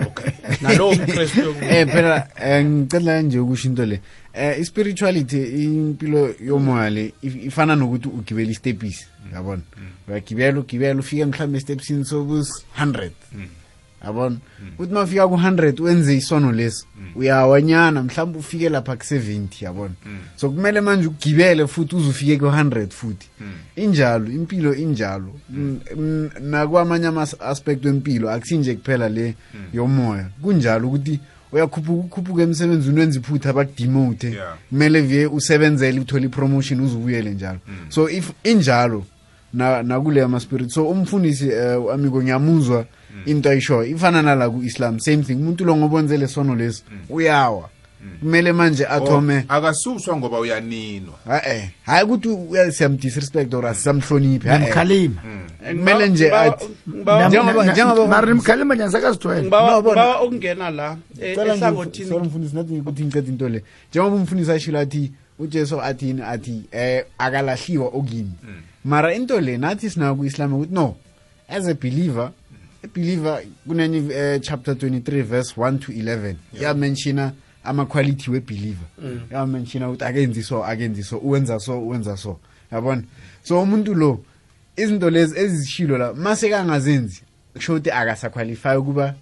Okay. 0.06 0.32
Nalowo 0.60 0.94
mkristu 0.94 1.54
eh 1.70 1.86
phela 1.86 2.28
eh, 2.44 2.64
ngicela 2.64 3.22
nje 3.22 3.38
ukusho 3.38 3.68
into 3.68 3.86
le. 3.86 4.00
Eh 4.34 4.60
i-spirituality 4.60 5.64
impilo 5.64 6.34
yomoya 6.40 6.90
le 6.90 7.12
ifana 7.22 7.76
nokuthi 7.76 8.08
ugibela 8.08 8.50
istepisi 8.50 9.06
yabona 9.32 9.62
uyagibela 10.08 10.60
ugibela 10.60 11.00
ufike 11.00 11.24
mhlawumbe 11.24 11.58
estepsini 11.58 12.04
sobus 12.04 12.64
100 12.80 13.10
yabona? 14.04 14.36
Uthi 14.78 14.92
mafika 14.92 15.28
ku-100 15.28 15.82
wenze 15.82 16.16
isono 16.16 16.52
lesi. 16.52 16.86
Uyawanyana 17.16 18.02
mhlawumbe 18.02 18.38
ufike 18.38 18.68
lapha 18.68 18.96
ku-70 18.96 19.64
yabona? 19.64 19.94
So 20.36 20.50
kumele 20.50 20.80
manje 20.80 21.06
ugibele 21.08 21.66
futhi 21.66 21.96
uze 21.96 22.08
ufike 22.08 22.36
ku-100 22.38 22.88
futhi 22.90 23.28
injalo 23.76 24.26
impilo 24.26 24.74
injalo. 24.74 25.34
Mm, 25.50 25.80
mm, 25.96 26.30
nakwamanye 26.40 27.06
ama-aspect 27.06 27.84
wempilo 27.84 28.30
akusinje 28.30 28.74
kuphela 28.74 29.08
le 29.08 29.34
yomoya. 29.72 30.26
Kunjalo 30.42 30.88
ukuthi 30.88 31.20
uyakhuphuka 31.52 32.06
ukhuphuka 32.06 32.42
emsebenzini 32.42 33.00
wenza 33.00 33.18
iphutha 33.18 33.52
bakudemote. 33.52 34.38
Kumele 34.68 35.00
vye 35.00 35.26
usebenzele 35.26 36.00
uthole 36.00 36.26
ipromotion 36.26 36.80
uze 36.80 36.96
ubuyele 36.96 37.30
njalo 37.30 37.58
so 37.88 38.08
if 38.10 38.30
injalo 38.44 39.04
na 39.52 39.82
nakule 39.82 40.22
ama-spirit. 40.22 40.70
So 40.70 40.88
umfundisi 40.88 41.48
uh, 41.48 41.92
amigo 41.94 42.22
ngiyamuzwa 42.22 42.84
into 43.26 43.48
ayishoyo. 43.50 43.84
Ifana 43.96 44.22
nala 44.22 44.50
ku-islam 44.50 44.98
same 45.00 45.22
thing. 45.22 45.34
Umuntu 45.34 45.64
lo 45.64 45.76
ngoba 45.76 45.96
wenze 45.96 46.16
le 46.16 46.26
sono 46.28 46.54
lesi 46.54 46.82
uyawa. 47.10 47.68
Kumele 48.20 48.52
manje 48.52 48.86
athome 48.86 49.36
Oh, 49.48 49.54
akasuswa 49.54 50.16
ngoba 50.16 50.38
uyaninwa. 50.40 51.14
Eh 51.46 51.68
hayi 51.86 52.04
ukuthi 52.04 52.28
uya- 52.28 52.72
siyamdisrespect 52.72 53.54
or 53.54 53.66
asisamhloniphi. 53.66 54.48
Eh, 54.48 54.54
eh. 54.54 54.60
mkhalima 54.68 55.22
kumele 55.70 56.08
nje 56.08 56.24
Ngibawa- 56.28 56.54
athi 56.54 56.66
ngibawa- 56.88 57.28
Njengoba- 57.28 57.72
njengoba- 57.72 58.06
mari 58.08 58.34
mkhalima 58.34 58.74
njani 58.74 58.92
sakazithwele 58.92 59.42
ngibawa 59.42 59.70
No, 59.70 59.82
bona- 59.82 60.02
ngibawa 60.02 60.22
ukungena 60.24 60.70
la 60.70 60.96
eh, 61.20 61.34
Cela 61.34 61.44
nje- 61.44 61.56
ehlangothini 61.56 62.08
sorry 62.08 62.26
mfundisi 62.26 62.56
nathi 62.56 62.74
ukuthi 62.78 63.02
ngiceda 63.04 63.28
into 63.28 63.48
le. 63.48 63.64
Njengoba 63.90 64.16
umfundisi 64.16 64.50
ashilo 64.52 64.78
athi 64.78 65.12
ujesu 65.38 65.80
athini 65.80 66.22
athi 66.22 66.62
eh 66.72 67.04
akalahliwa 67.18 67.86
okini. 67.88 68.32
Mara 68.84 69.14
into 69.14 69.40
le 69.40 69.56
nathi 69.56 69.90
sinako 69.90 70.16
ku-islam 70.16 70.52
ukuthi 70.52 70.74
no 70.74 70.94
as 71.48 71.66
a 71.68 71.74
believer 71.74 72.24
a 72.24 72.43
believer 72.94 73.42
kunenye 73.66 73.98
uh, 73.98 74.40
chapter 74.42 74.74
23 74.74 75.22
verse 75.22 75.54
1 75.60 75.78
to 75.78 75.92
11 75.92 76.34
yamenshina 76.60 77.32
ama-quality 77.64 78.30
we-believer. 78.30 78.86
Yamenshina 79.32 79.88
ukuthi 79.90 80.04
akenzi 80.04 80.42
so 80.42 80.64
akenzi 80.64 81.02
so 81.02 81.18
uwenza 81.18 81.60
so 81.60 81.80
uwenza 81.80 82.16
so. 82.16 82.38
Yabona? 82.72 83.02
So 83.42 83.62
umuntu 83.62 83.94
lo 83.94 84.20
izinto 84.76 85.10
lezi 85.10 85.38
ezishilo 85.38 85.98
la 85.98 86.12
mase 86.14 86.48
kangazenzi 86.50 87.22
kusho 87.52 87.72
ukuthi 87.72 87.90
akasaqualify 87.90 88.76
ukuba 88.76 89.14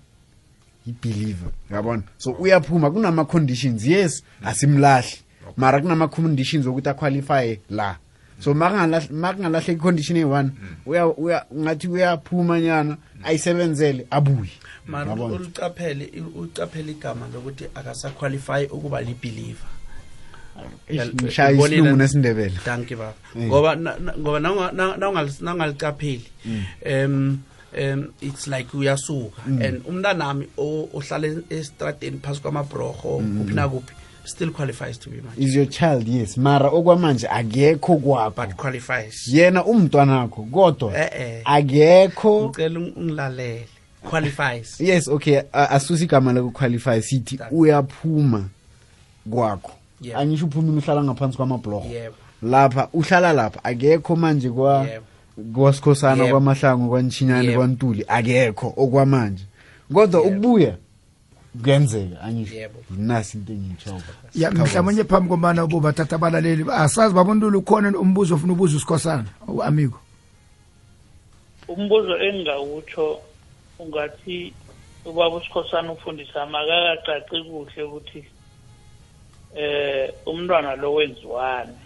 i-believer 0.86 1.50
yabona? 1.70 2.02
So 2.18 2.30
uyaphuma 2.32 2.90
kunama-conditions. 2.90 3.86
Yes 3.86 4.22
asimlahli 4.44 5.16
mara 5.56 5.80
kunama-conditions 5.80 6.66
okuthi 6.66 6.88
aqualifye 6.88 7.60
la. 7.70 7.96
So 8.40 8.54
makungalahle 8.54 9.72
i-condition 9.72 10.16
eyi-one 10.16 10.50
uya- 10.86 11.06
uya- 11.16 11.44
ngathi 11.54 11.88
uyaphuma 11.88 12.60
nyana 12.60 12.96
ayisebenzele 13.24 14.06
abuye. 14.10 14.50
Mara 14.86 15.14
ulicaphele 15.14 16.12
ucaphele 16.36 16.92
igama 16.92 17.26
lokuthi 17.34 17.64
akasaqualify 17.74 18.64
ukuba 18.70 19.00
libeliever 19.00 19.68
isilungu 20.88 21.96
nesindebele. 21.96 22.56
Thank 22.64 22.90
you 22.90 22.96
baba. 22.98 23.14
Ngoba 23.36 23.76
ngoba 24.18 24.38
nawunga- 24.40 24.72
na- 24.72 24.96
nawungal- 24.96 25.42
nawungalicapheli 25.42 26.26
um 26.86 27.38
um 27.78 28.12
it's 28.20 28.46
like 28.46 28.68
uyasuka. 28.76 29.42
And 29.46 29.82
umntanami 29.86 30.46
ohlala 30.58 31.28
estradeni 31.50 32.18
phasi 32.22 32.40
kwamabroho 32.40 33.22
kuphi 33.38 33.54
nakuphi. 33.54 33.94
Still 34.24 34.50
qualifies 34.50 34.98
to 34.98 35.10
be 35.10 35.16
manje 35.16 35.38
is 35.44 35.54
your 35.54 35.66
child 35.66 36.08
yes. 36.08 36.36
Mara 36.36 36.68
okwamanje 36.70 37.28
akekho 37.28 37.96
kwakho 37.96 38.30
but 38.46 38.56
qualifies. 38.56 39.28
Yena 39.28 39.64
umntwanakho 39.64 40.42
kodwa 40.42 40.92
Eh, 40.98 41.10
eh. 41.20 41.42
akekho 41.44 42.48
ngicela 42.48 42.80
ung- 42.80 42.92
ungilalele. 42.96 43.66
Qualifies. 44.10 44.80
Yes 44.80 45.08
okay. 45.08 45.38
A- 45.52 45.68
asuse 45.70 46.04
igama 46.04 46.32
lokuqualify 46.32 47.02
sithi 47.02 47.38
uyaphuma 47.50 48.48
kwakho. 49.30 49.72
Yebo. 50.00 50.18
angisho 50.18 50.46
uphuma 50.46 50.72
uhlala 50.78 51.04
ngaphansi 51.04 51.36
kwamabhlorho 51.36 51.88
yebo 51.88 52.14
lapha 52.42 52.88
uhlala 52.92 53.32
lapha. 53.32 53.64
Akekho 53.64 54.16
manje 54.16 54.50
kwa 54.50 54.86
Yebo. 54.88 55.04
kwasikhosana 55.54 56.24
Yebo. 56.24 56.30
kwamahlangu 56.30 56.88
kwanshinyane 56.88 57.44
Yebo. 57.48 57.56
kwantuli. 57.58 58.04
Akekho 58.08 58.74
okwamanje. 58.76 59.44
Kodwa 59.94 60.22
ukubuya 60.22 60.76
kuyenzeka 61.60 62.20
angisho 62.20 62.54
Yebo. 62.54 62.78
nasi 62.90 63.38
into 63.38 63.52
engiyitshoko 63.52 64.12
ya 64.34 64.50
mhlawumbe 64.50 65.04
phambi 65.04 65.28
komana 65.28 65.64
ubo 65.64 65.80
bathatha 65.80 66.16
abalaleli 66.16 66.64
asazi 66.70 67.14
babondulu 67.14 67.58
ukhona 67.58 67.92
umbuzo 67.98 68.34
ofuna 68.34 68.52
ubuza 68.52 68.76
usikhosana 68.76 69.28
amigo. 69.64 69.98
Umbuzo 71.68 72.16
engingawutsho 72.18 73.20
ungathi 73.78 74.52
ubaba 75.04 75.36
usikhosana 75.36 75.92
ufundisa 75.92 76.46
makakacaci 76.46 77.42
kuhle 77.44 77.82
ukuthi 77.82 78.24
eh 79.56 80.12
umntwana 80.26 80.76
lo 80.76 80.94
wenziwani? 80.94 81.76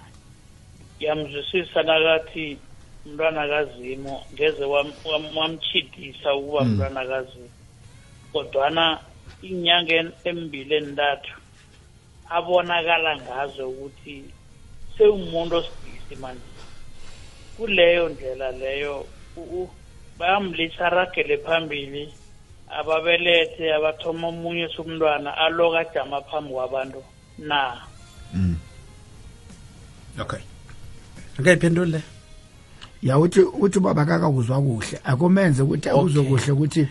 Yamzwisisa 1.01 1.83
nakathi 1.83 2.59
umntwana 3.07 3.49
kazimo 3.49 4.23
ngeze 4.35 4.65
wam- 4.65 4.95
wam- 5.05 5.37
wamchidisa 5.37 6.35
ukuba 6.35 6.61
umntwana 6.61 7.05
kazimo. 7.07 7.49
Kodwana 8.33 8.99
inyanga 9.43 9.95
en- 9.95 10.13
embili 10.25 10.75
entathu 10.75 11.33
abonakala 12.31 13.17
ngazo 13.17 13.69
ukuthi 13.69 14.25
sewumuntu 14.99 15.57
osidisi 15.57 16.17
manje. 16.21 16.43
Kuleyo 17.57 18.09
ndlela 18.09 18.51
leyo 18.53 19.07
u- 19.37 19.41
u- 19.63 19.71
bayamlisa 20.19 20.87
aragele 20.87 21.37
phambili 21.39 22.13
ababelethe 22.79 23.75
abathoma 23.75 24.29
omunye 24.29 24.69
somntwana 24.77 25.37
aloku 25.39 25.77
ajama 25.77 26.21
phambi 26.21 26.53
kwabantu 26.55 27.05
na? 27.39 27.81
Okay. 30.21 30.41
Ngayiphendule 31.41 32.01
ya 33.03 33.19
uthi 33.19 33.41
uthi 33.41 33.81
baba 33.81 34.05
kakakuzwa 34.05 34.61
kuhle 34.63 35.01
akumenze 35.05 35.63
ukuthi 35.63 35.89
akuzwe 35.89 36.21
Okay. 36.21 36.31
kuhle 36.31 36.53
ukuthi 36.53 36.89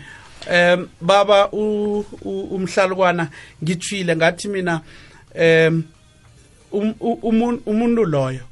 um 0.50 0.88
baba 1.00 1.50
umhlalukwana 1.50 3.28
ngithwile 3.62 4.16
ngathi 4.16 4.48
mina 4.48 4.80
um 5.34 5.82
um- 6.72 7.60
umuntu 7.66 8.04
loyo 8.04 8.44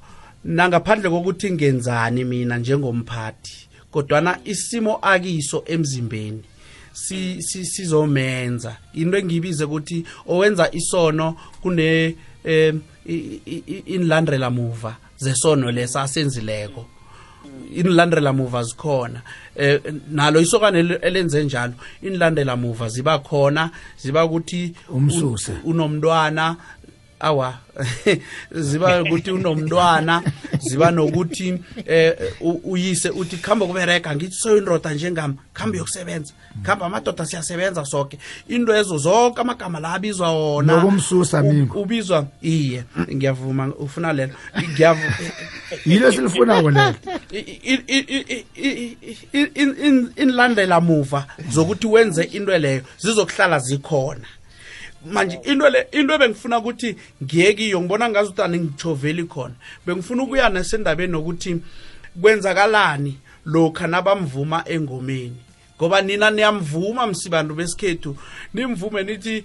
nangaphandle 0.45 1.11
kokuthi 1.11 1.51
ngenzani 1.53 2.25
mina 2.25 2.59
njengomphathi 2.59 3.69
kodwana 3.91 4.39
isimo 4.45 4.99
akiso 5.03 5.65
emzimbeni 5.67 6.43
si- 6.95 7.43
si- 7.43 7.65
sizomenza. 7.67 8.77
Into 8.95 9.19
engiyibize 9.19 9.65
ukuthi 9.65 10.05
owenza 10.27 10.71
isono 10.73 11.37
kune 11.63 12.17
inlandela 13.87 14.51
muva 14.51 14.97
zesono 15.19 15.71
lesa 15.71 16.03
asenzileko. 16.03 16.87
Inlandela 17.75 18.33
muva 18.33 18.63
zikhona. 18.63 19.23
Eh 19.57 19.81
nalo 20.11 20.41
isokane 20.41 20.79
ele- 20.79 20.99
elenze 21.03 21.45
njalo 21.45 21.73
inlandela 22.03 22.57
muva 22.57 22.89
ziba 22.89 23.19
khona 23.19 23.71
ziba 23.99 24.25
ukuthi 24.25 24.75
Umsuse. 24.89 25.53
unomntwana 25.65 26.57
awa 27.25 27.55
ziba 28.53 29.03
ukuthi 29.03 29.31
unomntwana 29.31 30.23
ziba 30.61 30.91
nokuthi 30.91 31.59
eh 31.87 32.15
uyise 32.65 33.11
uthi 33.11 33.37
khamba 33.37 33.67
kubereka 33.67 34.17
ngithi 34.17 34.35
soyindoda 34.35 34.95
njengami 34.95 35.35
khamba 35.55 35.79
yokusebenza 35.79 36.33
khamba 36.63 36.87
amadoda 36.87 37.27
siyasebenza 37.27 37.85
sonke 37.85 38.19
into 38.49 38.75
ezo 38.75 38.99
zonke 38.99 39.41
amagama 39.41 39.81
la 39.81 39.93
abizwa 39.95 40.33
wona 40.33 40.77
Nokumsusa, 40.77 41.43
Mingo. 41.43 41.81
ubizwa 41.81 42.27
iye 42.43 42.85
ngiyavuma 43.15 43.73
ufuna 43.79 44.13
lelo. 44.13 44.33
Ngiyavuma 44.71 45.17
yilo 45.87 46.13
silifunako 46.13 46.71
lelo? 46.71 46.95
Inlandela 50.17 50.81
muva 50.81 51.27
zokuthi 51.51 51.87
wenze 51.87 52.23
into 52.23 52.59
leyo 52.59 52.83
zizokuhlala 52.99 53.59
zikhona 53.59 54.27
manje 55.05 55.39
into 55.45 55.69
le 55.69 55.87
into 55.93 56.15
ebengifuna 56.15 56.59
ukuthi 56.59 56.97
ngiye 57.23 57.55
kiyo 57.55 57.81
ngibona 57.81 58.09
ngazi 58.09 58.29
ukuthi 58.31 58.43
aningijoveli 58.43 59.25
khona. 59.25 59.55
Bengifuna 59.87 60.23
ukuya 60.23 60.49
nasendabeni 60.49 61.13
nokuthi 61.13 61.61
kwenzakalani 62.21 63.19
lokha 63.47 63.87
nabamvuma 63.87 64.65
engomeni. 64.67 65.37
Ngoba 65.77 66.03
nina 66.03 66.31
niyamvuma 66.31 67.07
msibantu 67.07 67.55
besikhethu 67.55 68.17
nimvume 68.55 69.03
nithi 69.03 69.45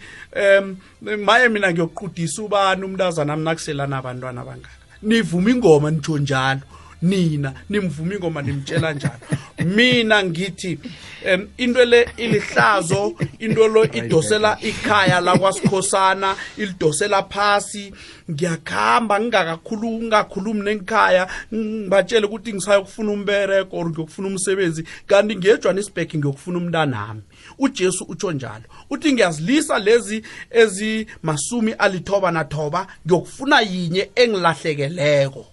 um 0.60 0.78
maye 1.26 1.50
mina 1.50 1.72
ngiyoqudisa 1.72 2.42
ubani 2.42 2.84
umntazana 2.84 3.34
ami 3.34 3.44
nakuselana 3.44 3.98
abantwana 3.98 4.42
abangaka 4.42 4.70
nivuma 5.02 5.50
ingoma 5.50 5.92
nitsho 5.92 6.18
njalo. 6.18 6.62
Nina 7.02 7.54
nimvuma 7.70 8.14
ingoma 8.14 8.42
nimtshela 8.42 8.94
njalo 8.94 9.20
mina 9.66 10.24
ngithi 10.24 10.80
um 11.26 11.48
into 11.58 11.86
le 11.86 12.10
ilihlazo 12.18 13.16
into 13.40 13.68
lo 13.68 13.86
idosela 13.86 14.58
ikhaya 14.62 15.22
lakwasikhosana 15.22 16.36
ilidosela 16.58 17.24
phasi. 17.24 17.94
Ngiyakuhamba 18.32 19.20
ngingakakhulumi 19.20 19.98
ngingakhulumi 19.98 20.62
nengikhaya 20.62 21.28
ngibatshele 21.54 22.26
ukuthi 22.26 22.54
ngisayokufuna 22.54 23.12
umbereko 23.12 23.78
or 23.78 23.90
ngiyokufuna 23.90 24.28
umsebenzi. 24.28 24.84
Kanti 25.08 25.36
ngiyejohannesburg 25.36 26.16
ngiyokufuna 26.16 26.58
umntanami. 26.58 27.22
Ujesu 27.60 28.04
utsho 28.04 28.32
njalo 28.32 28.64
uthi 28.90 29.14
ngiyazilisa 29.14 29.80
lezi 29.80 30.24
ezimasumi 30.52 31.72
alithoba 31.72 32.32
nathoba 32.32 32.88
ngiyokufuna 33.06 33.62
yinye 33.62 34.10
engilahlekeleko. 34.16 35.46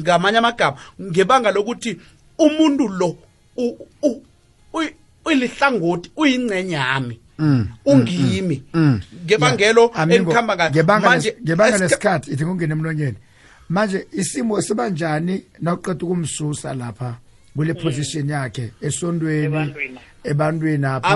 Ngamanye 0.00 0.38
amagama 0.38 0.76
ngebanga 1.00 1.50
lokuthi 1.50 1.98
umuntu 2.38 2.88
lo 2.88 3.16
u- 3.56 3.76
u- 4.02 4.22
uyi- 4.74 4.94
uyilihlangoti 5.24 6.10
uyingcenye 6.16 6.74
yami 6.74 7.20
ungimi. 7.84 8.62
ngebangelo 9.24 9.90
Amigo, 9.94 10.16
engikhamba 10.22 10.56
ngalo 10.56 10.70
ngebanga 10.70 11.08
manje 11.08 11.30
les- 11.30 11.42
ngebanga 11.44 11.78
lesikhathi 11.78 12.30
ithi 12.32 12.44
kungena 12.44 12.72
emlonyeni. 12.74 13.16
Manje 13.68 14.06
isimo 14.12 14.60
sibanjani 14.62 15.42
nawuqeda 15.60 16.04
ukumsusa 16.06 16.74
lapha 16.74 17.16
kule 17.56 17.74
position 17.74 18.28
yakhe 18.28 18.72
esondweni 18.80 19.74
Ebantwini. 20.30 20.86
apha. 20.86 21.08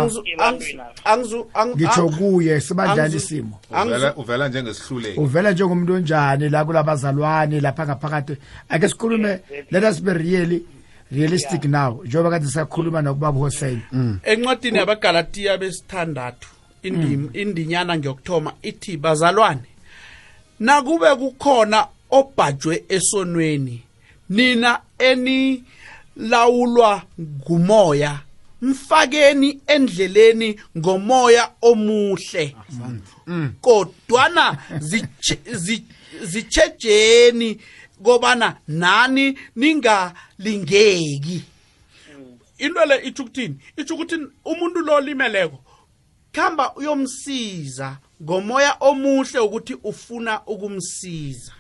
Angizu- 1.04 1.46
ngitsho 1.76 2.08
kuye 2.08 2.60
sibanjani 2.60 3.14
angizu- 3.14 3.16
isimo. 3.16 3.60
uvela 3.82 4.14
uvela 4.16 4.48
njengesihluleki. 4.48 5.20
Uvela 5.20 5.52
njengomuntu 5.52 5.92
onjani 5.94 6.48
la 6.48 6.64
kulabazalwane 6.64 7.60
lapha 7.60 7.86
ngaphakathi 7.86 8.36
ake 8.68 8.88
sikhulume 8.88 9.40
let 9.70 9.84
us 9.84 10.00
be 10.02 10.12
really 10.14 10.62
realistic 11.12 11.64
now 11.64 12.02
njengoba 12.04 12.30
kade 12.30 12.46
sakhuluma 12.46 13.02
nokubaba 13.02 13.38
Hussein 13.38 13.80
encwadini 14.24 14.78
yabagalatiya 14.78 15.58
besithandathu 15.58 16.48
indim- 16.84 17.28
indinyana 17.32 17.98
ngiyokuthoma 17.98 18.52
ithi 18.62 18.96
bazalwane 18.96 19.60
nakube 20.60 21.14
kukhona 21.16 21.86
obhajwe 22.10 22.84
esonweni 22.88 23.82
nina 24.30 24.80
enilawulwa 26.16 27.02
ngumoya 27.20 28.18
mfakeni 28.62 29.60
endleleni 29.66 30.60
ngomoya 30.78 31.50
omuhle. 31.62 32.56
Kodwana 33.60 34.58
zitshe- 34.78 35.54
zi- 35.54 35.84
zitshejeni 36.22 37.60
kobana 38.04 38.56
nani 38.68 39.38
ningalingeki. 39.56 41.42
Into 42.58 42.84
le 42.86 42.96
itsho 43.08 43.22
ukuthini 43.22 43.56
itsho 43.76 43.94
ukuthi 43.94 44.16
umuntu 44.44 44.80
lo 44.80 45.00
limeleko 45.00 45.58
khamba 46.32 46.74
uyomsiza 46.76 47.98
ngomoya 48.22 48.76
omuhle 48.80 49.38
ukuthi 49.40 49.74
ufuna 49.84 50.40
ukumsiza. 50.46 51.52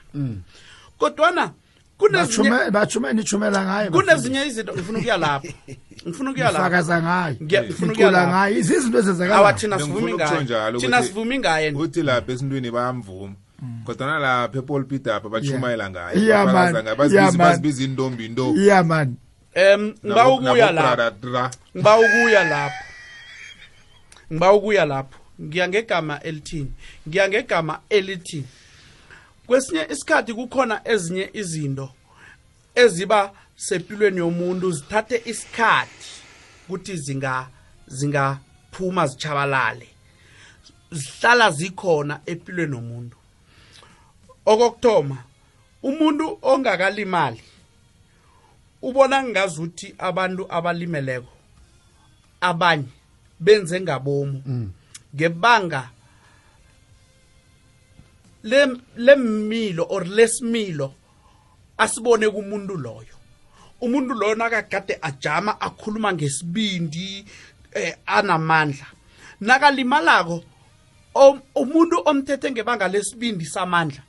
Kodwana 0.98 1.52
kunezinye 1.52 1.69
bachume 2.08 2.70
bachume 2.70 3.12
nichumela 3.12 3.64
ngayo 3.64 3.90
kunezinye 3.90 4.46
izinto 4.46 4.72
ngifuna 4.72 4.98
ukuya 4.98 5.16
lapho. 5.16 5.48
Ngifuna 6.08 6.30
ukuya 6.30 6.50
lapho. 6.50 6.64
Fakaza 6.64 7.02
ngayo 7.02 7.36
Ngiya- 7.42 7.64
ngifuna 7.64 7.92
ukuya 7.92 8.06
nicula 8.08 8.20
lapho. 8.20 8.36
ngayo 8.36 8.58
izinto 8.58 8.98
awa 8.98 9.00
ezenzakala 9.00 9.52
thina 9.52 9.78
sivumi 9.78 9.94
Bengifuna 9.94 10.14
ukutsho 10.14 10.34
ngaye. 10.34 10.44
njalo 10.44 10.80
thina 10.80 11.00
ukuthi- 11.00 11.06
sivumi 11.06 11.38
ngaye. 11.38 11.70
uthi 11.72 12.02
lapha 12.02 12.32
esintwini 12.32 12.70
bayamvuma. 12.70 13.34
Kodwana 13.84 14.18
lapha 14.18 14.58
epolpit 14.58 15.06
apha 15.06 15.28
bachumayela 15.28 15.90
ngayo 15.90 16.18
Yeah, 16.20 16.44
man. 16.44 16.54
bafakaza 16.54 16.82
ngayo. 16.82 16.96
Bazibiza- 16.96 17.14
Yeah, 17.20 17.32
man. 17.32 17.38
bazibiza 17.48 17.82
intombi 17.84 18.26
into 18.26 18.54
yeah 18.56 18.84
man. 18.84 19.16
Um 19.56 19.94
ngiba 20.06 20.28
ukuya 20.28 20.72
lapho 20.72 20.96
lapho 21.22 21.50
ngiba 21.76 21.98
ukuya 21.98 22.44
lapho. 22.44 22.84
Ngiba 24.32 24.52
ukuya 24.52 24.84
lapho. 24.84 25.18
Ngiya 25.42 25.68
ngegama 25.68 26.20
elithini? 26.22 26.72
Ngiya 27.08 27.28
ngegama 27.28 27.78
elithi 27.90 28.44
kwesinye 29.50 29.86
isikhathi 29.90 30.34
kukhona 30.34 30.80
ezinye 30.84 31.30
izinto 31.32 31.88
eziba 32.74 33.32
sempilweni 33.56 34.18
yomuntu 34.18 34.72
zithathe 34.72 35.22
isikhathi 35.30 36.10
ukuthi 36.68 36.96
zinga 36.96 37.48
zingaphuma 37.86 39.06
zichabalale 39.06 39.88
zihlala 40.92 41.50
zikhona 41.50 42.20
empilweni 42.26 42.74
yomuntu. 42.76 43.16
Okokuthoma 44.46 45.18
umuntu 45.82 46.38
ongakalimali 46.42 47.42
ubona 48.82 49.22
ngazuthi 49.24 49.94
abantu 49.98 50.46
abalimeleko 50.52 51.32
abanye 52.40 52.88
benze 53.40 53.80
ngabomu. 53.80 54.42
Ngebanga 55.14 55.80
lem- 55.80 55.99
lemilo 58.42 59.86
or 59.88 60.04
lesimilo 60.04 60.94
asibone 61.78 62.28
kumuntu 62.28 62.76
loyo. 62.76 63.16
Umuntu 63.80 64.14
loyo 64.14 64.34
nakagade 64.34 64.98
ajama 65.02 65.60
akhuluma 65.60 66.12
ngesibindi 66.12 67.24
eh, 67.72 67.96
anamandla. 68.06 68.86
Nakalimalako 69.40 70.44
umuntu 71.54 72.02
omthethe 72.04 72.50
ngebanga 72.50 72.88
lesibindi 72.88 73.44
samandla 73.44 74.02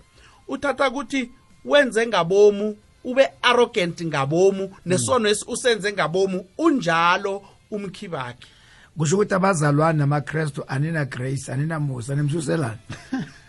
uthatha 0.48 0.90
ukuthi 0.90 1.32
wenze 1.66 2.08
ngabomu 2.08 2.78
ube 3.04 3.28
arrogant 3.42 4.04
ngabomu 4.04 4.76
nesono 4.86 5.30
esi 5.30 5.46
usenze 5.48 5.94
ngabomu 5.94 6.46
unjalo 6.58 7.44
umkhibakhe. 7.72 8.48
Kusho 8.98 9.16
ukuthi 9.16 9.34
abazalwane 9.34 10.00
namakrestu 10.00 10.64
anina 10.68 11.06
grace 11.06 11.52
anina 11.52 11.80
musa 11.80 12.16
nimsuselani 12.16 12.80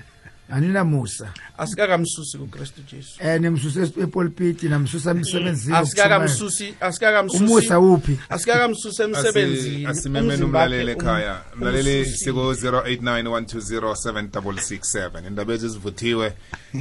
anina 0.52 0.84
musa 0.84 1.32
asikakamsusi 1.58 2.38
kukristu 2.38 2.80
jesu. 2.92 3.18
Eh 3.22 3.40
nimsuse 3.40 3.82
epulpiti 3.82 4.68
namsusa 4.68 5.10
emsebenzini. 5.10 5.76
Asikakamsusi 5.76 6.74
asikakamsusi. 6.80 7.44
Umusa 7.44 7.80
uphi? 7.80 8.18
Asikakamsusi 8.28 9.02
emsebenzini. 9.02 9.86
asimemeni 9.86 10.32
umzimba 10.32 10.58
umlaleli 10.64 10.90
wakhe 10.90 11.02
ekhaya. 11.04 11.40
um- 11.54 11.58
mlaleli 11.60 11.98
umsusi. 11.98 12.18
siko 12.24 12.52
0891207667 12.54 15.26
indaba 15.26 15.52
ezi 15.54 15.68
zivuthiwe 15.68 16.32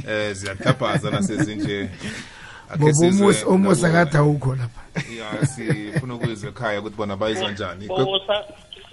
eh 0.08 0.32
ziyathabaza 0.34 1.10
nasezinje. 1.10 1.90
Akhe 2.68 2.78
bobo 2.78 2.92
sizwe 2.92 3.08
umusa 3.26 3.46
umusa 3.46 3.88
nabo- 3.88 3.92
kade 4.04 4.18
awukho 4.18 4.54
lapha. 4.56 4.80
Ya 5.18 5.46
sifuna 5.46 6.14
ukuzwa 6.14 6.48
ekhaya 6.50 6.80
ukuthi 6.80 6.96
bona 6.96 7.16
bayizwa 7.16 7.50
njani. 7.52 7.86
Usa- 7.88 8.44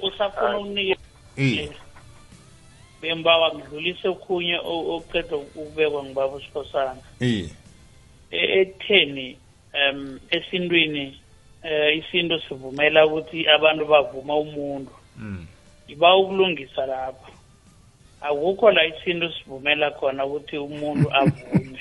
usafuna 0.08 0.58
ukunikeza 0.58 1.00
Eh, 1.38 1.70
bembawa 3.02 3.56
ngidlulise 3.56 4.08
okhunye 4.08 4.58
oqeda 4.64 5.38
ukubekwa 5.38 6.04
ngibaba 6.04 6.36
usikhosana 6.36 7.02
eh 7.20 7.50
E- 8.32 8.62
ekutheni 8.62 9.38
um 9.74 10.20
esintwini 10.30 11.20
eh 11.64 11.98
isinto 11.98 12.40
sivumela 12.40 13.06
ukuthi 13.06 13.48
abantu 13.50 13.86
bavuma 13.86 14.36
umuntu. 14.36 14.92
Mm. 15.18 15.46
Iba 15.88 16.18
ukulungisa 16.18 16.86
lapha. 16.86 17.32
Akukho 18.22 18.72
la 18.72 18.86
isinto 18.86 19.32
sivumela 19.32 19.92
khona 19.92 20.26
ukuthi 20.26 20.58
umuntu 20.58 21.10
avume. 21.20 21.80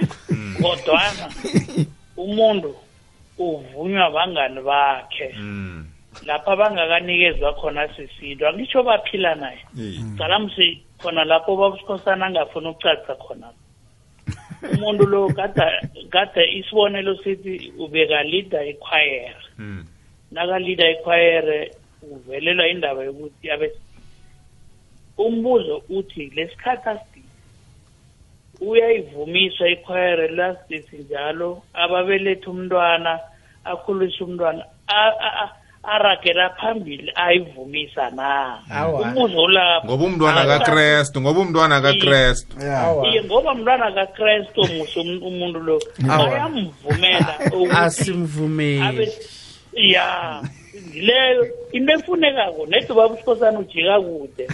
Kodwana 0.62 1.28
umuntu 2.16 2.74
uvunywa 3.38 4.10
bangani 4.10 4.60
bakhe. 4.60 5.34
Mm. 5.36 5.87
Lapha 6.28 6.56
bangakanikezwa 6.56 7.52
khona 7.56 7.88
sisinto 7.96 8.48
angitsho 8.48 8.82
baphila 8.82 9.34
naye. 9.34 9.64
Eh 9.80 9.96
cala 10.18 10.38
msi 10.38 10.82
khona 11.00 11.24
lapho 11.24 11.56
babusikhosana 11.56 12.26
angafuni 12.26 12.68
ukucaca 12.68 13.14
khona. 13.16 13.48
Umuntu 14.74 15.06
lo 15.06 15.28
kade 16.10 16.42
isibonelo 16.58 17.16
sithi 17.22 17.72
ubekalida 17.78 18.64
ikhwayere 18.64 19.42
mm 19.58 19.84
nakalida 20.30 20.90
ikhwayere 20.90 21.72
uvelelwa 22.02 22.68
indaba 22.68 23.04
yokuthi 23.04 23.50
abe 23.50 23.72
umbuzo 25.18 25.82
uthi 25.88 26.30
lesikhathi 26.36 26.88
asidile 26.88 27.28
uyayivumisa 28.60 29.68
ikhwayere 29.68 30.28
lasithi 30.28 30.96
njalo 30.96 31.62
ababeletha 31.72 32.50
umntwana 32.50 33.20
akhulisa 33.64 34.24
umntwana 34.24 34.64
a- 34.88 35.18
a- 35.26 35.36
a- 35.44 35.57
aragela 35.82 36.50
phambili 36.50 37.12
ayivumisa 37.14 38.10
na? 38.10 38.58
Awa. 38.70 39.00
umuzo 39.00 39.48
lapho 39.48 39.86
ngoba 39.86 40.04
umntwana 40.04 40.46
kakrestu 40.46 41.20
ngoba 41.20 41.40
umntwana 41.40 41.80
kakrestu 41.80 42.56
iye 43.10 43.24
ngoba 43.24 43.54
mntwana 43.54 43.92
kakrestu 43.92 44.60
muhle 44.60 45.00
um- 45.00 45.22
umuntu 45.22 45.60
lo. 45.60 45.78
Abe 46.10 47.72
asimvumeli. 47.72 49.12
ya 49.72 50.42
ngileyo 50.88 51.46
into 51.72 51.92
efunekako 51.92 52.66
nedi 52.66 52.88
baba 52.88 53.14
usikhosana 53.14 53.58
ujika 53.58 54.00
kude. 54.00 54.48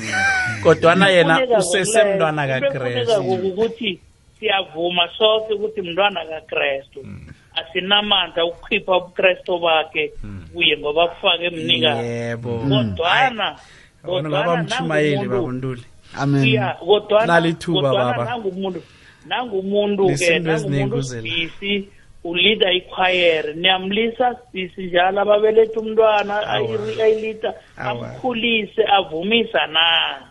Kodwana 0.63 1.09
yena 1.09 1.59
usesemntwana 1.59 2.49
kakrestu 2.49 3.21
ukuthi 3.23 4.01
siyavuma 4.39 5.09
soke 5.19 5.53
ukuthi 5.55 5.83
mntwana 5.83 6.21
kakrestu 6.27 7.07
asinamandla 7.55 8.45
ukukhipha 8.45 8.97
ubukrestu 8.97 9.59
bakhe 9.59 10.13
kuye 10.55 10.79
ngoba 10.79 11.09
kufake 11.09 11.45
emnikazi 11.45 12.07
yebo. 12.09 12.59
Kodwana 12.59 12.97
bona 12.97 13.57
kodwana 14.05 14.29
ngaba 14.29 14.57
mtshumayeli 14.63 15.17
nangumuntu 15.17 15.31
babuntuli 15.37 15.83
amen. 16.21 16.45
Iya 16.45 16.77
kodwana 16.81 17.27
Nalithuba, 17.27 17.81
kodwana 17.89 18.13
baba. 18.13 18.25
nangumuntu 18.25 18.81
nangumuntu 19.27 20.03
ke 20.07 20.11
Nezinto 20.13 20.51
ezinengi 20.53 20.79
nangumuntu 20.79 20.97
uzela. 20.97 21.23
sibisi 21.23 21.89
ulida 22.25 22.73
ikhwayere. 22.73 23.53
Niyamlisa 23.55 24.37
sibisi 24.53 24.83
njalo 24.87 25.21
ababeletha 25.21 25.81
umntwana 25.81 26.35
ayiri- 26.55 27.03
ayilida 27.03 27.55
Awa. 27.77 27.91
amkhulise 27.91 28.83
avumisa 28.99 29.67
na? 29.67 29.85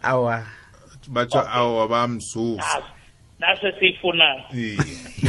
Awa. 0.04 0.44
Batsho 1.08 1.40
awa 1.54 1.88
bamzuzu 1.88 2.60
nase 3.40 3.72
siyifunayo 3.80 4.42
Iye. 4.54 4.78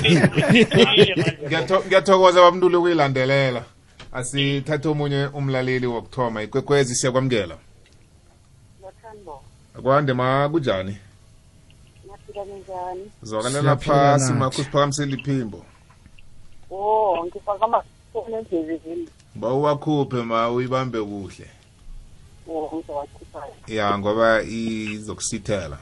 Iye, 0.05 1.15
manje. 1.15 1.15
Ngiyatho- 1.47 1.85
ngiyathokoza 1.87 2.41
bamntuli 2.41 2.77
ukuyilandelela 2.77 3.65
asithathe 4.13 4.89
omunye 4.89 5.27
umlaleli 5.35 5.87
wokuthoma 5.87 6.43
ikwekwezi 6.43 6.95
siyakwamukela 6.95 7.57
akwande 9.79 10.13
ma 10.13 10.49
kunjani 10.49 10.97
Naphila 12.07 12.45
kanjani? 12.45 13.11
zwakalela 13.23 13.63
Siyaphila 13.63 13.95
phasi 13.95 14.25
nathi. 14.25 14.39
makho 14.39 14.63
siphakamisela 14.63 15.17
iphimbo 15.17 15.65
Oh, 16.71 17.27
ngifaka 17.27 17.65
amafoni 17.65 18.35
endleleni. 18.39 19.09
ba 19.35 19.49
uwakhuphe 19.53 20.23
ma 20.23 20.51
uyibambe 20.51 20.99
kuhle 21.03 21.47
Oh, 22.49 22.71
ngizowakhipha. 22.75 23.43
ya 23.69 23.99
ngoba 23.99 24.43
izokusithela 24.43 25.79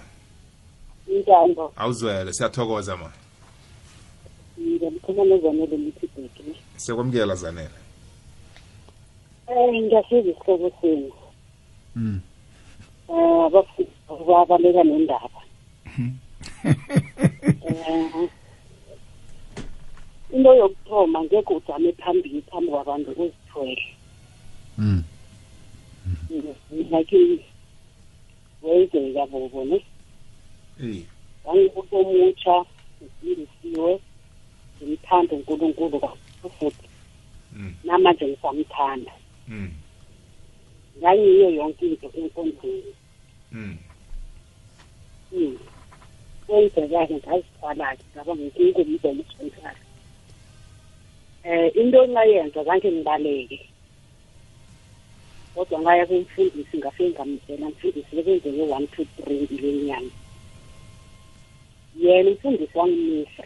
Intambo, 1.16 1.72
awuzwele 1.76 2.32
siyathokoza 2.32 2.96
ma 2.96 3.10
ngiyamkhuluma 4.60 5.24
nezanele 5.24 5.76
lithi 5.76 6.06
bheki. 6.16 6.42
siyakwamukela 6.76 7.34
zanele 7.34 7.76
Eh, 9.48 9.82
ngiyasiza 9.82 10.30
isihloko 10.30 10.70
senu. 10.80 11.12
Mm. 11.96 12.20
Eh, 13.08 13.44
abafika 13.46 14.14
babaleka 14.26 14.82
nendaba. 14.84 15.40
Eh, 17.66 18.28
into 20.32 20.54
yokuthoma 20.54 21.22
ngeke 21.24 21.54
ujame 21.54 21.92
phambili 21.92 22.42
phambi 22.42 22.68
kwabantu 22.70 23.10
uzithwele 23.10 23.82
Mm. 24.78 25.02
like 26.90 27.40
wenzeka 28.62 29.26
bobo 29.26 29.64
ne. 29.64 29.84
Wangibuka 31.44 31.96
omutsha 31.96 32.64
ngifundisiwe 33.02 34.00
ngimthanda 34.82 35.32
unkulunkulu 35.36 36.00
kakhulu. 36.00 36.50
Futhi 36.58 36.88
Mm. 37.52 37.74
namanje 37.84 38.24
ngisamthanda. 38.26 39.12
Mm. 39.48 39.70
ngangiyo 40.98 41.50
yonke 41.50 41.86
into 41.86 42.08
enkondlweni. 42.18 42.94
Mm. 43.52 43.78
Kwenzeka-ke 46.46 47.14
ngazithwala-ke 47.14 48.04
ngaba 48.14 48.32
ngingumzela 48.36 49.20
uthwentala 49.20 49.80
um 51.44 51.70
into 51.74 51.98
engayenza 52.04 52.64
zange 52.64 52.90
ngibaleke. 52.92 53.60
Kodwa 55.54 55.80
ngaya 55.80 56.06
kumfundisi 56.06 56.76
ngafike 56.78 57.10
ngamtshela 57.10 57.66
mfundisi 57.68 58.16
bekwenzeke 58.16 58.62
one 58.76 58.86
two 58.86 59.04
three 59.16 59.40
ngilenyanga 59.52 60.16
yena 61.96 62.30
umfundisi 62.30 62.78
wangimisa 62.78 63.44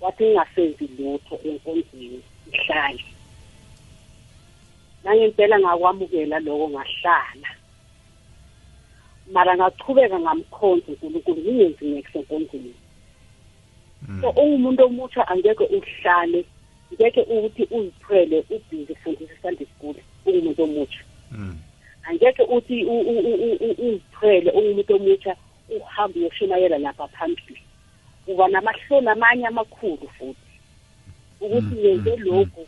wathi 0.00 0.24
ngingasenzi 0.24 0.84
lutho 0.98 1.34
enkonzweni 1.44 2.22
ngihlale 2.48 3.04
nangempela 5.04 5.60
ngakwamukela 5.60 6.38
loko 6.40 6.68
ngahlala. 6.68 7.50
Mara 9.32 9.56
ngachubeka 9.56 10.20
ngamkhonza 10.20 10.86
unkulunkulu 10.88 11.40
ngingenzi 11.40 11.84
next 11.84 12.14
enkonzweni 12.16 12.74
so 14.20 14.28
ungumuntu 14.30 14.84
omutsha 14.84 15.28
angeke 15.28 15.64
uhlale 15.64 16.44
ngeke 16.92 17.22
ukuthi 17.22 17.62
uzithwele 17.70 18.44
ubhizi 18.50 18.94
fundisa 18.94 19.34
sunday 19.42 19.66
school 19.76 19.96
ungumuntu 20.26 20.62
omutsha. 20.62 21.02
Mm. 21.32 21.58
angeke 22.08 22.42
uthi 22.42 22.84
uzithwele 22.84 24.50
ungumuntu 24.50 24.94
omutsha 24.96 25.36
uhambe 25.76 26.18
uyoshumayela 26.20 26.78
lapha 26.78 27.08
phambili. 27.08 27.62
Uba 28.26 28.48
namahloni 28.48 29.08
amanye 29.08 29.46
amakhulu 29.46 30.08
futhi. 30.18 30.48
Ukuthi 31.40 31.74
ngenze 31.74 32.16
lokhu 32.16 32.66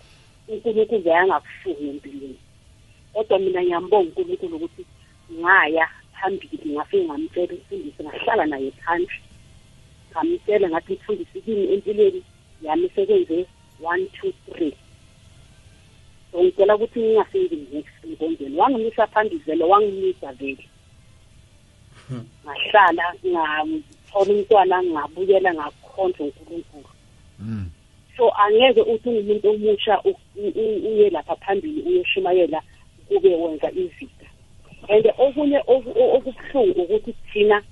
unkulunkulu 0.49 1.11
ayangakufuni 1.11 1.89
empilweni. 1.91 2.41
Kodwa 3.13 3.39
mina 3.39 3.63
ngiyambonga 3.63 4.09
unkulunkulu 4.09 4.57
ukuthi 4.57 4.85
ngaya 5.33 5.89
phambili 6.13 6.73
ngafike 6.73 7.05
ngamtshela 7.05 7.55
umfundisi 7.55 8.03
ngahlala 8.03 8.47
naye 8.47 8.71
phansi. 8.71 9.21
Ngamtshela 10.11 10.69
ngathi 10.69 10.93
mfundisi 10.93 11.41
kimi 11.41 11.73
empilweni? 11.75 12.23
Yami 12.63 12.89
sekwenze 12.95 13.47
one 13.83 14.07
two 14.07 14.33
three. 14.53 14.75
So 16.33 16.43
ngicela 16.43 16.77
ukuthi 16.77 17.01
ngingasenzi 17.01 17.57
next 17.73 18.05
enkonzweni 18.05 18.57
wangimisa 18.57 19.07
phambili 19.07 19.43
vele 19.47 19.65
wangimisa 19.65 20.33
vele. 20.33 20.65
Ngahlala 22.45 23.05
ngathola 23.27 24.33
umntwana 24.35 24.83
ngabuyela 24.83 25.51
ngakhonza 25.55 26.25
unkulunkulu 26.25 26.89
Mm. 27.41 27.71
so 28.17 28.31
angeke 28.43 28.81
uthi 28.83 29.09
ungumuntu 29.09 29.49
omusha 29.51 29.95
uye 30.85 31.11
lapha 31.11 31.37
phambili 31.37 31.83
uyoshumayela 31.83 32.63
kube 33.09 33.35
wenza 33.37 33.71
izida 33.71 34.27
and 34.89 35.07
okunye 35.19 35.59
okubuhlungu 35.67 36.81
ukuthi 36.83 37.15
thina 37.33 37.63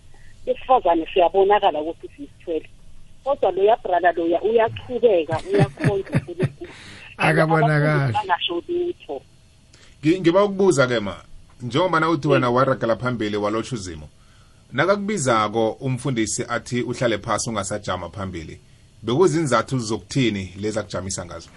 besifazane 0.47 1.07
siyabonakala 1.12 1.80
ukuthi 1.80 2.09
sisithwele. 2.09 2.68
Kodwa 3.24 3.51
loya 3.53 3.76
brother 3.76 4.14
loya 4.16 4.43
uyachubeka 4.43 5.41
uyakhonza 5.53 6.11
unkulunkulu 6.12 6.70
Akabonakali. 7.16 8.16
angasho 8.16 8.62
lutho. 8.68 9.22
Ngi- 10.03 10.20
ngiba 10.20 10.45
ukubuza 10.45 10.86
ke 10.86 11.01
ma 11.01 11.16
njengoba 11.62 12.01
na 12.01 12.09
uthi 12.11 12.28
wena 12.28 12.51
waragela 12.51 12.97
phambili 12.97 13.36
walotsha 13.36 13.74
uzimo 13.76 14.09
nakakubizako 14.73 15.71
umfundisi 15.71 16.45
athi 16.49 16.83
uhlale 16.83 17.19
phasi 17.19 17.51
ungasajama 17.51 18.09
phambili. 18.11 18.61
Bekuzinzathu 19.03 19.79
zokuthini 19.79 20.55
lezi 20.61 20.79
akujamisa 20.79 21.27
ngazo? 21.27 21.49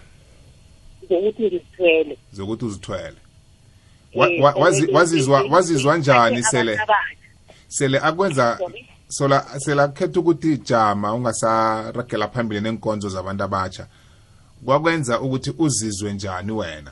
Ngokuthi 1.11 1.41
ngizithwele 1.43 2.17
zokuthi 2.33 2.65
uzithwele. 2.65 3.15
Eh, 4.11 4.43
wa- 4.43 4.53
wazi- 4.53 4.91
wazizwa 4.91 5.41
wazizwa 5.49 5.97
njani 5.97 6.43
sele 6.43 6.79
sele 7.67 7.99
akwenza 7.99 8.59
sola 9.07 9.45
sele 9.59 9.81
akhetha 9.81 10.19
ukuthi 10.19 10.57
jama 10.57 11.13
ungasaragela 11.13 12.27
phambili 12.27 12.61
nenkonzo 12.61 13.09
zabantu 13.09 13.43
abatsha 13.43 13.87
kwakwenza 14.65 15.21
ukuthi 15.21 15.53
uzizwe 15.57 16.13
njani 16.13 16.51
wena? 16.51 16.91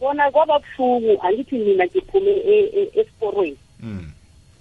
Bona 0.00 0.30
kwaba 0.30 0.58
buhlungu 0.58 1.22
angithi 1.22 1.54
mina 1.58 1.84
ngiphume 1.86 2.30
e- 2.30 2.70
e- 2.76 3.00
esiporweni. 3.00 3.58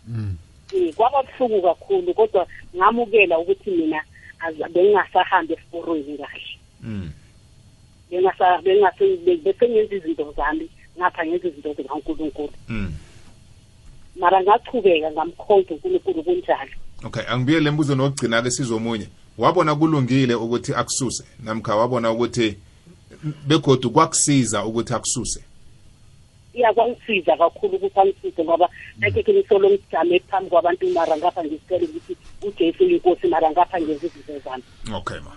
Mm. 0.08 0.16
Mm. 0.18 0.36
Eh, 0.76 0.94
kwaba 0.96 1.24
buhlungu 1.24 1.62
kakhulu 1.62 2.14
kodwa 2.14 2.48
ngamukela 2.76 3.40
ukuthi 3.40 3.72
mina 3.72 4.02
az- 4.40 4.72
bengingasahambi 4.74 5.54
esiporweni 5.54 6.18
kahle 6.18 6.42
Mm. 6.84 7.12
Bengasa- 8.12 8.62
bengase- 8.62 9.18
be- 9.26 9.38
bese 9.38 9.70
ngenza 9.70 9.96
izinto 9.96 10.34
zami 10.38 10.70
ngapha 10.98 11.26
ngenza 11.26 11.48
izinto 11.48 11.74
zikankulunkulu 11.74 12.54
Mm. 12.70 12.94
mara 14.16 14.44
ngachubeka 14.44 15.12
ngamkhonza 15.12 15.74
unkulunkulu 15.74 16.24
kunjalo 16.24 16.72
okay 17.04 17.24
angibuyele 17.28 17.64
lembuzo 17.64 17.96
nokugcina 17.96 18.42
ke 18.42 18.52
sizomunye 18.52 19.08
wabona 19.38 19.76
kulungile 19.76 20.34
ukuthi 20.36 20.74
akususe 20.76 21.24
namkha 21.44 21.76
wabona 21.76 22.12
ukuthi 22.12 22.58
begodu 23.48 23.90
kwakusiza 23.92 24.66
ukuthi 24.66 24.94
akususe 24.94 25.44
iyakwangisiza 26.54 27.38
kakhulu 27.38 27.76
ukuthi 27.76 28.00
angisise 28.00 28.44
ngoba 28.44 28.70
nakeke 28.98 29.34
ngisolo 29.34 29.70
ngijame 29.70 30.20
phambi 30.20 30.50
kwabantu 30.50 30.88
mara 30.94 31.18
ngapha 31.18 31.44
ngisicela 31.44 31.86
ukuthi 31.86 32.18
ujesu 32.42 32.84
uyinkosi 32.84 33.28
mara 33.28 33.52
ngapha 33.52 33.82
ngenza 33.82 34.08
izinto 34.08 34.40
zami. 34.40 34.64
Okay 34.96 35.20
ma. 35.20 35.32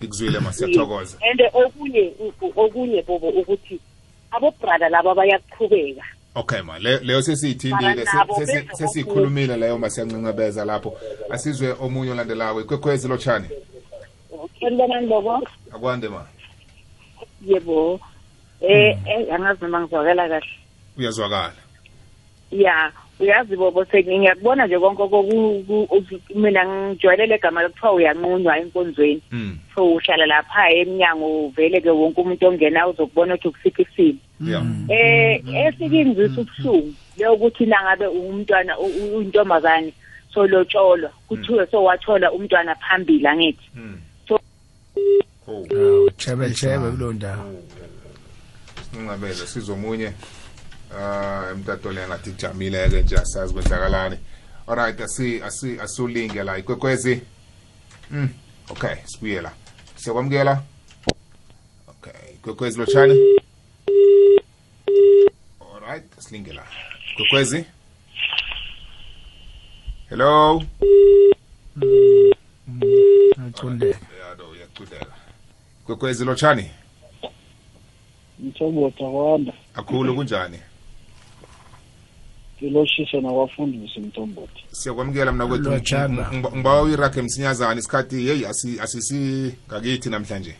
Ngikuzwile 0.00 0.38
ma 0.40 0.52
siyathokoza. 0.52 1.18
And 1.30 1.40
okunye 1.54 2.12
u- 2.20 2.52
okunye 2.56 3.02
bobo 3.02 3.28
ukuthi 3.28 3.80
abobrada 4.30 4.88
laba 4.88 5.14
bayaqhubeka. 5.14 6.04
Okay 6.34 6.60
ma. 6.62 6.78
Le- 6.78 7.00
leyo 7.02 7.22
sesiyithindile 7.22 7.94
Mara 8.04 8.12
nabo 8.14 8.34
se- 8.34 8.46
sesi- 8.46 8.52
benze 8.66 8.74
sesiyikhulumile 8.76 9.56
leyo 9.56 9.78
masiyancancabeza 9.78 10.64
lapho. 10.64 10.94
Asizwe 11.30 11.72
omunye 11.80 12.10
olandelayo 12.12 12.60
ikwekhwezi 12.60 13.08
lotshani. 13.08 13.48
Sanibonani 14.60 15.06
lobo 15.06 15.42
akwande 15.72 16.08
ma. 16.08 16.26
Yebo. 17.46 18.00
Eh 18.60 18.98
eh, 19.06 19.34
angazi 19.34 19.62
noma 19.64 19.80
ngizwakala 19.80 20.28
kahle. 20.28 20.46
Uyazwakala 20.98 21.52
ya 22.50 22.92
uyazi 23.20 23.56
bobo 23.56 23.84
ngiyakubona 23.92 24.66
nje 24.66 24.78
konke 24.78 25.02
mina 26.34 26.64
ngijwayelele 26.66 27.34
egama 27.34 27.62
lokuthiwa 27.62 27.92
uyanqunywa 27.92 28.58
enkonzweni. 28.58 29.22
Mm. 29.30 29.58
so 29.74 29.94
uhlala 29.94 30.26
lapha 30.26 30.70
emnyango 30.70 31.46
uvele 31.46 31.80
ke 31.80 31.90
wonke 31.90 32.20
umuntu 32.20 32.46
ongena 32.46 32.88
uzokubona 32.88 33.34
ukuthi 33.34 33.48
ukusiphi 33.48 33.82
isimo. 33.82 34.18
Ya. 34.40 34.62
Eh 34.88 35.42
esikingizisa 35.66 36.40
ubuhlungu 36.40 36.94
leyokuthi 37.16 37.66
nangabe 37.66 38.06
umntwana 38.06 38.78
uyintombazane 38.78 39.92
solotsholwa 40.34 41.10
kuthiwe 41.28 41.66
sowathola 41.66 42.32
umntwana 42.32 42.74
phambili 42.74 43.26
angithi. 43.26 43.70
Mm. 43.74 43.98
So- 44.28 44.40
Oh. 45.48 46.10
Chebe 46.16 46.50
chebe 46.50 46.90
kulo 46.90 47.12
ndawo 47.12 47.62
sinqabeza 48.92 49.46
sizomunye. 49.46 50.12
Ah 50.96 51.50
emtatole 51.52 52.06
ngathi 52.06 52.30
kujamile 52.30 52.88
ke 52.88 53.02
nje 53.02 53.16
asazi 53.16 53.52
kwenzakalani. 53.54 54.18
Alright 54.66 55.00
asi 55.00 55.42
asi 55.42 55.80
asulinge 55.80 56.42
la 56.42 56.58
ikwekwezi. 56.58 57.22
Mm 58.10 58.28
okay 58.70 58.96
sibuye 59.04 59.40
la 59.40 59.52
siyakwamukela? 59.96 60.62
Okay 61.88 62.34
ikwekwezi 62.34 62.78
lotshani 62.78 63.18
alright 65.74 66.04
silinge 66.18 66.52
la. 66.52 66.62
Ikwekwezi? 67.12 67.64
Hello? 70.08 70.62
Aqondeka 73.48 74.06
yado 74.28 74.50
uyaqhudeka 74.50 75.06
ikwekwezi 75.82 76.24
lotshani 76.24 76.70
mthombothi 78.38 79.04
akwanda 79.04 79.52
akhulu 79.74 80.14
kunjani? 80.14 80.58
Ngiloshise 82.62 83.20
nakwafundisi 83.20 84.00
mthombothi 84.00 84.64
siyakwamukela 84.70 85.32
mna 85.32 85.46
kwethu 85.46 85.70
ngibawa 86.54 86.82
msinyazana 87.22 87.80
isikhathi 87.80 88.26
yeyi 88.28 88.46
asi- 88.46 88.80
asisi 88.80 89.54
ngakithi 89.68 90.10
namhlanje 90.10 90.54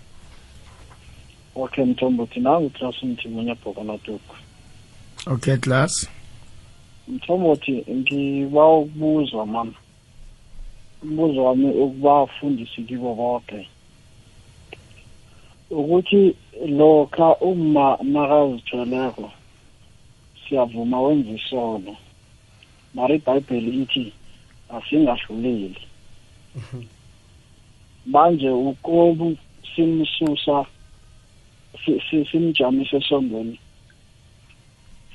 okay 1.54 1.84
mthombothi 1.84 2.40
nangu 2.40 2.70
class 2.70 3.02
mthimunya 3.02 3.54
bhokanatuku 3.54 4.34
okay 5.26 5.56
class 5.56 6.08
mthombothi 7.08 7.84
ngiba 7.90 8.68
ukubuzwa 8.68 9.46
mama 9.46 9.74
umbuzo 11.02 11.44
wami 11.44 11.70
ukubafundisi 11.70 12.82
kibo 12.82 13.14
bonke 13.14 13.68
ukuthi 15.70 16.36
lokha 16.68 17.36
uma 17.36 17.98
nakazithweleko 18.02 19.30
siyavuma 20.48 21.00
wenza 21.00 21.30
isono. 21.30 21.96
Mara 22.94 23.14
ibhayibheli 23.14 23.82
ithi 23.82 24.12
asingahluleli. 24.68 25.76
Manje 28.06 28.50
ukobu 28.50 29.36
simsusa 29.76 30.66
si- 31.84 32.00
si- 32.10 32.24
simjamise 32.30 32.96
esondweni 32.96 33.58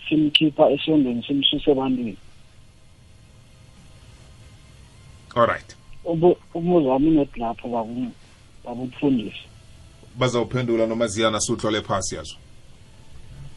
simkhipha 0.09 0.69
esondweni 0.69 1.23
simsusa 1.27 1.71
ebantwini. 1.71 2.17
Alright 5.35 5.75
Ubu- 6.05 6.37
umuzi 6.53 6.87
wami 6.87 7.09
net 7.11 7.37
lapho 7.37 7.67
babu- 7.67 8.11
babufundisi 8.65 9.43
bazawuphendula 10.15 10.85
noma 10.87 11.07
ziyana 11.07 11.39
suhlole 11.39 11.81
phasi 11.81 12.15
yazo. 12.15 12.35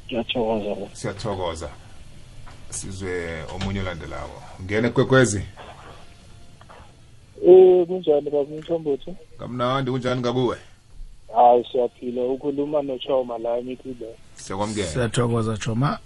Ngiyathokoza 0.06 0.74
bo 0.74 0.88
siyathokoza 0.92 1.68
sizwe 2.70 3.42
omunye 3.54 3.80
olandelayo 3.80 4.38
ngene 4.62 4.88
kwekwezi 4.90 5.42
Eh 7.46 7.86
kunjani 7.86 8.30
baba 8.30 8.50
Mthombothi? 8.56 9.14
kamnandi 9.38 9.90
kunjani 9.90 10.20
ngakuwe 10.20 10.56
Hayi 11.34 11.64
siyaphila 11.72 12.22
ukhuluma 12.24 12.82
noChoma 12.82 13.38
la 13.38 13.58
eMikile. 13.58 14.08
siyakwamukela 14.34 14.86
siyathokoza 14.86 15.56
choma 15.56 15.98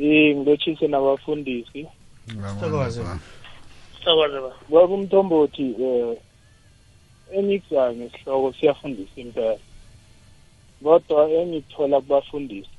Eh 0.00 0.36
ngilotshise 0.36 0.86
nabafundisi. 0.88 1.86
Thokoze. 2.60 3.02
Sokwazi 4.04 4.34
ba. 4.44 4.52
Baba 4.70 4.96
Mthombothi 4.96 5.74
eh 5.82 6.16
emikza 7.34 7.92
ngesihloko 7.92 8.52
siyafundisa 8.60 9.20
impela. 9.20 9.58
Kodwa 10.82 11.30
engithola 11.30 12.00
kubafundisi 12.00 12.70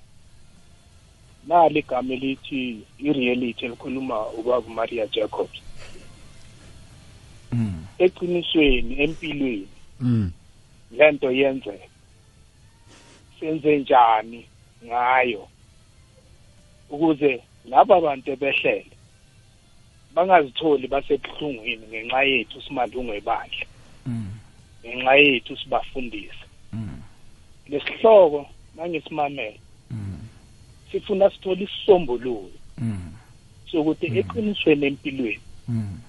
nali 1.47 1.79
igama 1.79 2.13
elithi 2.13 2.81
i-reality 2.99 3.65
elikhuluma 3.65 4.27
ubaba 4.29 4.69
Maria 4.69 5.07
Jacobs. 5.07 5.59
Mm. 7.51 7.85
Eqinisweni 7.99 9.01
empilweni 9.03 9.67
Mm. 9.99 10.31
lento 10.91 11.31
yenzeka 11.31 11.87
senze 13.39 13.77
njani 13.77 14.45
ngayo 14.85 15.47
ukuze 16.89 17.43
laba 17.65 18.01
bantu 18.01 18.31
ebehlele 18.31 18.91
bangazitholi 20.13 20.87
basebuhlungwini 20.87 21.87
ngenxa 21.87 22.23
yethu 22.23 22.61
simalungu 22.61 23.13
ebandla 23.13 23.65
Mm. 24.05 24.31
ngenxa 24.85 25.15
yethu 25.15 25.57
sibafundisa 25.57 26.45
Mm. 26.73 27.01
lesihloko 27.69 28.49
nangesimamele 28.75 29.59
Mm. 29.59 29.66
Sifuna 30.91 31.29
sithole 31.29 31.63
isisombululo 31.63 32.51
Mm. 32.77 33.11
sokuthi 33.71 34.05
eqinisweni 34.19 34.85
empilweni 34.85 35.41
Mm. 35.67 35.99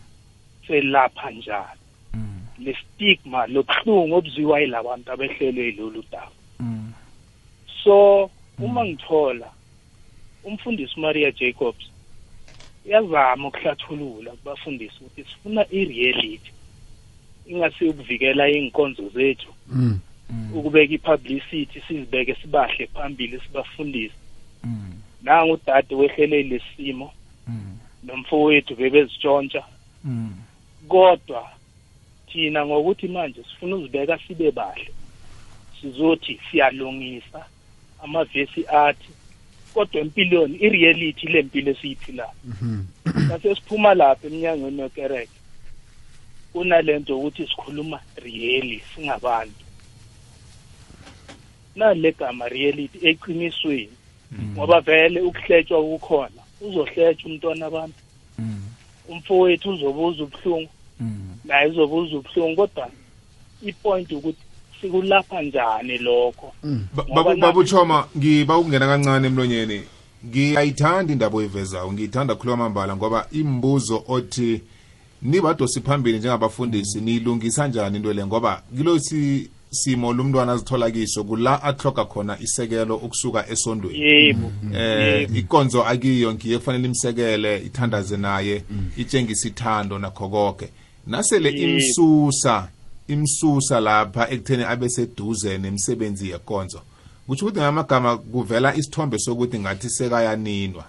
selapha 0.67 1.31
njani 1.31 1.81
Mm. 2.15 2.41
le 2.59 2.77
stigma 2.81 3.47
lobuhlungu 3.47 4.15
obuziwa 4.17 4.61
yilabantu 4.61 5.13
abehlelwe 5.13 5.65
yilolu 5.65 6.05
daba 6.13 6.33
Mm. 6.61 6.93
so 7.85 8.31
uma 8.59 8.85
ngithola 8.85 9.51
umfundisi 10.45 10.95
uMaria 10.97 11.31
Jacobs 11.31 11.85
uyazama 12.85 13.49
ukuhlathulula 13.49 14.31
kubafundisi 14.31 14.95
ukuthi 15.01 15.25
sifuna 15.31 15.67
i-reality 15.71 16.53
ingasi 17.47 17.85
ukuvikela 17.85 18.49
inkonzo 18.49 19.09
zethu 19.09 19.53
Mm. 19.69 20.01
ukubeka 20.55 20.95
i-publicity 20.95 21.81
sizibeke 21.89 22.35
sibahle 22.35 22.87
phambili 22.87 23.41
sibafundise 23.41 24.15
Nangu 25.23 25.53
udade 25.53 25.95
wehlele 25.95 26.43
lesimo 26.43 27.13
Mm. 27.49 27.79
nomfowethu 28.03 28.77
bebezitshontsha 28.77 29.65
Mm. 30.05 30.35
kodwa 30.89 31.51
thina 32.33 32.67
ngokuthi 32.67 33.09
manje 33.09 33.43
sifuna 33.43 33.77
uzibeka 33.77 34.19
sibe 34.19 34.51
bahle 34.51 34.91
sizothi 35.81 36.41
siyalungisa 36.51 37.45
amavesi 38.05 38.67
athi 38.67 39.11
kodwa 39.75 40.01
empilweni 40.01 40.57
i-reality 40.57 41.27
le 41.27 41.43
mpilo 41.43 41.71
esiyiphilayo 41.73 42.31
Mhm. 42.45 42.85
base 43.29 43.55
siphuma 43.55 43.95
lapha 43.95 44.27
eminyangweni 44.27 44.83
wekereke 44.83 45.33
kunalento 46.53 47.19
ukuthi 47.19 47.47
sikhuluma 47.47 48.01
really 48.17 48.83
singabantu 48.95 49.65
nale 51.77 52.13
gama 52.13 52.49
reality 52.49 52.99
eqinisweni 53.09 53.98
ngoba 54.53 54.81
vele 54.81 55.21
ukuhletshwa 55.21 55.83
kukhona 55.83 56.43
uzohletshwa 56.61 57.31
umntwana 57.31 57.67
abantu. 57.67 57.95
Mm. 58.39 58.63
umfowethu 59.09 59.71
uzobuza 59.71 60.23
ubuhlungu. 60.23 60.71
Mm. 61.01 61.37
naye 61.45 61.71
uzobuza 61.71 62.17
ubuhlungu 62.17 62.57
kodwa 62.57 62.91
ipoint 63.63 64.13
ukuthi 64.13 64.43
sikulapha 64.81 65.43
njani 65.43 65.99
lokho? 65.99 66.53
Babuchoma 67.41 68.09
ngiba 68.17 68.59
ukungena 68.59 68.87
kancane 68.87 69.27
emlonyeni. 69.27 69.83
Ngiyayithanda 70.27 71.13
indaba 71.13 71.39
oyivezayo 71.39 71.93
ngiyithanda 71.93 72.35
khuluma 72.35 72.65
amambala 72.65 72.97
ngoba 72.97 73.27
imbuzo 73.33 74.05
othi 74.09 74.61
nibadosi 75.23 75.81
phambili 75.81 76.19
njengabafundisi 76.19 77.01
niyilungisa 77.01 77.69
njani 77.69 77.97
into 77.97 78.13
le? 78.13 78.27
Ngoba 78.27 78.63
kilo 78.77 78.99
si 78.99 79.51
simo 79.71 80.13
lumntwana 80.13 80.53
azithola 80.53 80.91
kiso 80.91 81.25
kula 81.25 81.63
atloga 81.63 82.05
khona 82.05 82.39
isekelo 82.41 82.97
ukusuka 82.97 83.49
esondweni. 83.51 84.01
Yebo 84.01 84.53
eh 84.75 85.29
ikonzo 85.35 85.85
akiyo 85.85 86.35
ngiye 86.35 86.59
kufanele 86.59 86.89
imsekele 86.89 87.59
ithandaze 87.59 88.17
naye 88.17 88.65
itshengisa 88.97 89.49
ithando 89.49 89.99
nakho 89.99 90.29
konke 90.29 90.69
nasele 91.07 91.51
imsusa 91.51 92.69
imsusa 93.09 93.81
lapha 93.81 94.31
ekutheni 94.31 94.65
abe 94.65 94.89
seduze 94.89 95.59
nemisebenzi 95.59 96.31
yekonzo 96.31 96.81
kutsho 97.27 97.47
ukuthi 97.47 97.61
ngamagama 97.61 98.17
kuvela 98.17 98.75
isithombe 98.77 99.19
sokuthi 99.19 99.59
ngathi 99.59 99.91
sekayaninwa. 99.91 100.85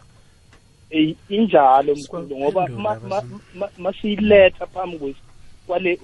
Injalo 1.30 1.95
mkhulu 1.95 2.38
ngoba 2.38 2.68
ma- 2.68 2.99
ma- 3.10 3.22
ma- 3.56 3.69
masiyiletha 3.77 4.65
phambi 4.65 4.97
kwesi 4.97 5.19
kwale 5.69 5.99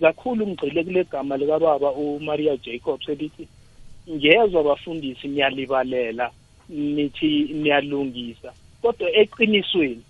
kakhulu 0.00 0.46
ngigxile 0.46 0.84
kule 0.84 1.04
gama 1.04 1.36
likababa 1.36 1.90
umaria 1.92 2.56
jacobs 2.56 3.08
elithi 3.08 3.48
ngezwe 4.10 4.60
abafundisi 4.60 5.28
niyalibalela 5.28 6.30
nithi 6.68 7.30
niyalungisa. 7.60 8.52
Kodwa 8.82 9.08
eqinisweni 9.20 10.02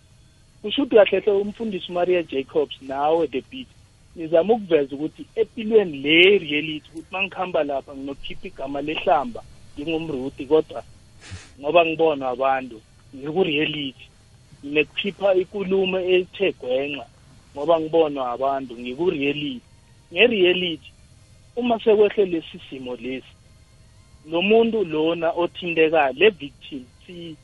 kusho 0.62 0.82
ukuthi 0.82 0.96
kahle 0.96 1.20
hle 1.20 1.32
umfundisi 1.32 1.86
umaria 1.92 2.22
jacobs 2.22 2.76
nawe 2.82 3.26
the 3.26 3.42
beat 3.50 3.68
nizama 4.16 4.54
ukuveza 4.54 4.96
ukuthi 4.96 5.26
empilweni 5.34 5.98
le 5.98 6.38
reality 6.38 6.88
ukuthi 6.90 7.08
uma 7.10 7.22
ngihamba 7.22 7.64
lapha 7.64 7.94
nginokukhipha 7.94 8.46
igama 8.48 8.80
lehlamba 8.80 9.42
ngingumrudi 9.74 10.46
kodwa 10.46 10.82
ngoba 11.60 11.86
ngibona 11.86 12.28
abantu 12.28 12.80
ngiku-reality 13.16 14.06
nekukhipha 14.64 15.34
ikulumo 15.34 15.98
ethe 16.00 16.52
gwenxa. 16.60 17.06
Ngoba 17.56 17.80
ngibonwa 17.80 18.30
abantu 18.32 18.72
ngiku-reality 18.78 19.60
nge-reality 20.12 20.90
uma 21.56 21.78
sekwehle 21.80 22.24
lesi 22.26 22.58
simo 22.70 22.96
lesi 22.96 23.34
lo 24.30 24.42
muntu 24.42 24.84
lona 24.84 25.30
othintekayo 25.32 26.12
le 26.12 26.30
victim 26.30 26.84
si- 27.06 27.36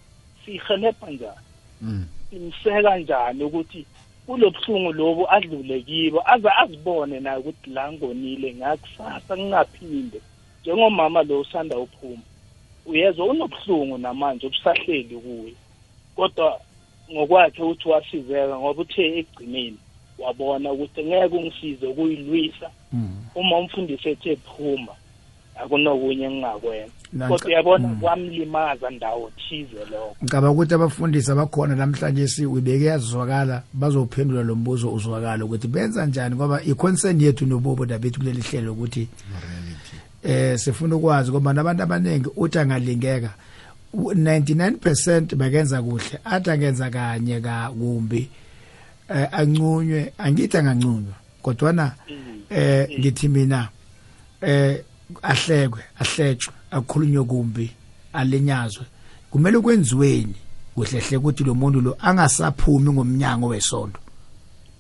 siyihelebha 0.45 1.11
njani? 1.11 1.47
Mm. 1.83 2.07
simseka 2.31 2.99
njani 2.99 3.45
ukuthi 3.45 3.87
kulobuhlungu 4.27 4.93
lobu 4.93 5.31
adlule 5.31 5.81
kibo 5.81 6.23
aze 6.33 6.49
azibone 6.63 7.21
naye 7.21 7.39
ukuthi 7.39 7.71
la 7.71 7.93
ngonile 7.93 8.55
ngakusasa 8.55 9.37
ngingaphinde. 9.37 10.21
Njengomama 10.63 11.23
lo 11.23 11.41
usanda 11.41 11.79
uphuma 11.79 12.23
uyezwa 12.87 13.27
unobuhlungu 13.27 13.99
namanje 13.99 14.47
obusahleli 14.47 15.17
kuye. 15.17 15.55
Kodwa 16.17 16.61
ngokwakhe 17.13 17.63
uthi 17.63 17.89
wasizeka 17.89 18.59
ngoba 18.59 18.83
uthe 18.83 19.19
ekugcineni 19.19 19.79
wabona 20.19 20.73
ukuthi 20.73 21.05
ngeke 21.05 21.37
ungisize 21.37 21.87
ukuyilwisa. 21.87 22.71
Uma 23.35 23.59
umfundisi 23.59 24.09
ethe 24.09 24.37
phuma 24.37 24.93
akunokunye 25.61 26.25
engingakwenza. 26.25 26.93
Kodwa 27.29 27.47
uyabona 27.47 27.89
kwamlimaza 27.89 28.91
ndawo 28.91 29.31
thize 29.37 29.77
lokho. 29.91 30.17
Ngicabanga 30.23 30.51
ukuthi 30.51 30.75
abafundisi 30.75 31.31
abakhona 31.31 31.75
namhlanje 31.77 32.29
siwibeke 32.29 32.85
yazwakala 32.85 33.63
bazophendula 33.73 34.43
lo 34.43 34.55
mbuzo 34.55 34.93
uzwakala 34.93 35.45
ukuthi 35.45 35.69
benza 35.69 36.07
njani 36.07 36.35
ngoba 36.37 36.63
i-concern 36.63 37.21
yethu 37.21 37.47
nobobo 37.47 37.87
dabethu 37.87 38.21
kuleli 38.21 38.41
hlelo 38.43 38.73
ukuthi 38.73 39.09
eh 40.23 40.59
sifuna 40.59 40.97
ukwazi 40.97 41.31
ngoba 41.31 41.53
nabantu 41.53 41.83
abaningi 41.83 42.29
uthi 42.37 42.59
angalingeka. 42.59 43.31
U- 43.93 44.13
99% 44.13 45.35
bakenza 45.37 45.83
kuhle 45.83 46.19
athi 46.25 46.51
angenza 46.51 46.91
kanye 46.91 47.41
ka 47.41 47.71
kumbi 47.71 48.29
ancunywe 49.09 50.13
angithi 50.19 50.57
angancunywa 50.57 51.15
kodwana 51.43 51.95
eh 52.51 52.89
ngithi 52.99 53.29
mina 53.29 53.69
eh 54.43 54.85
ahlekwe 55.23 55.81
ahletshwe 56.01 56.55
akukhulunywe 56.71 57.25
kumbi 57.25 57.71
alinyazwe. 58.13 58.85
Kumele 59.31 59.61
kwenziweni 59.61 60.35
kuhlehle 60.75 61.17
ukuthi 61.17 61.45
lo 61.45 61.55
muntu 61.55 61.81
lo 61.81 61.97
angasaphumi 62.01 62.93
ngomnyango 62.93 63.47
wesonto 63.47 64.01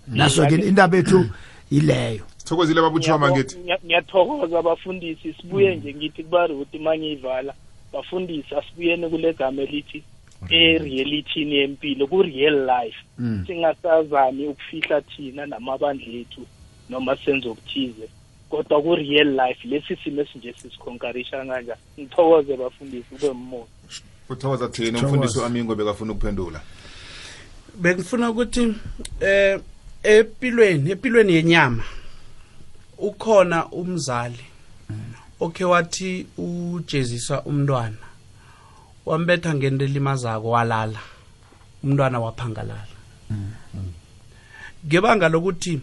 naso 0.06 0.46
ke 0.46 0.54
indaba 0.54 0.96
yethu 0.96 1.24
ileyo. 1.70 2.24
Sithokozile 2.36 2.80
babuthoma 2.80 3.30
ngithi 3.30 3.56
Ngiya- 3.56 3.80
ngiyathokoza 3.84 4.58
abafundisi 4.58 5.34
sibuye 5.40 5.76
nje 5.76 5.94
ngithi 5.94 6.24
kubaruti 6.24 6.78
mangiyivala 6.78 7.54
bafundisi 7.92 8.54
asibuyeni 8.54 9.08
kule 9.10 9.32
gama 9.32 9.62
elithi 9.62 10.02
e-realitini 10.50 11.56
yempilo 11.56 12.06
ku-real 12.06 12.66
life. 12.66 12.98
Mm. 13.18 13.44
singasazami 13.46 14.46
ukufihla 14.46 15.00
thina 15.00 15.46
namabandla 15.46 16.12
ethu 16.12 16.46
noma 16.90 17.16
senze 17.16 17.48
okuthize 17.48 18.08
kodwa 18.50 18.82
ku-real 18.82 19.28
life 19.34 19.68
lesi 19.68 19.96
simo 19.96 20.22
esinje 20.22 20.52
sisikhonkarisha 20.52 21.36
kanjani 21.36 21.80
ngithokoze 21.98 22.56
bafundisi 22.56 23.14
ube 23.14 23.30
mmoya 23.32 23.66
uthokoza 24.28 24.68
thina 24.68 24.98
umfundisi 24.98 25.42
amingo 25.42 25.74
bekafuna 25.74 26.12
ukuphendula. 26.12 26.60
Bengifuna 27.80 28.30
ukuthi 28.30 28.74
eh 29.20 29.60
empilweni 30.02 30.90
empilweni 30.90 31.34
yenyama 31.34 31.84
ukhona 32.98 33.66
umzali 33.66 34.44
okhe 35.40 35.64
wathi 35.64 36.26
ujezisa 36.38 37.42
umntwana. 37.42 38.07
Wambetha 39.08 39.54
ngento 39.54 39.84
elimazako 39.84 40.50
walala. 40.50 41.00
Umntwana 41.84 42.20
waphangalala. 42.20 42.96
Ngebanga 44.86 45.28
lokuthi 45.28 45.80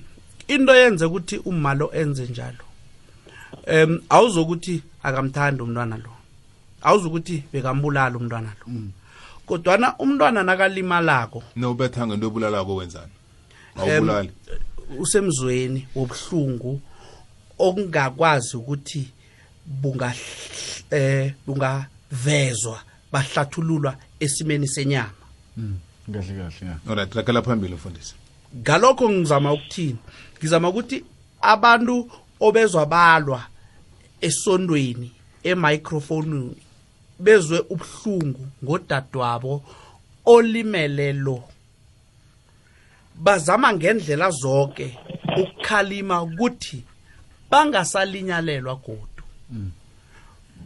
into 0.47 0.76
yenze 0.76 1.06
ukuthi 1.06 1.38
umalo 1.38 1.91
enze 1.93 2.26
njalo 2.27 2.65
em 3.65 4.02
awuzokuthi 4.10 4.84
akamthandi 5.03 5.61
umntwana 5.64 5.97
lo. 5.97 6.11
Awuzukuthi 6.81 7.43
bekambulala 7.53 8.18
umntwana 8.18 8.52
lo. 8.60 8.65
Kodwana 9.45 9.95
umntwana 9.97 10.43
nakalimalako 10.43 11.43
nowubetha 11.56 12.07
ngento 12.07 12.27
ebulalako 12.27 12.76
wenzani? 12.76 13.11
awubulali. 13.76 14.31
usemzweni 14.99 15.88
wobuhlungu 15.95 16.81
okungakwazi 17.60 18.57
ukuthi 18.57 19.07
bunga 19.65 20.14
eh 20.91 21.34
bungavezwa. 21.47 22.80
Bahlathululwa 23.15 23.95
esimeni 24.19 24.67
senyama. 24.67 25.11
Kahle 26.13 26.33
kahle 26.37 26.67
ya. 26.67 26.79
Alright 26.89 27.15
rakela 27.15 27.41
phambili 27.41 27.75
mfundisi. 27.75 28.15
Ngalokho 28.57 29.09
ngizama 29.09 29.53
ukuthini? 29.53 29.97
Ngizama 30.37 30.69
ukuthi 30.69 31.03
abantu 31.41 32.11
obezwa 32.39 32.85
balwa 32.85 33.43
esondweni 34.21 35.11
emicrophone 35.43 36.55
bezwe 37.19 37.59
ubuhlungu 37.69 38.47
ngodadewabo 38.63 39.63
olimele 40.25 41.13
lo. 41.13 41.43
Bazama 43.15 43.73
ngendlela 43.73 44.29
zonke 44.31 44.97
ukukhalima 45.37 46.21
ukuthi 46.23 46.83
bangasalinyalelwa 47.51 48.75
godu. 48.75 49.23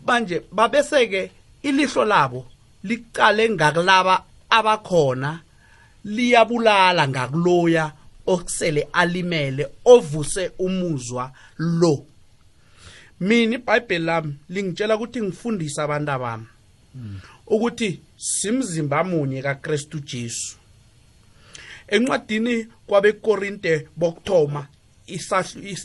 Manje 0.06 0.42
babeseke 0.52 1.32
ilihlo 1.64 2.06
labo 2.06 2.46
licale 2.84 3.50
ngakulaba 3.50 4.24
abakhona 4.50 5.40
liyabulala 6.06 7.08
ngakuloya 7.08 7.92
okusele 8.28 8.88
alimele 8.94 9.68
ovuse 9.86 10.52
umuzwa 10.60 11.32
lo. 11.58 12.06
Mina 13.20 13.56
ibhayibheli 13.56 14.06
lami 14.06 14.34
lingitshela 14.50 14.96
ukuthi 14.96 15.22
ngifundise 15.22 15.82
abantu 15.82 16.12
abami 16.12 16.46
ukuthi 17.48 18.00
simzimba 18.18 19.04
munye 19.04 19.42
kaKristu 19.42 20.00
Jesu. 20.00 20.56
Encwadini 21.88 22.68
kwabekorinte 22.88 23.88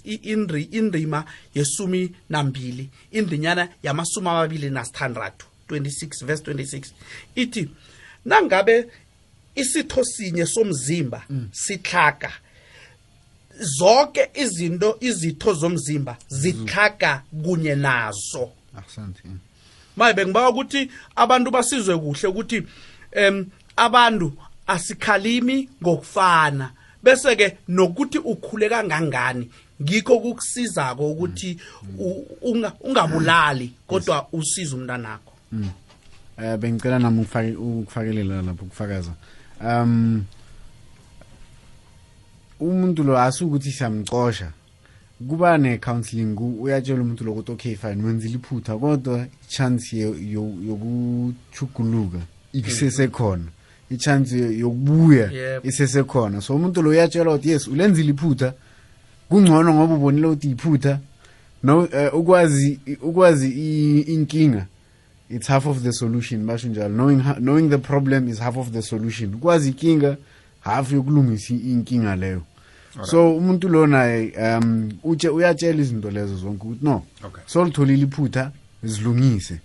i- 0.04 0.20
indri 0.32 0.62
indima 0.62 1.24
yesumi 1.54 2.12
nambili 2.28 2.90
indinyana 3.12 3.68
yamasumi 3.82 4.28
amabili 4.28 4.70
nasithandathu. 4.70 5.46
26 5.68 6.24
verse 6.26 6.42
26 6.42 6.92
ithi 7.34 7.70
nangabe 8.24 8.86
isitho 9.54 10.04
sinye 10.04 10.46
somzimba 10.46 11.22
sihlaga 11.52 12.32
zonke 13.60 14.30
izinto 14.34 14.96
izitho 15.00 15.54
zomzimba 15.54 16.16
zihlaga 16.28 17.22
kunye 17.44 17.74
nazo. 17.74 18.50
Asante 18.76 19.22
maye 19.96 20.14
bengibawa 20.14 20.50
ukuthi 20.50 20.90
abantu 21.16 21.50
basizwe 21.50 21.98
kuhle 21.98 22.28
ukuthi 22.28 22.62
em 23.12 23.46
abantu 23.76 24.32
asikhalimi 24.66 25.68
ngokufana 25.82 26.72
bese 27.02 27.36
ke 27.36 27.56
nokuthi 27.68 28.18
ukhule 28.18 28.68
kangangani 28.68 29.50
ngikho 29.82 30.18
kukusizako 30.20 31.10
ukuthi 31.10 31.58
unga- 32.42 32.72
ungabulali 32.80 33.72
kodwa 33.86 34.28
usize 34.32 34.74
umntanakho. 34.76 35.32
Eh 36.38 36.56
bengicela 36.58 36.98
nami 36.98 37.20
ukufake 37.20 37.56
ukufakelela 37.56 38.42
lapho 38.42 38.64
ukufakaza. 38.64 39.12
Um 39.60 40.24
umuntu 42.60 43.04
lo 43.04 43.18
asukuthi 43.18 43.72
siyamcosha. 43.72 44.52
Kuba 45.28 45.58
ne-counseling 45.58 46.36
uyatshela 46.60 47.02
umuntu 47.02 47.24
lo 47.24 47.32
ukuthi 47.32 47.52
okay 47.52 47.76
fine 47.76 48.02
wenzile 48.02 48.34
iphutha 48.34 48.76
kodwa 48.76 49.26
i-chance 49.48 49.96
yo- 49.96 50.16
yo- 50.18 50.58
yokuchuguluka 50.68 52.18
isesekhona 52.52 53.44
i-chance 53.90 54.36
yokubuya 54.58 55.30
isesekhona. 55.62 56.40
So 56.40 56.56
umuntu 56.56 56.82
lo 56.82 56.90
uyatshelwa 56.90 57.34
ukuthi 57.34 57.50
yes 57.50 57.68
ulenzile 57.68 58.10
iphutha. 58.10 58.54
Kungcono 59.28 59.74
ngoba 59.74 59.94
ubonile 59.94 60.26
ukuthi 60.26 60.50
iphutha. 60.50 60.98
No 61.62 61.88
eh, 61.92 62.14
ukwazi 62.14 62.78
ukwazi 63.02 63.50
inkinga. 64.00 64.66
It's 65.36 65.46
half 65.48 65.66
of 65.66 65.82
the 65.82 65.92
solution 65.92 66.46
basho 66.46 66.68
njalo. 66.68 66.88
Knowing, 66.94 67.20
ha- 67.22 67.38
knowing 67.40 67.68
the 67.70 67.78
problem 67.78 68.28
is 68.28 68.38
half 68.38 68.56
of 68.56 68.70
the 68.72 68.82
solution. 68.82 69.38
Kwazi 69.40 69.68
inkinga 69.68 70.16
half 70.60 70.92
yokulungisa 70.92 71.54
i- 71.54 71.72
inkinga 71.72 72.16
leyo. 72.16 72.42
So 73.02 73.36
umuntu 73.36 73.68
lo 73.68 73.86
naye 73.86 74.32
um 74.58 74.92
utshe 75.04 75.28
uyatshela 75.28 75.80
izinto 75.82 76.10
lezo 76.10 76.36
zonke 76.36 76.62
ukuthi 76.66 76.84
no 76.84 77.02
Okay. 77.24 77.42
solitholile 77.46 78.02
iphutha 78.02 78.50
zilungise 78.82 79.58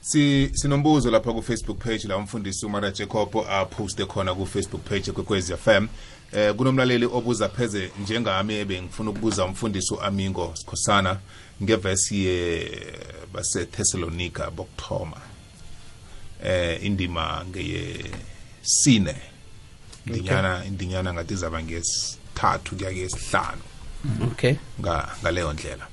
si 0.00 0.50
sinombuzo 0.52 1.10
lapha 1.10 1.32
ku 1.32 1.42
Facebook 1.42 1.78
page 1.78 2.08
la 2.08 2.16
umfundisi 2.16 2.66
uMara 2.66 2.90
Jacob 2.90 3.28
aposte 3.50 4.04
khona 4.06 4.34
ku 4.34 4.46
Facebook 4.46 4.82
page 4.84 5.12
kwekwezi 5.12 5.56
FM 5.56 5.86
eh 6.32 6.54
kunomlaleli 6.54 7.04
obuza 7.06 7.48
pheze 7.48 7.90
njengami 8.02 8.54
ebengifuna 8.54 9.10
ukubuza 9.10 9.44
umfundisi 9.44 9.94
uAmingo 9.94 10.52
Sikhosana. 10.54 11.18
Ngevesi 11.62 12.24
ye 12.24 12.70
base 13.32 13.66
Thessalonica 13.66 14.50
bokthoma 14.50 15.20
eh 16.44 16.84
indima 16.84 17.44
ngeye 17.48 18.10
sine. 18.62 19.14
Indinyana 20.06 20.64
indinyana 20.64 21.12
ngathi 21.14 21.34
zaba 21.36 21.62
ngesithathu 21.62 22.76
kuya 22.76 22.92
kesihlanu 22.92 23.62
okay. 24.22 24.54
Nga 24.80 25.08
ngaleyo 25.22 25.52
ndlela. 25.52 25.86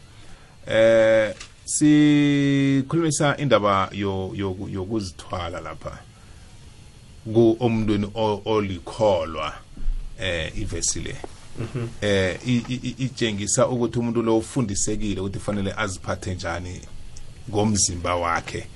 Eh 0.68 1.34
sikhulumisa 1.66 3.38
indaba 3.38 3.90
yo- 3.92 4.32
yoku- 4.36 4.70
yokuzithwala 4.70 5.62
lapha. 5.62 5.98
Ku 7.34 7.58
omntweni 7.60 8.12
olikholwa 8.46 9.54
eh 10.20 10.52
ivesi 10.58 11.00
le. 11.00 11.16
Eh 12.02 12.40
i- 12.48 12.66
i- 12.70 12.96
itshengisa 12.98 13.68
ukuthi 13.68 14.00
umuntu 14.00 14.22
lo 14.22 14.38
ufundisekile 14.38 15.22
ukuthi 15.22 15.40
fanele 15.40 15.74
aziphathe 15.78 16.34
njani 16.36 16.82
ngomzimba 17.50 18.16
wakhe 18.16 18.68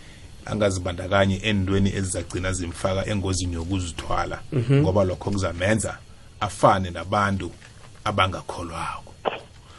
angazibandakanyi 0.45 1.39
endweni 1.43 1.89
ezizagcina 1.95 2.53
zimfaka 2.53 3.05
engozini 3.09 3.53
yokuzithwala. 3.53 4.39
Ngoba 4.71 5.03
lokho 5.03 5.31
kuzamenza 5.31 5.97
afane 6.39 6.89
nabantu 6.89 7.51
abangakholwako. 8.03 9.13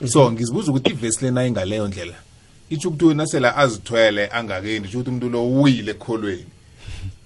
So 0.07 0.33
ngizibuza 0.33 0.71
ukuthi 0.71 0.91
ivesi 0.91 1.25
lena 1.25 1.47
ingaleyo 1.47 1.89
ndlela 1.89 2.15
itsho 2.71 2.89
ukuthi 2.89 3.05
wena 3.05 3.27
sela 3.27 3.57
azithwele 3.57 4.29
angakendi 4.29 4.89
itsho 4.89 4.99
ukuthi 4.99 5.11
umuntu 5.11 5.29
lo 5.29 5.49
uyile 5.61 5.91
ekholweni. 5.91 6.47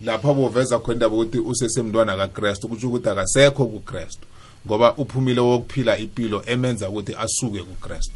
Lapha 0.04 0.34
boveza 0.34 0.78
khona 0.78 0.94
indaba 0.94 1.14
ukuthi 1.16 1.38
usesemntwana 1.38 2.16
kakristu 2.16 2.68
kutsho 2.68 2.88
ukuthi 2.88 3.08
akasekho 3.08 3.66
kukristu. 3.66 4.26
Ngoba 4.66 4.94
uphumile 4.97 5.40
wokuphila 5.40 5.98
impilo 5.98 6.43
emenza 6.47 6.89
ukuthi 6.89 7.14
asuke 7.14 7.62
kukristu. 7.62 8.14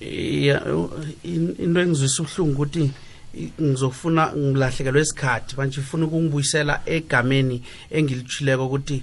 Ya 0.00 0.62
in- 1.24 1.54
into 1.58 1.80
engizwisa 1.80 2.22
ubuhlungu 2.22 2.52
ukuthi 2.62 2.90
i- 3.34 3.52
ngizofuna 3.62 4.32
ngilahlekelwe 4.36 5.02
isikhathi 5.02 5.56
manje 5.56 5.80
ngifuna 5.80 6.06
ukungibuyisela 6.06 6.80
egameni 6.86 7.62
engilitshileko 7.90 8.66
ukuthi 8.66 9.02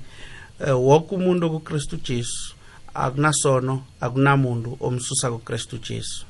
eh, 0.68 0.76
wonke 0.80 1.16
umuntu 1.16 1.46
okukristu 1.46 1.98
jesu 1.98 2.54
akunasono 2.94 3.84
akunamuntu 4.02 4.78
omsusa 4.80 5.32
kukristu 5.32 5.78
jesu. 5.78 6.26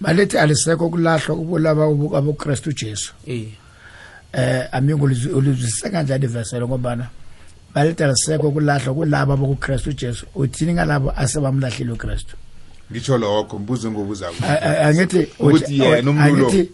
Balethi 0.00 0.38
alisekho 0.38 0.88
kulahlwa 0.88 1.36
kubulaba 1.36 1.84
abokristu 2.18 2.72
jesu. 2.72 3.12
Iye 3.26 3.52
eh 4.32 4.68
amingo 4.72 5.04
ulizwisisa 5.04 5.90
kanjani 5.90 6.24
iveselo 6.24 6.68
ngobana 6.68 7.08
balethi 7.74 8.04
alisekho 8.04 8.50
kulahlwa 8.50 8.94
kulabo 8.94 9.32
abokristu 9.32 9.92
jesu 9.92 10.26
uthini 10.34 10.74
ngalabo 10.74 11.12
asebamlahlile 11.16 11.92
ukristu? 11.92 12.36
Ngitsho 12.92 13.18
lokho 13.18 13.58
mbuzo 13.58 13.90
ngobuza 13.90 14.28
A- 14.42 14.60
a- 14.62 14.86
angithi 14.88 15.28
Ukuthi 15.38 15.78
yena 15.80 16.10
umuntu 16.10 16.36
lo. 16.36 16.46
angithi 16.48 16.70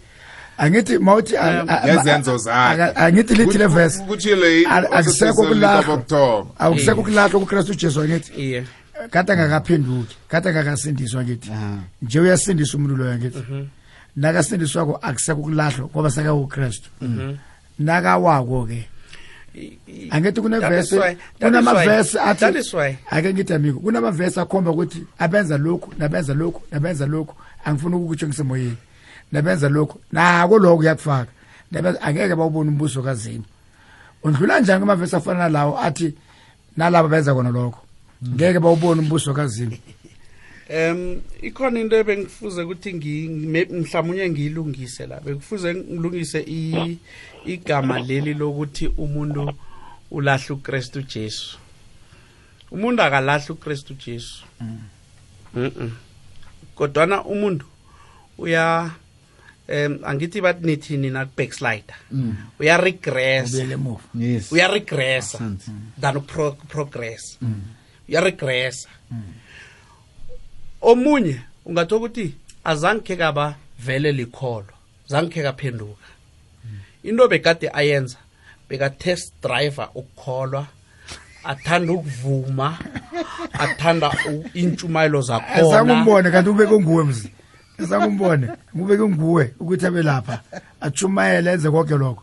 angithi 0.58 0.98
mawuthi 0.98 1.36
a- 1.36 1.64
a- 1.68 1.82
a- 1.82 1.94
Ngezenzo 1.94 2.36
zakhe. 2.38 2.82
a- 2.82 2.96
angithi 2.96 3.34
lithi 3.34 3.58
le 3.58 3.66
verse 3.66 4.02
kutshilo 4.08 4.46
yi- 4.46 4.64
Al- 4.64 4.86
akusekho 4.86 5.10
useThessalonika 5.10 5.48
kulahlwa. 5.48 5.96
bokuthoma. 5.96 6.50
akusekho 6.58 7.02
kulahlwa 7.02 7.40
kukristu 7.40 7.74
jesu 7.74 8.00
angithi? 8.00 8.32
Iye. 8.40 8.64
Kade 9.10 9.32
angakaphenduki 9.32 10.16
kade 10.28 10.48
angakasindiswa 10.48 11.24
ngithi 11.24 11.50
Aha. 11.52 11.78
nje 12.02 12.20
uyasindisa 12.20 12.76
umuntu 12.76 12.96
loyo 12.96 13.18
ngithi 13.18 13.42
nakasindiswako 14.16 14.96
akusekho 15.02 15.40
kulahlwa 15.42 15.88
ngoba 15.92 16.10
sekakukristu 16.10 16.88
nakawako 17.78 18.66
ke 18.66 18.88
angithi 20.10 20.10
That 20.10 20.36
is 20.36 20.42
kunevesi 20.42 20.94
why- 20.98 21.00
that 21.00 21.16
is 21.16 21.38
kunamavesi 21.38 22.16
why- 22.16 22.24
that 22.34 22.42
athi 22.42 22.58
is 22.58 22.74
why. 22.74 22.98
ake 23.10 23.32
ngithi 23.34 23.52
amigo 23.54 23.80
kunamavesi 23.80 24.40
akhomba 24.40 24.70
ukuthi 24.70 25.04
abenza 25.18 25.58
lokhu 25.58 25.92
nabenza 25.98 26.34
lokhu 26.34 26.62
nabenza 26.70 27.06
lokhu. 27.06 27.34
Angifuni 27.64 27.94
ukukutsho 27.96 28.26
ngisemoyeni 28.26 28.76
nabenza 29.32 29.68
lokhu. 29.68 30.00
Nako 30.12 30.58
lokho 30.58 30.76
kuyakufaka. 30.76 31.30
Nabenza 31.72 32.02
angeke 32.02 32.34
bawubone 32.34 32.70
umbuso 32.70 33.02
kazimo 33.02 33.44
undlula 34.22 34.60
njani 34.60 34.80
kumavesi 34.80 35.16
afana 35.16 35.38
nalawo 35.38 35.78
athi 35.78 36.14
nalabo 36.76 37.08
benza 37.08 37.34
kona 37.34 37.50
lokho? 37.50 37.80
Ngeke 38.28 38.58
bawubone 38.58 39.00
umbuso 39.00 39.34
kazimo 39.34 39.76
um 40.70 41.22
ikhona 41.42 41.80
into 41.80 41.96
ebengifuze 41.96 42.62
ukuthi 42.62 42.92
mhlawumunye 43.70 44.30
ngiyilungise 44.30 45.06
la. 45.06 45.20
Bekufuze 45.20 45.74
ngilungise 45.74 46.44
igama 47.44 47.98
leli 47.98 48.34
lokuthi 48.34 48.86
umuntu 48.86 49.52
ulahla 50.10 50.54
ukristu 50.54 51.02
jesu. 51.02 51.58
Umuntu 52.70 53.02
akalahla 53.02 53.50
ukristu 53.50 53.94
jesu. 53.94 54.44
Mm-mm. 55.54 55.92
kodwana 56.74 57.24
umuntu 57.24 57.64
uya 58.38 58.90
um 59.68 59.98
angithi 60.04 60.40
bathi 60.40 60.66
nithini 60.66 61.10
na 61.10 61.24
backslider. 61.24 61.96
Uya 62.60 62.76
regress. 62.76 63.54
Uya 64.52 64.68
regressa 64.68 65.38
than 66.00 66.20
progress. 66.68 67.38
Uya 68.08 68.20
regressa. 68.20 68.88
Omunye 70.90 71.36
ungathola 71.66 71.98
ukuthi 72.00 72.26
azange 72.64 73.02
khe 73.06 73.16
kaba 73.16 73.54
vele 73.84 74.12
likholo 74.12 74.72
zange 75.10 75.30
khe 75.34 75.42
kaphenduka. 75.42 76.06
Into 77.02 77.28
bekade 77.28 77.66
ayenza 77.72 78.16
beka-test 78.68 79.32
driver 79.42 79.88
ukukholwa 79.94 80.66
athanda 81.44 81.92
ukuvuma 81.92 82.78
athanda 83.64 84.08
u- 84.30 84.44
intshumayelo 84.54 85.20
zakhona. 85.22 85.68
Asangumbone 85.68 86.30
kanti 86.30 86.50
ubeke 86.50 86.78
nguwe 86.80 87.04
mzi. 87.04 87.30
Asangumbone 87.78 88.48
ubeke 88.74 89.02
nguwe 89.08 89.54
ukuthi 89.60 89.86
abe 89.86 90.02
lapha 90.02 90.40
atshumayele 90.80 91.52
enze 91.52 91.70
konke 91.70 91.94
lokho. 91.94 92.22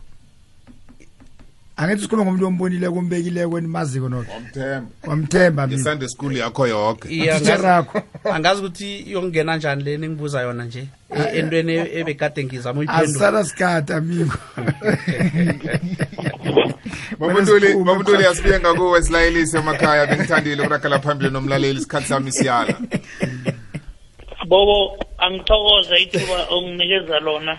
Angithi 1.76 2.02
sikhuluma 2.02 2.24
ngomuntu 2.30 2.46
ombonileko 2.46 2.98
ombekileko 2.98 3.58
enimaziko 3.58 4.08
noko 4.08 4.32
Wamthemba. 4.32 4.86
wamthemba 5.06 5.66
mina. 5.66 5.76
Ngesunday 5.78 6.08
school 6.08 6.32
yakho 6.36 6.66
yonke 6.66 7.08
Iya, 7.08 7.36
angazi- 7.38 7.62
rakho. 7.62 8.02
angazi 8.32 8.60
ukuthi 8.60 9.04
yokungena 9.12 9.56
njani 9.56 9.82
le 9.84 9.96
ningibuza 9.96 10.40
yona 10.42 10.64
nje 10.64 10.86
e- 11.10 11.38
entweni 11.38 11.72
e- 11.74 11.90
ebekade 12.00 12.44
ngizama 12.44 12.80
uyiphendula. 12.80 13.44
Sikhathi 13.44 13.92
amigo. 13.92 14.34
Phansi. 17.18 18.26
asibuye 18.26 18.60
ngakuwe 18.60 19.02
silayelise 19.02 19.58
emakhaya 19.58 20.06
bengithandile 20.06 20.62
ukuragela 20.62 20.98
phambili 20.98 21.30
nomlaleli 21.30 21.78
isikhathi 21.78 22.06
sami 22.06 22.32
siyala. 22.32 22.74
Bobo 24.46 24.96
angithokoze 25.18 25.96
ithuba 26.02 26.46
onginikeza 26.50 27.18
lona 27.20 27.58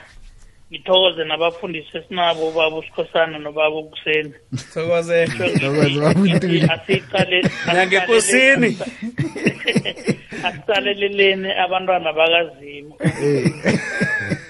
ngithokoze 0.76 1.23
nabafundisi 1.23 1.97
esinabo 1.97 2.52
baba 2.52 2.77
usikhosana 2.77 3.39
nobaba 3.39 3.76
ukuseni. 3.76 4.34
Thokoze 4.73 5.27
Thokoze, 5.27 5.99
Baba 5.99 6.14
Ntuli. 6.14 6.61
asiqale 6.76 7.41
Nangekosini. 7.73 8.77
asiqaleleleni 10.47 11.49
abantwana 11.64 12.14
bakazimu. 12.14 12.93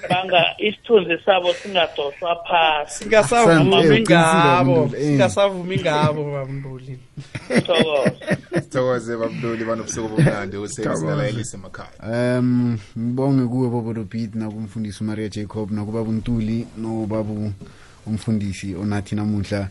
Banga 0.10 0.56
isithunzi 0.58 1.18
sabo 1.26 1.54
singadoswa 1.54 2.36
phasi. 2.48 3.04
Singasavumi 3.04 4.02
ngabo 4.02 4.90
singasavumi 4.90 5.80
ngabo 5.80 6.42
thokoze. 7.66 8.38
Sithokoze 8.54 9.18
babuntuli 9.18 9.66
banobusuku 9.66 10.08
bomnandi 10.08 10.58
usesilalayelise 10.58 11.58
emakhaya. 11.58 12.40
Um 12.40 12.78
ngibonge 12.98 13.48
kuwe 13.48 13.70
bobo 13.70 13.94
beat 13.94 14.36
nakumfundisi 14.36 15.04
umaria 15.04 15.30
jacob 15.30 15.72
nakuba 15.72 16.04
buntuli 16.04 16.68
nobabu 16.78 17.52
umfundisi 18.08 18.76
onathi 18.76 19.16
namuhla. 19.16 19.70